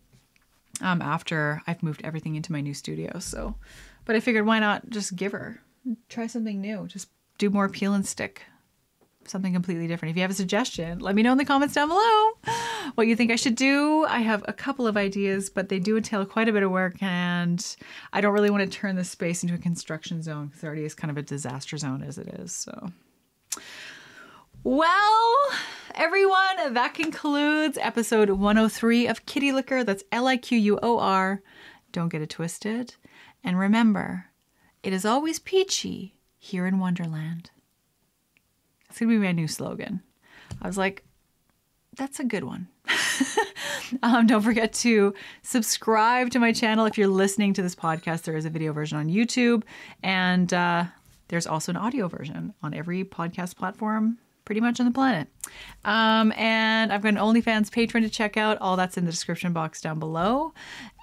um, 0.81 1.01
after 1.01 1.61
I've 1.67 1.83
moved 1.83 2.01
everything 2.03 2.35
into 2.35 2.51
my 2.51 2.61
new 2.61 2.73
studio. 2.73 3.19
So, 3.19 3.55
but 4.05 4.15
I 4.15 4.19
figured 4.19 4.45
why 4.45 4.59
not 4.59 4.89
just 4.89 5.15
give 5.15 5.31
her, 5.31 5.61
try 6.09 6.27
something 6.27 6.61
new, 6.61 6.87
just 6.87 7.09
do 7.37 7.49
more 7.49 7.69
peel 7.69 7.93
and 7.93 8.05
stick, 8.05 8.43
something 9.25 9.53
completely 9.53 9.87
different. 9.87 10.11
If 10.11 10.17
you 10.17 10.21
have 10.21 10.31
a 10.31 10.35
suggestion, 10.35 10.99
let 10.99 11.15
me 11.15 11.23
know 11.23 11.31
in 11.31 11.37
the 11.37 11.45
comments 11.45 11.75
down 11.75 11.87
below 11.87 12.31
what 12.95 13.07
you 13.07 13.15
think 13.15 13.31
I 13.31 13.35
should 13.35 13.55
do. 13.55 14.05
I 14.05 14.19
have 14.19 14.43
a 14.47 14.53
couple 14.53 14.87
of 14.87 14.97
ideas, 14.97 15.49
but 15.49 15.69
they 15.69 15.79
do 15.79 15.97
entail 15.97 16.25
quite 16.25 16.49
a 16.49 16.53
bit 16.53 16.63
of 16.63 16.71
work, 16.71 17.01
and 17.01 17.75
I 18.13 18.21
don't 18.21 18.33
really 18.33 18.49
want 18.49 18.69
to 18.69 18.77
turn 18.77 18.95
this 18.95 19.09
space 19.09 19.43
into 19.43 19.55
a 19.55 19.59
construction 19.59 20.21
zone 20.21 20.47
because 20.47 20.63
it 20.63 20.67
already 20.67 20.85
is 20.85 20.95
kind 20.95 21.11
of 21.11 21.17
a 21.17 21.21
disaster 21.21 21.77
zone 21.77 22.03
as 22.03 22.17
it 22.17 22.27
is. 22.27 22.51
So. 22.51 22.91
Well, 24.65 25.35
everyone, 25.95 26.73
that 26.73 26.93
concludes 26.93 27.77
episode 27.79 28.29
103 28.29 29.07
of 29.07 29.25
Kitty 29.25 29.53
Liquor. 29.53 29.85
That's 29.85 30.03
L 30.11 30.27
I 30.27 30.35
Q 30.35 30.57
U 30.57 30.79
O 30.83 30.99
R. 30.99 31.41
Don't 31.93 32.09
get 32.09 32.21
it 32.21 32.29
twisted. 32.29 32.95
And 33.41 33.57
remember, 33.57 34.25
it 34.83 34.91
is 34.91 35.05
always 35.05 35.39
peachy 35.39 36.17
here 36.37 36.67
in 36.67 36.77
Wonderland. 36.79 37.51
It's 38.89 38.99
going 38.99 39.09
to 39.09 39.17
be 39.17 39.25
my 39.25 39.31
new 39.31 39.47
slogan. 39.47 40.01
I 40.61 40.67
was 40.67 40.77
like, 40.77 41.05
that's 41.95 42.19
a 42.19 42.25
good 42.25 42.43
one. 42.43 42.67
um, 44.03 44.27
don't 44.27 44.41
forget 44.41 44.73
to 44.73 45.13
subscribe 45.41 46.31
to 46.31 46.39
my 46.39 46.51
channel 46.51 46.85
if 46.85 46.97
you're 46.97 47.07
listening 47.07 47.53
to 47.53 47.61
this 47.61 47.75
podcast. 47.75 48.23
There 48.23 48.35
is 48.35 48.45
a 48.45 48.49
video 48.49 48.73
version 48.73 48.97
on 48.97 49.07
YouTube, 49.07 49.63
and 50.03 50.53
uh, 50.53 50.83
there's 51.29 51.47
also 51.47 51.71
an 51.71 51.77
audio 51.77 52.09
version 52.09 52.53
on 52.61 52.73
every 52.73 53.05
podcast 53.05 53.55
platform 53.55 54.17
pretty 54.49 54.61
much 54.61 54.79
on 54.79 54.87
the 54.87 54.91
planet. 54.91 55.27
Um, 55.85 56.31
and 56.31 56.91
I've 56.91 57.03
got 57.03 57.09
an 57.09 57.17
OnlyFans 57.17 57.69
Patreon 57.69 58.01
to 58.01 58.09
check 58.09 58.35
out. 58.35 58.57
All 58.59 58.75
that's 58.75 58.97
in 58.97 59.05
the 59.05 59.11
description 59.11 59.53
box 59.53 59.79
down 59.79 59.99
below. 59.99 60.55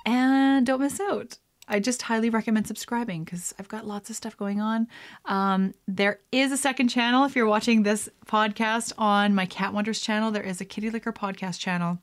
And 0.05 0.67
don't 0.67 0.81
miss 0.81 0.99
out. 0.99 1.39
I 1.69 1.79
just 1.79 2.03
highly 2.03 2.29
recommend 2.29 2.67
subscribing 2.67 3.23
because 3.23 3.55
I've 3.57 3.69
got 3.69 3.87
lots 3.87 4.11
of 4.11 4.17
stuff 4.17 4.37
going 4.37 4.61
on. 4.61 4.89
Um, 5.27 5.75
there 5.87 6.19
is 6.33 6.51
a 6.51 6.57
second 6.57 6.89
channel 6.89 7.25
if 7.25 7.37
you're 7.37 7.47
watching 7.47 7.85
this 7.85 8.09
podcast 8.27 8.93
on 8.99 9.33
my 9.33 9.47
Kat 9.47 9.73
Wonders 9.73 10.01
channel. 10.01 10.33
There 10.33 10.43
is 10.43 10.61
a 10.61 10.65
Kitty 10.65 10.91
Liquor 10.91 11.13
podcast 11.13 11.61
channel 11.61 11.99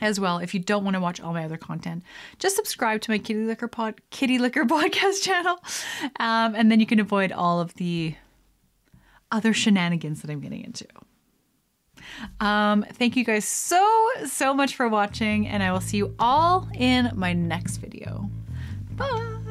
as 0.00 0.18
well. 0.18 0.38
If 0.38 0.54
you 0.54 0.60
don't 0.60 0.82
want 0.82 0.94
to 0.94 1.00
watch 1.00 1.20
all 1.20 1.34
my 1.34 1.44
other 1.44 1.56
content, 1.56 2.02
just 2.40 2.56
subscribe 2.56 3.00
to 3.02 3.12
my 3.12 3.18
Kitty 3.18 3.44
Liquor 3.44 3.68
pod 3.68 4.00
Kitty 4.10 4.38
Liquor 4.38 4.64
podcast 4.64 5.22
channel, 5.22 5.56
um, 6.18 6.56
and 6.56 6.68
then 6.68 6.80
you 6.80 6.86
can 6.86 6.98
avoid 6.98 7.30
all 7.30 7.60
of 7.60 7.74
the 7.74 8.16
other 9.34 9.52
shenanigans 9.52 10.22
that 10.22 10.30
I'm 10.30 10.40
getting 10.40 10.64
into. 10.64 10.86
Um, 12.40 12.84
thank 12.92 13.16
you 13.16 13.24
guys 13.24 13.44
so, 13.44 14.08
so 14.26 14.54
much 14.54 14.76
for 14.76 14.88
watching, 14.88 15.48
and 15.48 15.62
I 15.62 15.72
will 15.72 15.80
see 15.80 15.96
you 15.96 16.14
all 16.18 16.68
in 16.74 17.10
my 17.14 17.32
next 17.32 17.78
video. 17.78 18.30
Bye. 18.92 19.43